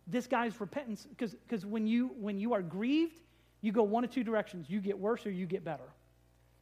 this 0.07 0.27
guy's 0.27 0.61
repentance, 0.61 1.07
because 1.17 1.65
when 1.65 1.87
you, 1.87 2.09
when 2.19 2.39
you 2.39 2.53
are 2.53 2.61
grieved, 2.61 3.21
you 3.63 3.73
go 3.73 3.83
one 3.83 4.05
of 4.05 4.11
two 4.11 4.23
directions. 4.23 4.69
You 4.69 4.81
get 4.81 4.99
worse 4.99 5.25
or 5.25 5.31
you 5.31 5.47
get 5.47 5.65
better. 5.65 5.89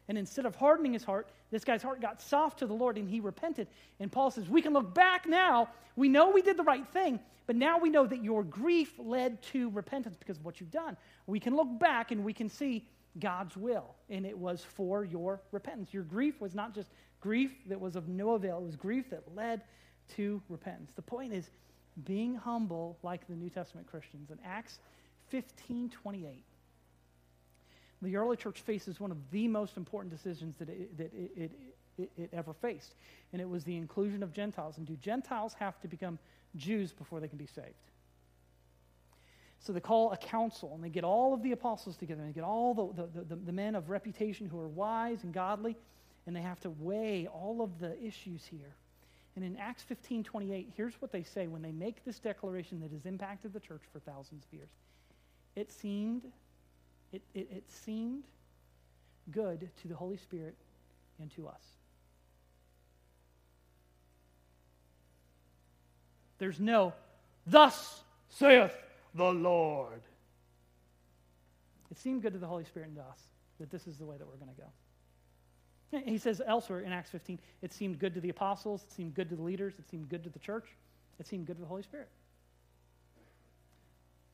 And 0.09 0.19
instead 0.19 0.47
of 0.47 0.57
hardening 0.57 0.93
his 0.93 1.05
heart, 1.05 1.29
this 1.51 1.65
guy's 1.65 1.83
heart 1.83 2.01
got 2.01 2.21
soft 2.21 2.59
to 2.59 2.67
the 2.67 2.75
Lord 2.75 2.99
and 2.99 3.09
he 3.09 3.21
repented. 3.21 3.69
And 4.01 4.11
Paul 4.11 4.31
says, 4.31 4.49
We 4.49 4.63
can 4.63 4.73
look 4.73 4.95
back 4.95 5.27
now. 5.27 5.69
We 5.97 6.09
know 6.09 6.31
we 6.31 6.43
did 6.43 6.57
the 6.57 6.65
right 6.65 6.87
thing, 6.89 7.21
but 7.47 7.57
now 7.57 7.79
we 7.79 7.91
know 7.91 8.07
that 8.07 8.23
your 8.23 8.43
grief 8.43 8.95
led 8.99 9.43
to 9.45 9.71
repentance 9.71 10.17
because 10.17 10.39
of 10.39 10.45
what 10.45 10.61
you've 10.61 10.71
done. 10.71 10.97
We 11.27 11.39
can 11.39 11.55
look 11.55 11.79
back 11.79 12.11
and 12.11 12.25
we 12.25 12.33
can 12.33 12.49
see 12.49 12.87
God's 13.21 13.57
will, 13.57 13.95
and 14.09 14.25
it 14.25 14.37
was 14.37 14.65
for 14.65 15.05
your 15.05 15.43
repentance. 15.53 15.93
Your 15.93 16.05
grief 16.05 16.41
was 16.41 16.55
not 16.55 16.75
just 16.75 16.89
grief 17.21 17.53
that 17.67 17.79
was 17.79 17.95
of 17.95 18.09
no 18.09 18.31
avail, 18.31 18.59
it 18.59 18.65
was 18.65 18.77
grief 18.77 19.11
that 19.11 19.23
led 19.35 19.63
to 20.17 20.41
repentance. 20.49 20.93
The 20.97 21.03
point 21.03 21.33
is 21.33 21.51
being 22.05 22.35
humble 22.35 22.99
like 23.03 23.27
the 23.29 23.35
New 23.35 23.51
Testament 23.51 23.87
Christians. 23.87 24.31
In 24.31 24.39
Acts 24.45 24.79
15 25.29 25.91
28, 25.91 26.45
the 28.03 28.17
early 28.17 28.37
church 28.37 28.61
faces 28.61 29.01
one 29.01 29.11
of 29.11 29.19
the 29.31 29.49
most 29.49 29.77
important 29.77 30.13
decisions 30.13 30.57
that 30.57 30.69
it, 30.69 30.97
that 30.99 31.13
it, 31.15 31.31
it, 31.37 31.53
it, 31.99 32.11
it 32.17 32.31
ever 32.33 32.53
faced, 32.53 32.95
and 33.33 33.41
it 33.41 33.49
was 33.49 33.65
the 33.65 33.77
inclusion 33.77 34.23
of 34.23 34.33
Gentiles. 34.33 34.77
And 34.79 34.87
do 34.87 34.97
Gentiles 34.97 35.55
have 35.59 35.81
to 35.81 35.89
become 35.89 36.19
Jews 36.57 36.93
before 36.93 37.21
they 37.21 37.29
can 37.29 37.39
be 37.39 37.47
saved? 37.47 37.69
So 39.61 39.73
they 39.73 39.81
call 39.81 40.11
a 40.11 40.17
council, 40.17 40.73
and 40.75 40.83
they 40.83 40.89
get 40.89 41.05
all 41.05 41.33
of 41.33 41.43
the 41.43 41.53
apostles 41.53 41.97
together, 41.97 42.23
and 42.23 42.31
they 42.31 42.35
get 42.35 42.45
all 42.45 42.75
the, 42.75 43.07
the, 43.07 43.25
the, 43.25 43.37
the 43.37 43.53
men 43.53 43.77
of 43.77 43.91
reputation 43.91 44.49
who 44.49 44.59
are 44.59 44.69
wise 44.69 45.23
and 45.23 45.33
godly, 45.33 45.77
and 46.27 46.35
they 46.35 46.41
have 46.41 46.59
to 46.61 46.71
weigh 46.71 47.29
all 47.29 47.63
of 47.63 47.79
the 47.79 47.97
issues 48.03 48.45
here. 48.45 48.75
And 49.37 49.45
in 49.45 49.57
Acts 49.57 49.83
15 49.85 50.25
28, 50.25 50.73
here's 50.77 51.01
what 51.01 51.13
they 51.13 51.23
say 51.23 51.47
when 51.47 51.63
they 51.63 51.73
make 51.73 52.05
this 52.05 52.19
declaration 52.19 52.81
that 52.81 52.91
has 52.91 53.07
impacted 53.07 53.53
the 53.53 53.61
church 53.61 53.83
for 53.93 54.01
thousands 54.01 54.45
of 54.45 54.53
years. 54.53 54.69
It 55.55 55.71
seemed 55.71 56.23
it, 57.13 57.23
it, 57.35 57.49
it 57.51 57.71
seemed 57.71 58.25
good 59.31 59.69
to 59.83 59.89
the 59.89 59.95
Holy 59.95 60.17
Spirit 60.17 60.55
and 61.21 61.31
to 61.37 61.47
us. 61.49 61.63
There's 66.39 66.59
no, 66.59 66.93
thus 67.47 68.03
saith 68.29 68.75
the 69.15 69.33
Lord. 69.33 70.01
It 71.91 71.99
seemed 71.99 72.23
good 72.23 72.33
to 72.33 72.39
the 72.39 72.47
Holy 72.47 72.65
Spirit 72.65 72.89
and 72.89 72.97
to 72.97 73.03
us 73.03 73.19
that 73.61 73.71
this 73.71 73.87
is 73.87 73.99
the 73.99 74.07
way 74.07 74.17
that 74.17 74.27
we're 74.27 74.37
going 74.37 74.55
to 74.55 74.61
go. 74.61 74.69
He 76.11 76.17
says 76.17 76.41
elsewhere 76.45 76.81
in 76.81 76.91
Acts 76.91 77.11
15, 77.11 77.39
it 77.61 77.73
seemed 77.73 77.99
good 77.99 78.15
to 78.15 78.21
the 78.21 78.31
apostles, 78.31 78.83
it 78.83 78.93
seemed 78.93 79.15
good 79.15 79.29
to 79.29 79.37
the 79.37 79.43
leaders, 79.43 79.75
it 79.79 79.89
seemed 79.91 80.09
good 80.09 80.25
to 80.25 80.31
the 80.31 80.39
church, 80.39 80.65
it 81.21 81.27
seemed 81.27 81.47
good 81.47 81.57
to 81.57 81.61
the 81.61 81.69
Holy 81.69 81.83
Spirit. 81.83 82.09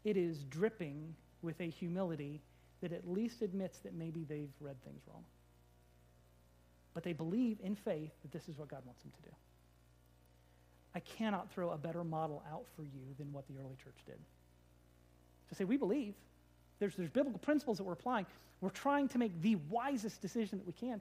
it 0.05 0.17
is 0.17 0.45
dripping 0.45 1.15
with 1.43 1.61
a 1.61 1.65
humility 1.65 2.41
that 2.81 2.93
at 2.93 3.09
least 3.09 3.43
admits 3.43 3.79
that 3.81 3.95
maybe 3.95 4.25
they've 4.25 4.53
read 4.61 4.83
things 4.85 5.03
wrong. 5.09 5.25
But 6.95 7.03
they 7.03 7.13
believe 7.13 7.59
in 7.63 7.75
faith 7.75 8.13
that 8.23 8.33
this 8.33 8.49
is 8.49 8.59
what 8.59 8.69
God 8.69 8.83
wants 8.85 9.03
them 9.03 9.13
to 9.13 9.31
do. 9.31 9.35
I 10.95 11.01
cannot 11.01 11.51
throw 11.53 11.71
a 11.71 11.79
better 11.79 12.03
model 12.03 12.43
out 12.51 12.65
for 12.75 12.83
you 12.83 13.15
than 13.19 13.33
what 13.33 13.47
the 13.47 13.55
early 13.61 13.77
church 13.83 13.99
did. 14.07 14.19
To 15.51 15.55
say, 15.55 15.65
we 15.65 15.77
believe. 15.77 16.15
There's, 16.79 16.95
there's 16.95 17.11
biblical 17.11 17.39
principles 17.39 17.79
that 17.79 17.85
we're 17.85 17.93
applying. 17.93 18.27
We're 18.61 18.71
trying 18.71 19.09
to 19.09 19.19
make 19.19 19.41
the 19.43 19.57
wisest 19.69 20.21
decision 20.21 20.59
that 20.59 20.67
we 20.67 20.73
can. 20.73 21.01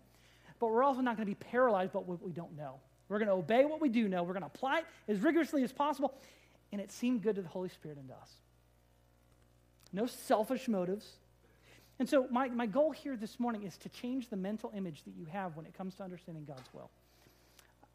But 0.59 0.67
we're 0.67 0.83
also 0.83 1.01
not 1.01 1.17
going 1.17 1.27
to 1.27 1.31
be 1.31 1.35
paralyzed 1.35 1.93
by 1.93 1.99
what 1.99 2.21
we 2.21 2.31
don't 2.31 2.55
know. 2.57 2.75
We're 3.09 3.19
going 3.19 3.27
to 3.27 3.33
obey 3.33 3.65
what 3.65 3.79
we 3.79 3.89
do 3.89 4.07
know. 4.07 4.23
We're 4.23 4.33
going 4.33 4.41
to 4.41 4.47
apply 4.53 4.79
it 4.79 4.85
as 5.07 5.19
rigorously 5.19 5.63
as 5.63 5.71
possible. 5.71 6.13
And 6.71 6.81
it 6.81 6.91
seemed 6.91 7.23
good 7.23 7.35
to 7.35 7.41
the 7.41 7.47
Holy 7.47 7.69
Spirit 7.69 7.97
and 7.97 8.07
to 8.09 8.15
us. 8.15 8.31
No 9.93 10.05
selfish 10.05 10.67
motives. 10.67 11.13
And 11.99 12.07
so, 12.07 12.27
my, 12.29 12.47
my 12.49 12.67
goal 12.67 12.91
here 12.91 13.15
this 13.15 13.39
morning 13.39 13.63
is 13.63 13.77
to 13.77 13.89
change 13.89 14.29
the 14.29 14.35
mental 14.35 14.71
image 14.75 15.03
that 15.03 15.15
you 15.17 15.25
have 15.25 15.55
when 15.55 15.65
it 15.65 15.73
comes 15.75 15.95
to 15.95 16.03
understanding 16.03 16.45
God's 16.45 16.71
will. 16.73 16.91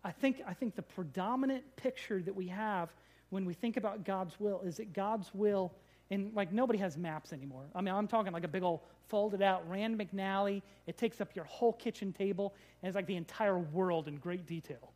I 0.05 0.11
think, 0.11 0.43
I 0.47 0.55
think 0.55 0.75
the 0.75 0.83
predominant 0.83 1.65
picture 1.77 2.21
that 2.23 2.35
we 2.35 2.49
have 2.49 2.93
when 3.31 3.45
we 3.45 3.55
think 3.55 3.77
about 3.77 4.05
God's 4.05 4.39
will 4.41 4.61
is 4.63 4.77
that 4.77 4.93
God's 4.93 5.31
will, 5.33 5.73
and 6.11 6.35
like 6.35 6.53
nobody 6.53 6.79
has 6.81 6.99
maps 6.99 7.33
anymore. 7.33 7.65
I 7.75 7.81
mean, 7.81 7.95
I'm 7.95 8.09
talking 8.09 8.33
like 8.33 8.45
a 8.45 8.49
big 8.49 8.65
old 8.65 8.81
folded 9.09 9.41
out 9.41 9.69
Rand 9.69 9.99
McNally. 9.99 10.63
It 10.87 10.99
takes 10.99 11.21
up 11.21 11.35
your 11.37 11.45
whole 11.45 11.73
kitchen 11.73 12.13
table, 12.13 12.55
and 12.83 12.89
it's 12.89 12.97
like 12.97 13.07
the 13.07 13.17
entire 13.17 13.59
world 13.59 14.09
in 14.09 14.17
great 14.17 14.47
detail. 14.47 14.93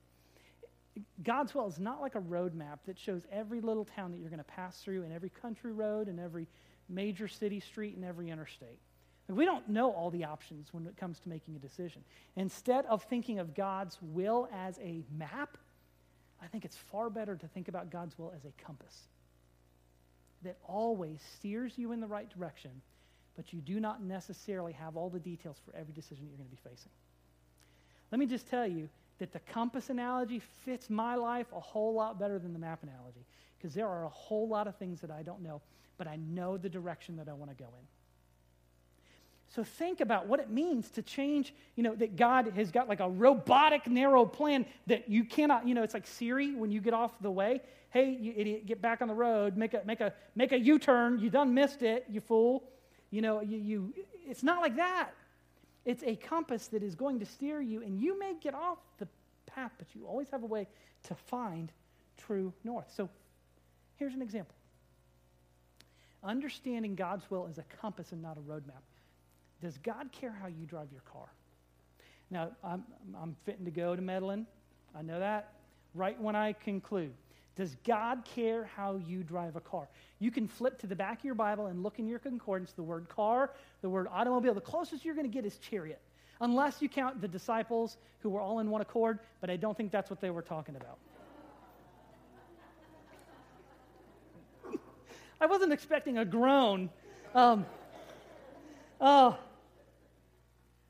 God's 1.23 1.55
will 1.55 1.69
is 1.69 1.79
not 1.79 2.01
like 2.01 2.15
a 2.15 2.21
road 2.21 2.55
map 2.55 2.81
that 2.87 2.99
shows 2.99 3.23
every 3.31 3.61
little 3.61 3.85
town 3.85 4.11
that 4.11 4.19
you're 4.19 4.31
going 4.31 4.39
to 4.39 4.45
pass 4.45 4.81
through, 4.81 5.05
and 5.05 5.13
every 5.13 5.31
country 5.31 5.73
road, 5.73 6.09
and 6.09 6.19
every 6.19 6.49
major 6.89 7.29
city 7.29 7.61
street, 7.61 7.95
and 7.95 8.05
every 8.05 8.31
interstate. 8.31 8.81
We 9.29 9.45
don't 9.45 9.69
know 9.69 9.91
all 9.91 10.11
the 10.11 10.25
options 10.25 10.69
when 10.73 10.87
it 10.87 10.97
comes 10.97 11.19
to 11.21 11.29
making 11.29 11.57
a 11.57 11.59
decision. 11.59 12.03
Instead 12.37 12.87
of 12.87 13.03
thinking 13.05 13.41
of 13.41 13.55
God's 13.55 13.99
will 14.01 14.49
as 14.53 14.79
a 14.79 15.03
map, 15.17 15.59
I 16.41 16.47
think 16.47 16.65
it's 16.65 16.77
far 16.77 17.11
better 17.11 17.35
to 17.35 17.49
think 17.49 17.69
about 17.69 17.91
God's 17.91 18.17
will 18.19 18.33
as 18.37 18.45
a 18.45 18.53
compass 18.63 19.09
that 20.43 20.57
always 20.67 21.21
steers 21.37 21.73
you 21.77 21.93
in 21.93 22.01
the 22.01 22.07
right 22.07 22.29
direction, 22.31 22.71
but 23.35 23.53
you 23.53 23.61
do 23.61 23.81
not 23.81 24.03
necessarily 24.03 24.73
have 24.73 24.97
all 24.97 25.11
the 25.11 25.19
details 25.19 25.57
for 25.65 25.75
every 25.77 25.93
decision 25.93 26.25
that 26.25 26.31
you're 26.31 26.39
going 26.39 26.49
to 26.49 26.63
be 26.63 26.71
facing. 26.71 26.93
Let 28.13 28.21
me 28.21 28.27
just 28.27 28.49
tell 28.49 28.67
you 28.67 28.89
that 29.19 29.33
the 29.33 29.41
compass 29.41 29.91
analogy 29.91 30.41
fits 30.65 30.89
my 30.89 31.17
life 31.17 31.47
a 31.53 31.61
whole 31.61 31.95
lot 31.95 32.19
better 32.19 32.39
than 32.39 32.53
the 32.53 32.59
map 32.59 32.83
analogy 32.83 33.25
because 33.59 33.75
there 33.75 33.89
are 33.89 34.05
a 34.05 34.09
whole 34.09 34.47
lot 34.47 34.69
of 34.69 34.77
things 34.77 35.01
that 35.01 35.11
I 35.11 35.23
don't 35.23 35.43
know, 35.43 35.61
but 35.99 36.07
I 36.07 36.17
know 36.17 36.57
the 36.57 36.69
direction 36.69 37.17
that 37.17 37.29
I 37.29 37.33
want 37.33 37.51
to 37.51 37.57
go 37.57 37.71
in. 37.81 37.87
So 39.55 39.65
think 39.65 40.01
about 40.01 40.27
what 40.27 40.41
it 40.41 40.51
means 40.51 40.91
to 40.91 41.03
change, 41.03 41.55
you 41.77 41.83
know, 41.83 41.95
that 41.95 42.17
God 42.17 42.53
has 42.57 42.71
got 42.71 42.89
like 42.89 43.01
a 43.01 43.09
robotic, 43.09 43.87
narrow 43.87 44.27
plan 44.27 44.67
that 44.87 45.09
you 45.09 45.25
cannot, 45.25 45.67
you 45.67 45.75
know, 45.75 45.83
it's 45.83 45.95
like 45.95 46.07
Siri 46.07 46.55
when 46.55 46.71
you 46.71 46.81
get 46.81 46.93
off 46.93 47.13
the 47.21 47.31
way. 47.31 47.61
Hey, 47.91 48.19
you 48.21 48.35
idiot, 48.37 48.67
get 48.67 48.83
back 48.83 49.01
on 49.01 49.09
the 49.09 49.15
road, 49.15 49.57
make 49.57 49.73
a, 49.73 49.83
make 49.87 50.01
a, 50.01 50.13
make 50.35 50.53
a 50.53 50.59
U-turn. 50.59 51.21
You 51.21 51.31
done 51.31 51.55
missed 51.55 51.83
it, 51.83 52.05
you 52.11 52.21
fool. 52.21 52.65
You 53.11 53.23
know, 53.23 53.41
you, 53.41 53.57
you, 53.57 53.95
it's 54.27 54.43
not 54.43 54.61
like 54.61 54.77
that. 54.77 55.11
It's 55.85 56.03
a 56.03 56.17
compass 56.17 56.67
that 56.69 56.83
is 56.83 56.97
going 56.97 57.21
to 57.21 57.27
steer 57.27 57.61
you, 57.61 57.81
and 57.83 58.01
you 58.01 58.19
may 58.19 58.35
get 58.41 58.55
off 58.55 58.79
the 58.99 59.07
path, 59.47 59.71
but 59.79 59.87
you 59.95 60.05
always 60.05 60.29
have 60.31 60.43
a 60.43 60.47
way 60.47 60.67
to 61.05 61.15
find 61.15 61.71
true 62.19 62.53
north. 62.65 62.93
So 62.95 63.09
here's 63.97 64.13
an 64.13 64.21
example. 64.21 64.55
Understanding 66.25 66.97
God's 66.97 67.31
will 67.31 67.47
is 67.47 67.59
a 67.59 67.65
compass 67.81 68.11
and 68.11 68.21
not 68.21 68.37
a 68.37 68.41
roadmap. 68.41 68.83
Does 69.61 69.79
God 69.79 70.11
care 70.13 70.33
how 70.33 70.49
you 70.49 70.67
drive 70.67 70.89
your 70.93 71.03
car? 71.03 71.29
Now, 72.31 72.51
I'm, 72.63 72.85
I'm 73.21 73.37
fitting 73.45 73.65
to 73.65 73.71
go 73.71 73.95
to 73.97 74.03
meddlin'. 74.03 74.47
I 74.95 75.03
know 75.03 75.19
that. 75.19 75.53
Right 75.95 76.21
when 76.21 76.37
I 76.37 76.53
conclude, 76.53 77.13
does 77.57 77.77
God 77.87 78.23
care 78.25 78.69
how 78.77 79.01
you 79.07 79.23
drive 79.23 79.57
a 79.57 79.61
car? 79.61 79.89
You 80.19 80.31
can 80.31 80.47
flip 80.47 80.79
to 80.81 80.87
the 80.87 80.95
back 80.95 81.21
of 81.21 81.25
your 81.25 81.35
Bible 81.35 81.67
and 81.67 81.83
look 81.83 81.99
in 81.99 82.07
your 82.07 82.19
concordance 82.19 82.73
the 82.73 82.83
word 82.83 83.09
car, 83.09 83.53
the 83.81 83.89
word 83.89 84.09
automobile. 84.11 84.53
The 84.53 84.61
closest 84.61 85.05
you're 85.05 85.15
going 85.15 85.27
to 85.27 85.33
get 85.33 85.47
is 85.47 85.57
chariot, 85.57 86.01
unless 86.41 86.83
you 86.83 86.89
count 86.89 87.23
the 87.23 87.29
disciples 87.29 87.97
who 88.21 88.29
were 88.29 88.41
all 88.41 88.59
in 88.59 88.71
one 88.71 88.83
accord, 88.83 89.21
but 89.41 89.49
I 89.49 89.57
don't 89.57 89.77
think 89.77 89.91
that's 89.91 90.11
what 90.11 90.21
they 90.21 90.31
were 90.31 90.43
talking 90.43 90.77
about. 90.77 90.99
I 95.41 95.47
wasn't 95.47 95.73
expecting 95.73 96.19
a 96.19 96.27
groan. 96.27 96.91
Um, 97.35 97.65
oh, 99.01 99.39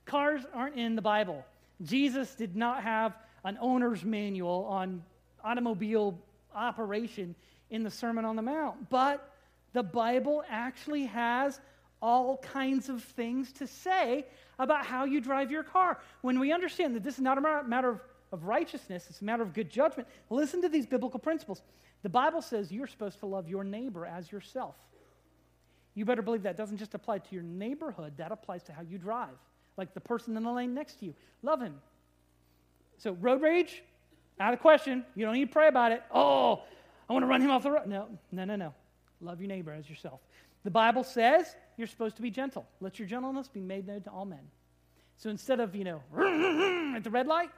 Cars 0.07 0.43
aren't 0.55 0.77
in 0.77 0.97
the 0.97 1.03
Bible. 1.03 1.45
Jesus 1.83 2.35
did 2.35 2.57
not 2.57 2.83
have 2.83 3.17
an 3.45 3.59
owner's 3.61 4.05
manual 4.05 4.65
on 4.65 5.03
automobile 5.45 6.19
operation 6.55 7.35
in 7.71 7.83
the 7.83 7.91
Sermon 7.91 8.25
on 8.25 8.37
the 8.37 8.43
Mount. 8.43 8.89
But 8.89 9.33
the 9.73 9.83
Bible 9.83 10.43
actually 10.49 11.05
has 11.07 11.61
all 12.01 12.39
kinds 12.39 12.89
of 12.89 13.03
things 13.03 13.53
to 13.53 13.67
say 13.67 14.25
about 14.59 14.87
how 14.87 15.05
you 15.05 15.21
drive 15.21 15.51
your 15.51 15.63
car. 15.63 15.99
When 16.23 16.39
we 16.39 16.53
understand 16.53 16.95
that 16.95 17.03
this 17.03 17.15
is 17.15 17.21
not 17.21 17.37
a 17.37 17.65
matter 17.65 17.91
of, 17.91 18.01
of 18.33 18.45
righteousness, 18.45 19.07
it's 19.11 19.21
a 19.21 19.25
matter 19.25 19.43
of 19.43 19.53
good 19.53 19.71
judgment, 19.71 20.09
listen 20.31 20.63
to 20.63 20.69
these 20.69 20.87
biblical 20.87 21.19
principles. 21.19 21.63
The 22.03 22.09
Bible 22.09 22.43
says 22.43 22.71
you're 22.71 22.87
supposed 22.87 23.19
to 23.21 23.27
love 23.27 23.49
your 23.49 23.65
neighbor 23.65 24.07
as 24.07 24.31
yourself. 24.31 24.77
You 25.95 26.05
better 26.05 26.23
believe 26.23 26.43
that 26.43 26.57
doesn't 26.57 26.77
just 26.77 26.95
apply 26.95 27.19
to 27.19 27.35
your 27.35 27.43
neighborhood, 27.43 28.15
that 28.19 28.31
applies 28.31 28.63
to 28.65 28.73
how 28.73 28.83
you 28.83 28.99
drive 28.99 29.37
like 29.77 29.95
the 29.95 30.01
person 30.01 30.37
in 30.37 30.43
the 30.43 30.51
lane 30.51 30.75
next 30.75 31.01
to 31.01 31.07
you. 31.07 31.15
Love 31.43 31.61
him. 31.61 31.75
So, 32.99 33.13
road 33.13 33.43
rage, 33.43 33.83
out 34.41 34.55
of 34.55 34.61
question. 34.61 35.05
You 35.15 35.25
don't 35.25 35.35
need 35.35 35.47
to 35.47 35.53
pray 35.53 35.69
about 35.69 35.93
it. 35.93 36.03
Oh, 36.13 36.63
I 37.09 37.13
want 37.13 37.23
to 37.23 37.27
run 37.27 37.41
him 37.41 37.51
off 37.51 37.63
the 37.63 37.71
road. 37.71 37.87
No, 37.87 38.09
no, 38.33 38.45
no, 38.45 38.57
no. 38.57 38.75
Love 39.21 39.41
your 39.41 39.49
neighbor 39.49 39.73
as 39.73 39.89
yourself. 39.89 40.21
The 40.65 40.71
Bible 40.71 41.05
says 41.05 41.55
you're 41.77 41.87
supposed 41.87 42.17
to 42.17 42.23
be 42.23 42.31
gentle. 42.31 42.67
Let 42.81 42.99
your 42.99 43.07
gentleness 43.07 43.49
be 43.49 43.61
made 43.61 43.87
known 43.87 44.03
to 44.03 44.11
all 44.11 44.25
men. 44.25 44.51
So 45.17 45.31
instead 45.31 45.61
of, 45.61 45.75
you 45.75 45.85
know, 45.85 46.03
at 46.97 47.05
the 47.05 47.11
red 47.11 47.27
light 47.27 47.51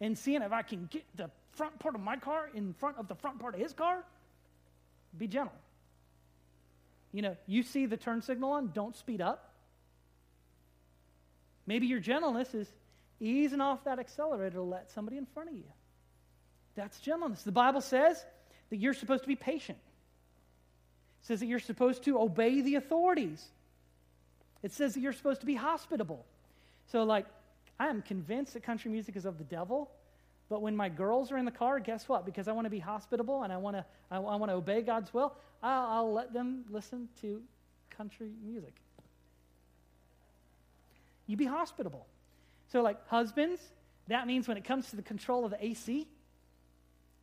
and 0.00 0.16
seeing 0.16 0.42
if 0.42 0.52
I 0.52 0.62
can 0.62 0.88
get 0.90 1.04
the 1.14 1.30
front 1.52 1.78
part 1.78 1.94
of 1.94 2.00
my 2.00 2.16
car 2.16 2.50
in 2.54 2.72
front 2.74 2.98
of 2.98 3.06
the 3.06 3.14
front 3.14 3.38
part 3.38 3.54
of 3.54 3.60
his 3.60 3.72
car, 3.72 4.04
be 5.16 5.28
gentle. 5.28 5.54
You 7.12 7.22
know, 7.22 7.36
you 7.46 7.62
see 7.62 7.86
the 7.86 7.96
turn 7.96 8.22
signal 8.22 8.52
on, 8.52 8.72
don't 8.74 8.96
speed 8.96 9.20
up. 9.20 9.53
Maybe 11.66 11.86
your 11.86 12.00
gentleness 12.00 12.54
is 12.54 12.72
easing 13.20 13.60
off 13.60 13.84
that 13.84 13.98
accelerator 13.98 14.56
to 14.56 14.62
let 14.62 14.90
somebody 14.90 15.16
in 15.16 15.26
front 15.26 15.50
of 15.50 15.56
you. 15.56 15.64
That's 16.74 16.98
gentleness. 16.98 17.42
The 17.42 17.52
Bible 17.52 17.80
says 17.80 18.24
that 18.70 18.76
you're 18.76 18.94
supposed 18.94 19.22
to 19.22 19.28
be 19.28 19.36
patient. 19.36 19.78
It 21.22 21.26
says 21.26 21.40
that 21.40 21.46
you're 21.46 21.60
supposed 21.60 22.04
to 22.04 22.18
obey 22.18 22.60
the 22.60 22.74
authorities. 22.74 23.44
It 24.62 24.72
says 24.72 24.94
that 24.94 25.00
you're 25.00 25.12
supposed 25.12 25.40
to 25.40 25.46
be 25.46 25.54
hospitable. 25.54 26.24
So, 26.86 27.04
like, 27.04 27.26
I 27.78 27.88
am 27.88 28.02
convinced 28.02 28.54
that 28.54 28.62
country 28.62 28.90
music 28.90 29.16
is 29.16 29.24
of 29.24 29.38
the 29.38 29.44
devil. 29.44 29.90
But 30.48 30.60
when 30.60 30.76
my 30.76 30.88
girls 30.88 31.32
are 31.32 31.38
in 31.38 31.44
the 31.44 31.50
car, 31.50 31.80
guess 31.80 32.08
what? 32.08 32.26
Because 32.26 32.48
I 32.48 32.52
want 32.52 32.66
to 32.66 32.70
be 32.70 32.78
hospitable 32.78 33.42
and 33.42 33.52
I 33.52 33.56
want 33.56 33.76
to, 33.76 33.84
I, 34.10 34.16
I 34.16 34.36
want 34.36 34.50
to 34.50 34.54
obey 34.54 34.82
God's 34.82 35.12
will, 35.14 35.34
I'll, 35.62 35.86
I'll 35.86 36.12
let 36.12 36.32
them 36.32 36.64
listen 36.70 37.08
to 37.22 37.42
country 37.90 38.30
music. 38.44 38.74
You 41.26 41.36
be 41.36 41.46
hospitable. 41.46 42.06
So, 42.70 42.82
like 42.82 43.06
husbands, 43.08 43.60
that 44.08 44.26
means 44.26 44.48
when 44.48 44.56
it 44.56 44.64
comes 44.64 44.90
to 44.90 44.96
the 44.96 45.02
control 45.02 45.44
of 45.44 45.50
the 45.50 45.64
AC 45.64 46.06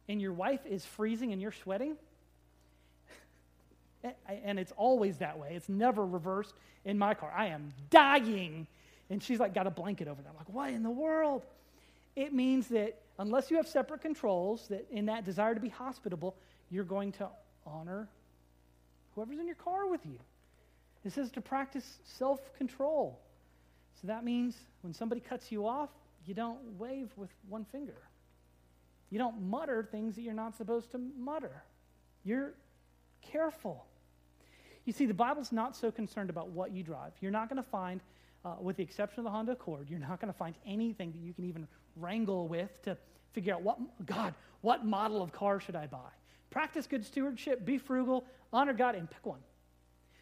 and 0.07 0.21
your 0.21 0.33
wife 0.33 0.65
is 0.65 0.85
freezing 0.85 1.31
and 1.31 1.41
you're 1.41 1.51
sweating, 1.51 1.95
and 4.27 4.59
it's 4.59 4.71
always 4.77 5.17
that 5.17 5.37
way, 5.37 5.53
it's 5.55 5.69
never 5.69 6.05
reversed 6.05 6.53
in 6.85 6.97
my 6.97 7.13
car. 7.13 7.31
I 7.35 7.47
am 7.47 7.73
dying. 7.89 8.67
And 9.09 9.21
she's 9.21 9.39
like, 9.39 9.53
got 9.53 9.67
a 9.67 9.71
blanket 9.71 10.07
over 10.07 10.21
there. 10.21 10.31
I'm 10.31 10.37
like, 10.37 10.49
what 10.49 10.69
in 10.69 10.83
the 10.83 10.89
world? 10.89 11.45
It 12.15 12.33
means 12.33 12.67
that 12.69 12.99
unless 13.19 13.51
you 13.51 13.57
have 13.57 13.67
separate 13.67 14.01
controls, 14.01 14.67
that 14.69 14.87
in 14.89 15.05
that 15.07 15.25
desire 15.25 15.53
to 15.53 15.59
be 15.59 15.69
hospitable, 15.69 16.35
you're 16.69 16.83
going 16.83 17.11
to 17.13 17.27
honor 17.65 18.07
whoever's 19.13 19.39
in 19.39 19.47
your 19.47 19.55
car 19.55 19.87
with 19.87 20.05
you. 20.05 20.17
It 21.03 21.13
says 21.13 21.31
to 21.31 21.41
practice 21.41 21.99
self 22.03 22.53
control. 22.57 23.19
So 24.01 24.07
that 24.07 24.23
means 24.23 24.55
when 24.81 24.93
somebody 24.93 25.21
cuts 25.21 25.51
you 25.51 25.67
off, 25.67 25.89
you 26.25 26.33
don't 26.33 26.59
wave 26.77 27.09
with 27.15 27.29
one 27.47 27.65
finger. 27.65 27.97
You 29.09 29.19
don't 29.19 29.41
mutter 29.41 29.87
things 29.91 30.15
that 30.15 30.21
you're 30.21 30.33
not 30.33 30.55
supposed 30.55 30.91
to 30.91 30.99
mutter. 31.17 31.63
You're 32.23 32.53
careful. 33.21 33.85
You 34.85 34.93
see, 34.93 35.05
the 35.05 35.13
Bible's 35.13 35.51
not 35.51 35.75
so 35.75 35.91
concerned 35.91 36.29
about 36.29 36.49
what 36.49 36.71
you 36.71 36.81
drive. 36.81 37.11
You're 37.21 37.31
not 37.31 37.49
going 37.49 37.61
to 37.61 37.69
find, 37.69 38.01
uh, 38.43 38.55
with 38.59 38.77
the 38.77 38.83
exception 38.83 39.19
of 39.19 39.25
the 39.25 39.29
Honda 39.29 39.51
Accord, 39.51 39.89
you're 39.89 39.99
not 39.99 40.19
going 40.19 40.31
to 40.31 40.37
find 40.37 40.55
anything 40.65 41.11
that 41.11 41.19
you 41.19 41.33
can 41.33 41.45
even 41.45 41.67
wrangle 41.95 42.47
with 42.47 42.81
to 42.83 42.97
figure 43.33 43.53
out 43.53 43.61
what, 43.61 43.77
God, 44.05 44.33
what 44.61 44.85
model 44.85 45.21
of 45.21 45.31
car 45.31 45.59
should 45.59 45.75
I 45.75 45.87
buy? 45.87 46.09
Practice 46.49 46.87
good 46.87 47.05
stewardship, 47.05 47.65
be 47.65 47.77
frugal, 47.77 48.25
honor 48.51 48.73
God, 48.73 48.95
and 48.95 49.09
pick 49.09 49.25
one. 49.25 49.39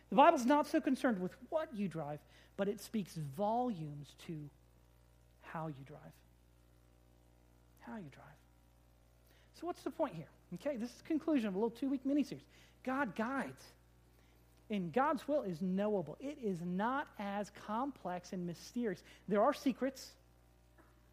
The 0.09 0.15
Bible's 0.15 0.45
not 0.45 0.67
so 0.67 0.81
concerned 0.81 1.19
with 1.19 1.31
what 1.49 1.69
you 1.73 1.87
drive, 1.87 2.19
but 2.57 2.67
it 2.67 2.81
speaks 2.81 3.15
volumes 3.15 4.15
to 4.27 4.49
how 5.41 5.67
you 5.67 5.83
drive. 5.85 5.99
How 7.81 7.97
you 7.97 8.09
drive. 8.11 8.25
So, 9.59 9.67
what's 9.67 9.83
the 9.83 9.91
point 9.91 10.15
here? 10.15 10.29
Okay, 10.55 10.77
this 10.77 10.89
is 10.89 11.01
conclusion 11.07 11.47
of 11.47 11.55
a 11.55 11.57
little 11.57 11.69
two 11.69 11.89
week 11.89 12.05
mini 12.05 12.23
series. 12.23 12.45
God 12.83 13.15
guides. 13.15 13.63
And 14.71 14.93
God's 14.93 15.27
will 15.27 15.41
is 15.41 15.61
knowable. 15.61 16.15
It 16.19 16.37
is 16.43 16.59
not 16.61 17.07
as 17.17 17.51
complex 17.65 18.33
and 18.33 18.45
mysterious. 18.45 19.03
There 19.27 19.41
are 19.41 19.53
secrets. 19.53 20.11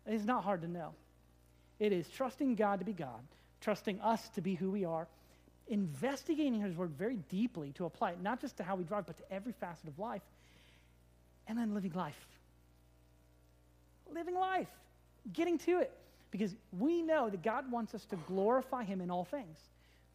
It's 0.07 0.25
not 0.25 0.45
hard 0.45 0.61
to 0.63 0.69
know. 0.69 0.93
It 1.79 1.93
is 1.93 2.09
trusting 2.09 2.55
God 2.55 2.79
to 2.81 2.85
be 2.85 2.93
God, 2.93 3.23
trusting 3.61 4.01
us 4.01 4.29
to 4.31 4.41
be 4.41 4.55
who 4.55 4.71
we 4.71 4.85
are, 4.85 5.09
investigating 5.69 6.61
His 6.61 6.77
Word 6.77 6.91
very 6.91 7.17
deeply 7.29 7.73
to 7.73 7.87
apply 7.87 8.13
it, 8.13 8.23
not 8.23 8.41
just 8.41 8.57
to 8.59 8.63
how 8.63 8.77
we 8.77 8.85
drive, 8.85 9.07
but 9.07 9.19
to 9.19 9.33
every 9.33 9.53
facet 9.53 9.89
of 9.89 9.99
life, 9.99 10.23
and 11.49 11.59
then 11.59 11.75
living 11.75 11.93
life. 11.95 12.27
Living 14.13 14.35
life, 14.35 14.69
getting 15.33 15.59
to 15.59 15.81
it. 15.81 15.93
Because 16.31 16.55
we 16.79 17.03
know 17.03 17.31
that 17.31 17.43
God 17.43 17.71
wants 17.71 17.95
us 17.95 18.05
to 18.07 18.17
glorify 18.17 18.85
Him 18.85 19.01
in 19.01 19.11
all 19.11 19.25
things. 19.25 19.59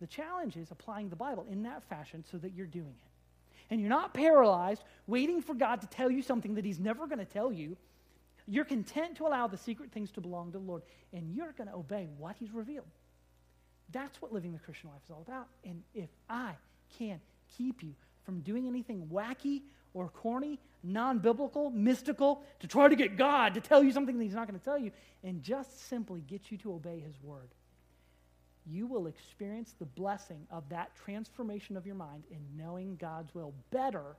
The 0.02 0.08
challenge 0.08 0.58
is 0.58 0.72
applying 0.72 1.10
the 1.10 1.16
Bible 1.16 1.46
in 1.50 1.64
that 1.64 1.84
fashion 1.84 2.24
so 2.32 2.38
that 2.38 2.54
you're 2.54 2.66
doing 2.66 2.86
it. 2.88 3.70
And 3.70 3.80
you're 3.80 3.90
not 3.90 4.14
paralyzed, 4.14 4.84
waiting 5.08 5.42
for 5.42 5.54
God 5.54 5.82
to 5.82 5.88
tell 5.88 6.12
you 6.12 6.22
something 6.22 6.56
that 6.56 6.66
He's 6.66 6.80
never 6.80 7.08
going 7.08 7.20
to 7.20 7.26
tell 7.26 7.52
you. 7.52 7.78
You're 8.48 8.66
content 8.66 9.18
to 9.18 9.28
allow 9.28 9.48
the 9.48 9.58
secret 9.58 9.92
things 9.92 10.12
to 10.12 10.22
belong 10.22 10.52
to 10.52 10.58
the 10.58 10.64
Lord, 10.64 10.82
and 11.14 11.34
you're 11.34 11.54
going 11.54 11.70
to 11.70 11.76
obey 11.76 12.08
what 12.18 12.36
He's 12.38 12.52
revealed. 12.52 12.88
That's 13.92 14.22
what 14.22 14.34
living 14.34 14.54
the 14.54 14.60
Christian 14.60 14.90
life 14.90 15.02
is 15.06 15.12
all 15.12 15.24
about. 15.28 15.48
And 15.64 15.82
if 15.94 16.10
I 16.30 16.54
can 16.98 17.20
keep 17.58 17.84
you 17.84 17.94
from 18.24 18.42
doing 18.42 18.68
anything 18.68 19.08
wacky 19.12 19.62
or 19.94 20.08
corny, 20.10 20.60
non 20.84 21.20
biblical, 21.20 21.70
mystical, 21.72 22.44
to 22.60 22.68
try 22.68 22.88
to 22.88 22.96
get 22.96 23.18
God 23.18 23.54
to 23.56 23.62
tell 23.62 23.84
you 23.84 23.92
something 23.92 24.18
that 24.18 24.24
He's 24.24 24.34
not 24.34 24.48
going 24.48 24.60
to 24.60 24.64
tell 24.64 24.78
you, 24.78 24.92
and 25.24 25.42
just 25.44 25.88
simply 25.90 26.22
get 26.22 26.52
you 26.52 26.58
to 26.60 26.74
obey 26.74 27.00
His 27.00 27.16
word, 27.24 27.50
you 28.66 28.88
will 28.88 29.08
experience 29.08 29.74
the 29.80 29.86
blessing 29.86 30.46
of 30.52 30.64
that 30.70 30.92
transformation 30.96 31.76
of 31.76 31.86
your 31.86 31.96
mind 31.96 32.24
in 32.32 32.40
knowing 32.56 32.96
God's 32.96 33.34
will 33.34 33.54
better 33.72 34.16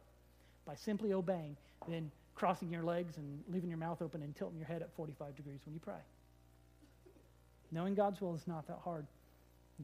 by 0.66 0.74
simply 0.74 1.12
obeying 1.12 1.56
than 1.88 2.10
crossing 2.34 2.70
your 2.70 2.82
legs 2.82 3.16
and 3.16 3.42
leaving 3.48 3.68
your 3.68 3.78
mouth 3.78 4.02
open 4.02 4.22
and 4.22 4.34
tilting 4.34 4.58
your 4.58 4.66
head 4.66 4.82
at 4.82 4.92
45 4.94 5.36
degrees 5.36 5.60
when 5.64 5.74
you 5.74 5.80
pray. 5.80 6.00
Knowing 7.70 7.94
God's 7.94 8.20
will 8.20 8.34
is 8.34 8.46
not 8.46 8.66
that 8.66 8.78
hard. 8.84 9.06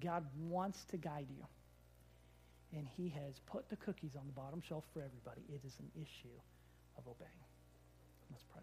God 0.01 0.24
wants 0.39 0.84
to 0.86 0.97
guide 0.97 1.26
you. 1.30 1.45
And 2.76 2.86
he 2.97 3.09
has 3.09 3.41
put 3.47 3.68
the 3.70 3.76
cookies 3.76 4.14
on 4.16 4.26
the 4.26 4.32
bottom 4.32 4.61
shelf 4.61 4.84
for 4.93 5.01
everybody. 5.01 5.43
It 5.49 5.62
is 5.66 5.74
an 5.80 5.91
issue 5.95 6.36
of 6.99 7.07
obeying. 7.07 7.30
Let's 8.30 8.45
pray. 8.45 8.62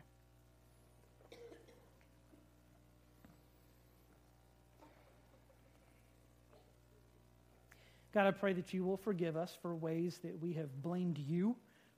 God, 8.13 8.28
I 8.28 8.32
pray 8.32 8.53
that 8.53 8.73
you 8.73 8.86
will 8.86 8.95
forgive 8.95 9.36
us 9.36 9.57
for 9.61 9.76
ways 9.76 10.19
that 10.23 10.41
we 10.41 10.53
have 10.53 10.82
blamed 10.82 11.17
you 11.17 11.53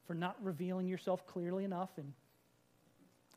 for 0.08 0.16
not 0.16 0.36
revealing 0.42 0.88
yourself 0.88 1.28
clearly 1.28 1.64
enough. 1.64 1.90
And 1.98 2.12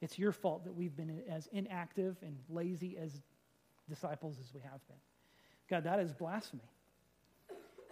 it's 0.00 0.18
your 0.18 0.32
fault 0.32 0.64
that 0.64 0.74
we've 0.74 0.96
been 0.96 1.22
as 1.28 1.46
inactive 1.52 2.16
and 2.22 2.38
lazy 2.48 2.96
as 2.96 3.20
disciples 3.88 4.38
as 4.40 4.54
we 4.54 4.60
have 4.60 4.80
been. 4.88 4.96
God, 5.70 5.84
that 5.84 6.00
is 6.00 6.12
blasphemy. 6.12 6.68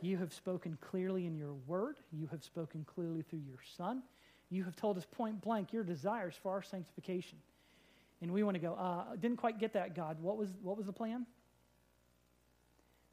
You 0.00 0.16
have 0.18 0.32
spoken 0.32 0.76
clearly 0.80 1.26
in 1.26 1.36
your 1.36 1.54
word. 1.66 1.96
You 2.12 2.26
have 2.28 2.42
spoken 2.42 2.84
clearly 2.84 3.22
through 3.22 3.42
your 3.46 3.58
son. 3.76 4.02
You 4.50 4.64
have 4.64 4.76
told 4.76 4.96
us 4.96 5.06
point 5.10 5.40
blank 5.40 5.72
your 5.72 5.84
desires 5.84 6.34
for 6.42 6.52
our 6.52 6.62
sanctification. 6.62 7.38
And 8.20 8.32
we 8.32 8.42
want 8.42 8.56
to 8.56 8.60
go, 8.60 8.74
uh, 8.74 9.16
didn't 9.16 9.36
quite 9.36 9.60
get 9.60 9.72
that, 9.74 9.94
God. 9.94 10.16
What 10.20 10.36
was, 10.36 10.50
what 10.62 10.76
was 10.76 10.86
the 10.86 10.92
plan? 10.92 11.24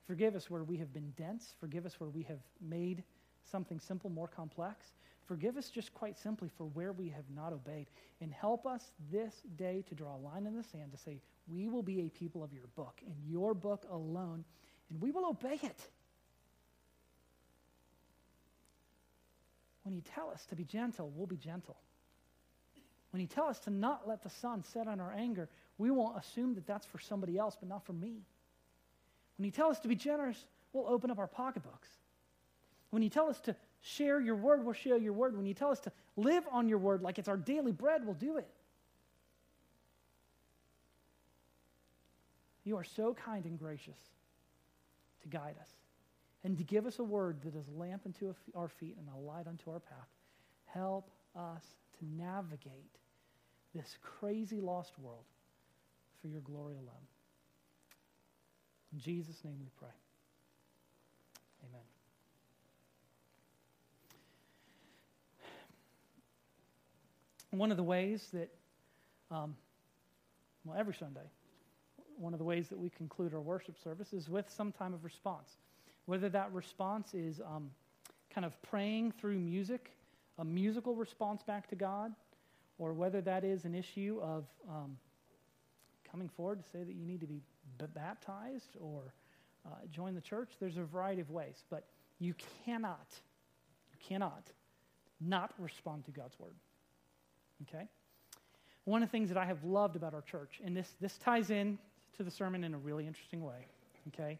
Forgive 0.08 0.36
us 0.36 0.50
where 0.50 0.64
we 0.64 0.78
have 0.78 0.94
been 0.94 1.14
dense. 1.18 1.54
Forgive 1.60 1.86
us 1.86 2.00
where 2.00 2.10
we 2.10 2.24
have 2.24 2.40
made 2.62 3.04
something 3.44 3.80
simple 3.80 4.10
more 4.10 4.28
complex. 4.28 4.94
Forgive 5.28 5.58
us 5.58 5.70
just 5.70 5.94
quite 5.94 6.18
simply 6.18 6.50
for 6.58 6.66
where 6.66 6.92
we 6.92 7.10
have 7.10 7.26
not 7.36 7.54
obeyed. 7.54 7.88
And 8.22 8.32
help 8.32 8.66
us 8.66 8.92
this 9.12 9.42
day 9.58 9.84
to 9.90 9.96
draw 9.96 10.16
a 10.16 10.18
line 10.18 10.46
in 10.46 10.56
the 10.56 10.64
sand 10.64 10.92
to 10.92 10.98
say, 10.98 11.20
we 11.48 11.68
will 11.68 11.84
be 11.84 12.02
a 12.02 12.10
people 12.10 12.44
of 12.44 12.54
your 12.54 12.68
book 12.76 13.02
and 13.06 13.16
your 13.28 13.54
book 13.54 13.86
alone, 13.92 14.44
and 14.90 15.02
we 15.02 15.12
will 15.12 15.26
obey 15.26 15.60
it. 15.62 15.88
When 19.84 19.94
you 19.94 20.02
tell 20.02 20.30
us 20.32 20.46
to 20.48 20.56
be 20.56 20.64
gentle, 20.64 21.12
we'll 21.16 21.28
be 21.28 21.38
gentle. 21.38 21.78
When 23.12 23.22
you 23.22 23.28
tell 23.28 23.46
us 23.46 23.60
to 23.60 23.70
not 23.70 24.08
let 24.08 24.24
the 24.24 24.30
sun 24.30 24.64
set 24.64 24.88
on 24.88 25.00
our 25.00 25.14
anger, 25.14 25.48
we 25.78 25.92
won't 25.92 26.18
assume 26.18 26.56
that 26.56 26.66
that's 26.66 26.86
for 26.86 27.00
somebody 27.00 27.38
else, 27.38 27.56
but 27.60 27.70
not 27.70 27.86
for 27.86 27.94
me. 27.94 28.24
When 29.38 29.46
you 29.46 29.52
tell 29.52 29.70
us 29.70 29.80
to 29.82 29.88
be 29.88 29.96
generous, 29.96 30.44
we'll 30.74 30.88
open 30.88 31.12
up 31.12 31.20
our 31.20 31.28
pocketbooks. 31.28 31.88
When 32.90 33.04
you 33.04 33.10
tell 33.10 33.28
us 33.30 33.40
to 33.42 33.56
share 33.82 34.20
your 34.20 34.36
word, 34.36 34.64
we'll 34.66 34.74
share 34.74 34.98
your 34.98 35.14
word. 35.14 35.38
When 35.38 35.46
you 35.46 35.54
tell 35.54 35.70
us 35.70 35.80
to 35.82 35.92
live 36.16 36.44
on 36.52 36.68
your 36.68 36.78
word 36.78 37.02
like 37.02 37.20
it's 37.20 37.28
our 37.28 37.38
daily 37.38 37.72
bread, 37.72 38.06
we'll 38.06 38.16
do 38.16 38.38
it. 38.38 38.48
You 42.66 42.76
are 42.78 42.84
so 42.84 43.14
kind 43.14 43.46
and 43.46 43.58
gracious 43.58 44.00
to 45.22 45.30
guide 45.30 45.56
us 45.62 45.70
and 46.44 46.58
to 46.58 46.64
give 46.64 46.86
us 46.86 47.00
a 47.00 47.04
word 47.04 47.38
that 47.44 47.56
is 47.56 47.68
a 47.68 47.80
lamp 47.80 48.02
unto 48.06 48.34
our 48.56 48.68
feet 48.68 48.98
and 48.98 49.08
a 49.16 49.18
light 49.20 49.48
unto 49.48 49.70
our 49.72 49.80
path. 49.80 50.10
Help 50.66 51.10
us 51.36 51.64
to 52.00 52.06
navigate 52.06 52.72
this 53.74 53.98
crazy 54.02 54.60
lost 54.60 54.98
world 55.00 55.26
for 56.22 56.28
your 56.28 56.42
glory 56.42 56.76
alone. 56.76 57.08
In 58.94 59.00
Jesus' 59.00 59.44
name 59.44 59.58
we 59.60 59.70
pray. 59.78 59.90
Amen. 61.70 61.82
One 67.52 67.72
of 67.72 67.78
the 67.78 67.84
ways 67.84 68.28
that, 68.34 68.50
um, 69.30 69.56
well, 70.64 70.78
every 70.78 70.94
Sunday, 70.94 71.30
one 72.18 72.34
of 72.34 72.40
the 72.40 72.46
ways 72.46 72.70
that 72.70 72.78
we 72.78 72.90
conclude 72.90 73.34
our 73.34 73.42
worship 73.42 73.76
service 73.84 74.14
is 74.14 74.30
with 74.30 74.50
some 74.50 74.72
time 74.72 74.94
of 74.94 75.04
response. 75.04 75.58
Whether 76.06 76.30
that 76.30 76.52
response 76.54 77.14
is 77.14 77.42
um, 77.42 77.72
kind 78.34 78.46
of 78.46 78.62
praying 78.62 79.14
through 79.14 79.40
music, 79.40 79.92
a 80.38 80.46
musical 80.46 80.96
response 80.96 81.44
back 81.44 81.68
to 81.70 81.76
God, 81.76 82.14
or 82.78 82.94
whether 82.94 83.22
that 83.22 83.44
is 83.44 83.66
an 83.66 83.74
issue 83.74 84.20
of 84.22 84.46
um, 84.70 84.98
coming 86.10 86.30
forward 86.30 86.60
to 86.64 86.70
say 86.72 86.84
that 86.84 86.94
you 86.94 87.06
need 87.06 87.22
to 87.22 87.28
be 87.28 87.42
b- 87.78 87.86
baptized 87.94 88.76
or 88.80 89.14
uh, 89.66 89.70
join 89.92 90.14
the 90.14 90.22
church, 90.22 90.52
there's 90.60 90.78
a 90.78 90.84
variety 90.84 91.22
of 91.22 91.32
ways. 91.32 91.64
But 91.70 91.86
you 92.20 92.36
cannot, 92.66 93.08
you 93.92 93.98
cannot 94.08 94.52
not 95.22 95.54
respond 95.58 96.06
to 96.06 96.12
God's 96.12 96.38
word. 96.40 96.56
Okay? 97.64 97.88
One 98.84 99.02
of 99.02 99.10
the 99.10 99.12
things 99.12 99.30
that 99.30 99.38
I 99.38 99.46
have 99.46 99.64
loved 99.64 99.96
about 99.96 100.14
our 100.14 100.22
church, 100.22 100.60
and 100.64 100.76
this, 100.76 100.94
this 101.02 101.18
ties 101.18 101.50
in 101.50 101.80
to 102.18 102.24
the 102.24 102.32
sermon 102.32 102.64
in 102.64 102.74
a 102.74 102.78
really 102.78 103.08
interesting 103.08 103.44
way, 103.44 103.68
okay? 104.10 104.40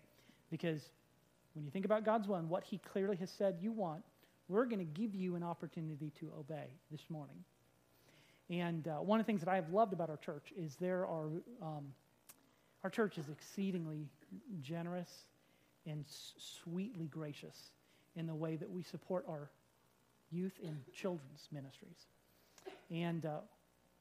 Because 0.50 0.82
when 1.54 1.66
you 1.66 1.72
think 1.72 1.86
about 1.86 2.04
God's 2.04 2.28
will 2.28 2.36
and 2.36 2.50
what 2.50 2.64
He 2.64 2.78
clearly 2.80 3.16
has 3.18 3.30
said 3.30 3.58
you 3.62 3.72
want, 3.72 4.04
we're 4.48 4.66
going 4.66 4.80
to 4.80 4.86
give 4.86 5.16
you 5.16 5.36
an 5.36 5.44
opportunity 5.44 6.12
to 6.20 6.32
obey 6.38 6.68
this 6.92 7.02
morning. 7.10 7.44
And 8.50 8.88
uh, 8.88 8.96
one 8.98 9.20
of 9.20 9.26
the 9.26 9.28
things 9.32 9.42
that 9.42 9.50
I 9.50 9.56
have 9.56 9.72
loved 9.72 9.94
about 9.94 10.10
our 10.10 10.18
church 10.18 10.54
is 10.56 10.76
there 10.76 11.06
are, 11.08 11.30
um, 11.62 11.86
our 12.84 12.90
church 12.90 13.18
is 13.18 13.30
exceedingly 13.30 14.06
generous 14.62 15.10
and 15.88 16.06
sweetly 16.38 17.08
gracious 17.08 17.72
in 18.16 18.28
the 18.28 18.36
way 18.36 18.56
that 18.56 18.70
we 18.70 18.84
support 18.84 19.26
our 19.28 19.50
youth 20.32 20.60
and 20.64 20.78
children's 20.94 21.48
ministries. 21.52 22.08
And 22.92 23.26
uh, 23.26 23.40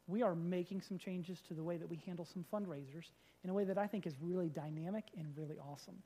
we 0.07 0.23
are 0.23 0.35
making 0.35 0.83
some 0.83 0.99
changes 0.99 1.41
to 1.49 1.55
the 1.55 1.63
way 1.63 1.77
that 1.77 1.89
we 1.89 2.01
handle 2.05 2.27
some 2.27 2.45
fundraisers 2.53 3.11
in 3.43 3.51
a 3.51 3.55
way 3.55 3.65
that 3.65 3.79
I 3.79 3.87
think 3.87 4.07
is 4.07 4.15
really 4.21 4.49
dynamic 4.49 5.05
and 5.17 5.27
really 5.37 5.57
awesome. 5.59 5.97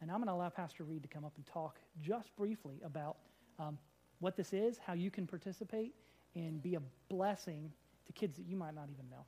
And 0.00 0.10
I'm 0.10 0.18
going 0.18 0.28
to 0.28 0.32
allow 0.32 0.48
Pastor 0.48 0.84
Reed 0.84 1.02
to 1.02 1.08
come 1.08 1.24
up 1.24 1.32
and 1.36 1.46
talk 1.46 1.78
just 2.00 2.34
briefly 2.36 2.80
about 2.84 3.16
um, 3.58 3.78
what 4.20 4.36
this 4.36 4.52
is, 4.52 4.78
how 4.78 4.92
you 4.92 5.10
can 5.10 5.26
participate, 5.26 5.94
and 6.34 6.62
be 6.62 6.74
a 6.76 6.82
blessing 7.08 7.72
to 8.06 8.12
kids 8.12 8.36
that 8.36 8.46
you 8.46 8.56
might 8.56 8.74
not 8.74 8.88
even 8.92 9.08
know. 9.10 9.24